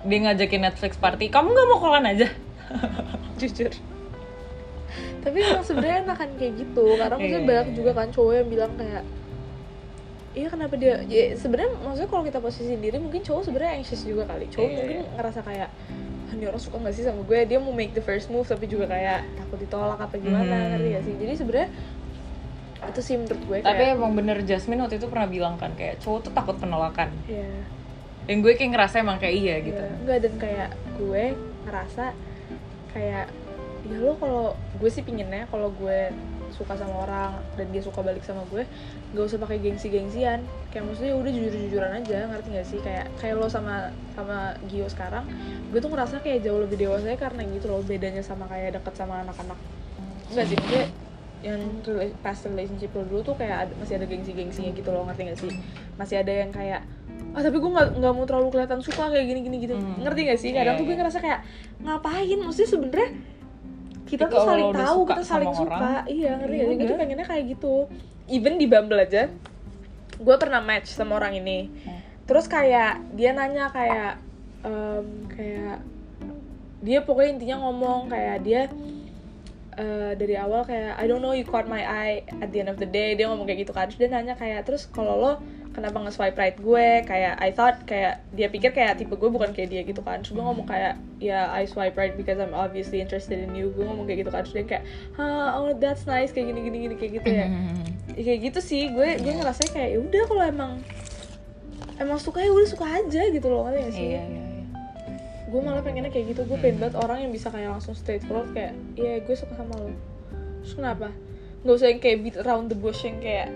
[0.00, 1.28] Dia ngajakin Netflix party.
[1.28, 2.28] Kamu gak mau kolan aja?
[3.40, 3.72] jujur.
[5.20, 6.86] Tapi emang sebenarnya enakan kayak gitu.
[6.96, 9.04] Karena maksudnya Iya, banyak juga kan cowok yang bilang kayak
[10.30, 11.02] iya kenapa dia?
[11.10, 14.46] Ya, sebenarnya maksudnya kalau kita posisi sendiri mungkin cowok sebenarnya anxious juga kali.
[14.46, 15.68] Cowok Iya, mungkin ngerasa kayak
[16.30, 17.38] "Ah, ini orang suka gak sih sama gue?
[17.44, 20.68] Dia mau make the first move tapi juga kayak takut ditolak apa gimana Hmm.
[20.72, 21.14] ngerti gak sih?
[21.18, 21.68] Jadi sebenarnya
[22.80, 26.00] itu sih menurut gue Tapi kayak emang bener Jasmine waktu itu pernah bilang kan Kayak
[26.00, 27.10] cowok tuh takut penolakan.
[27.26, 27.50] Ya,
[28.28, 29.80] Dan gue kayak ngerasa emang kayak iya gitu.
[29.80, 30.68] Ya, enggak dan kayak
[31.00, 31.24] gue
[31.66, 32.04] ngerasa
[32.92, 33.26] kayak
[33.90, 36.12] ya lo kalau gue sih pinginnya kalau gue
[36.50, 38.66] suka sama orang dan dia suka balik sama gue
[39.16, 40.44] gak usah pakai gengsi-gengsian.
[40.70, 42.78] Kayak maksudnya udah jujur-jujuran aja ngerti gak sih?
[42.84, 45.24] Kayak kayak lo sama sama Gio sekarang
[45.70, 49.22] gue tuh ngerasa kayak jauh lebih dewasa karena gitu loh bedanya sama kayak deket sama
[49.24, 49.58] anak-anak.
[50.30, 50.58] Enggak sih?
[50.58, 50.84] Maksudnya
[51.40, 51.60] yang
[52.20, 55.52] past relationship lo dulu tuh kayak ada- masih ada gengsi-gengsinya gitu loh ngerti gak sih?
[55.96, 56.84] Masih ada yang kayak
[57.30, 59.74] ah tapi gue nggak nggak mau terlalu kelihatan suka kayak gini gini gitu.
[59.78, 60.02] Hmm.
[60.02, 60.50] ngerti gak sih?
[60.50, 61.00] Kadang Iya, tuh gue iya.
[61.00, 61.40] ngerasa kayak
[61.86, 62.38] ngapain?
[62.42, 63.08] Maksudnya sebenarnya
[64.10, 65.70] kita tuh saling tahu kita saling suka.
[65.70, 66.76] orang, iya ngerti ya gak sih?
[66.78, 67.74] Gue tuh pengennya kayak gitu.
[68.30, 69.22] Even di Bumble aja
[70.20, 71.70] gue pernah match sama orang ini.
[71.86, 71.98] Hmm.
[72.28, 74.22] terus kayak dia nanya kayak
[74.62, 75.82] em, kayak
[76.78, 78.70] dia pokoknya intinya ngomong kayak dia
[79.74, 82.78] eh, dari awal kayak I don't know you caught my eye at the end of
[82.78, 83.16] the day.
[83.18, 83.88] Dia ngomong kayak gitu kan.
[83.90, 85.32] Terus dia nanya kayak terus kalau lo
[85.80, 86.88] kenapa nge-swipe right gue?
[87.08, 90.20] Kayak I thought kayak dia pikir kayak tipe gue bukan kayak dia gitu kan.
[90.20, 93.72] Terus gue ngomong kayak ya I swipe right because I'm obviously interested in you.
[93.72, 94.44] Gue ngomong kayak gitu kan.
[94.44, 94.84] Terus dia kayak
[95.16, 96.30] ha oh that's nice.
[96.36, 97.46] Kayak gini gini gini kayak gitu ya.
[98.12, 98.92] Ya, kayak gitu sih.
[98.92, 100.72] Gue gue ngerasa kayak ya udah kalau emang
[101.96, 103.64] emang suka ya udah suka aja gitu loh.
[103.64, 104.04] Ngerti gak sih?
[104.04, 104.64] Iya iya iya.
[105.48, 106.44] Gue malah pengennya kayak gitu.
[106.44, 109.90] Gue pengen banget orang yang bisa kayak langsung straightforward kayak iya gue suka sama lo.
[110.60, 111.08] Terus kenapa?
[111.60, 113.52] Nggak usah yang kayak beat around the bush yang kayak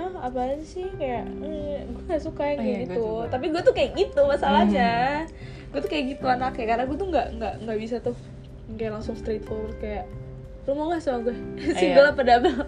[0.00, 0.88] ah apa sih?
[0.96, 3.04] Kayak eh, gue gak suka yang Oh, kayak iya, gue gitu.
[3.04, 3.28] juga.
[3.28, 4.92] tapi gue tuh kayak gitu masalahnya.
[5.70, 6.66] Gue tuh kayak gitu anaknya.
[6.66, 8.16] Karena gue tuh nggak nggak nggak bisa tuh
[8.74, 10.08] kayak langsung straightforward kayak
[10.68, 11.36] lu mau gak sama gue
[11.74, 12.62] single apa double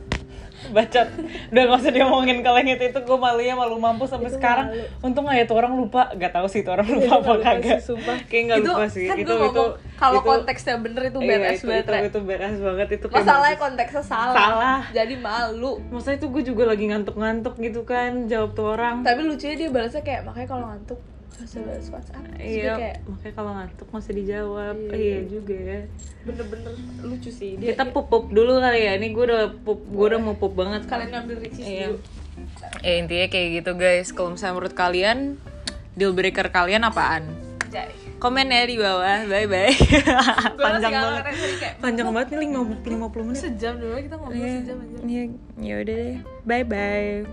[0.70, 1.09] bacot.
[1.51, 2.84] Udah gak usah diomongin yang itu.
[2.94, 4.70] Itu gue malunya malu mampu sampai Itu sekarang.
[4.70, 4.84] malu.
[5.02, 6.14] untung aja tuh orang lupa.
[6.14, 7.78] Gak tahu sih itu orang lupa Itu apa kagak.
[7.82, 7.97] sih,
[8.30, 9.05] kayak nggak itu lupa sih.
[9.10, 9.64] kan itu itu
[9.98, 12.89] kalau konteksnya bener itu iya, beres itu, banget itu, itu beres banget.
[12.94, 14.34] Itu masalahnya konteksnya salah.
[14.34, 14.80] Salah.
[14.94, 15.72] jadi malu.
[15.90, 19.02] Masa itu gue juga lagi ngantuk-ngantuk gitu kan jawab tuh orang.
[19.02, 21.01] Tapi lucunya dia balasnya kayak makanya kalau ngantuk
[21.32, 24.76] gak usah balas WhatsApp iya kayak makanya kalau ngantuk masih dijawab.
[24.86, 24.94] Iya.
[24.94, 25.80] iya juga ya.
[26.22, 28.92] Bener-bener lucu sih dia kita pup pup dulu kali ya.
[28.94, 31.86] Ini gue udah pup gue udah mau pup banget kalian ngambil ricis Iya.
[31.88, 31.98] dulu.
[32.80, 34.09] Ya intinya kayak gitu guys.
[34.10, 35.18] Kalau misalnya menurut kalian
[35.92, 37.26] deal breaker kalian apaan?
[38.16, 39.26] Komen ya di bawah.
[39.26, 39.74] Bye bye
[40.62, 41.22] panjang banget.
[41.59, 43.40] kayak panjang banget nih 50, 50 menit.
[43.40, 44.96] Sejam dulu kita ngobrol Iya, sejam aja.
[45.02, 45.22] Iya,
[45.59, 46.16] ya udah deh.
[46.46, 47.26] Bye bye.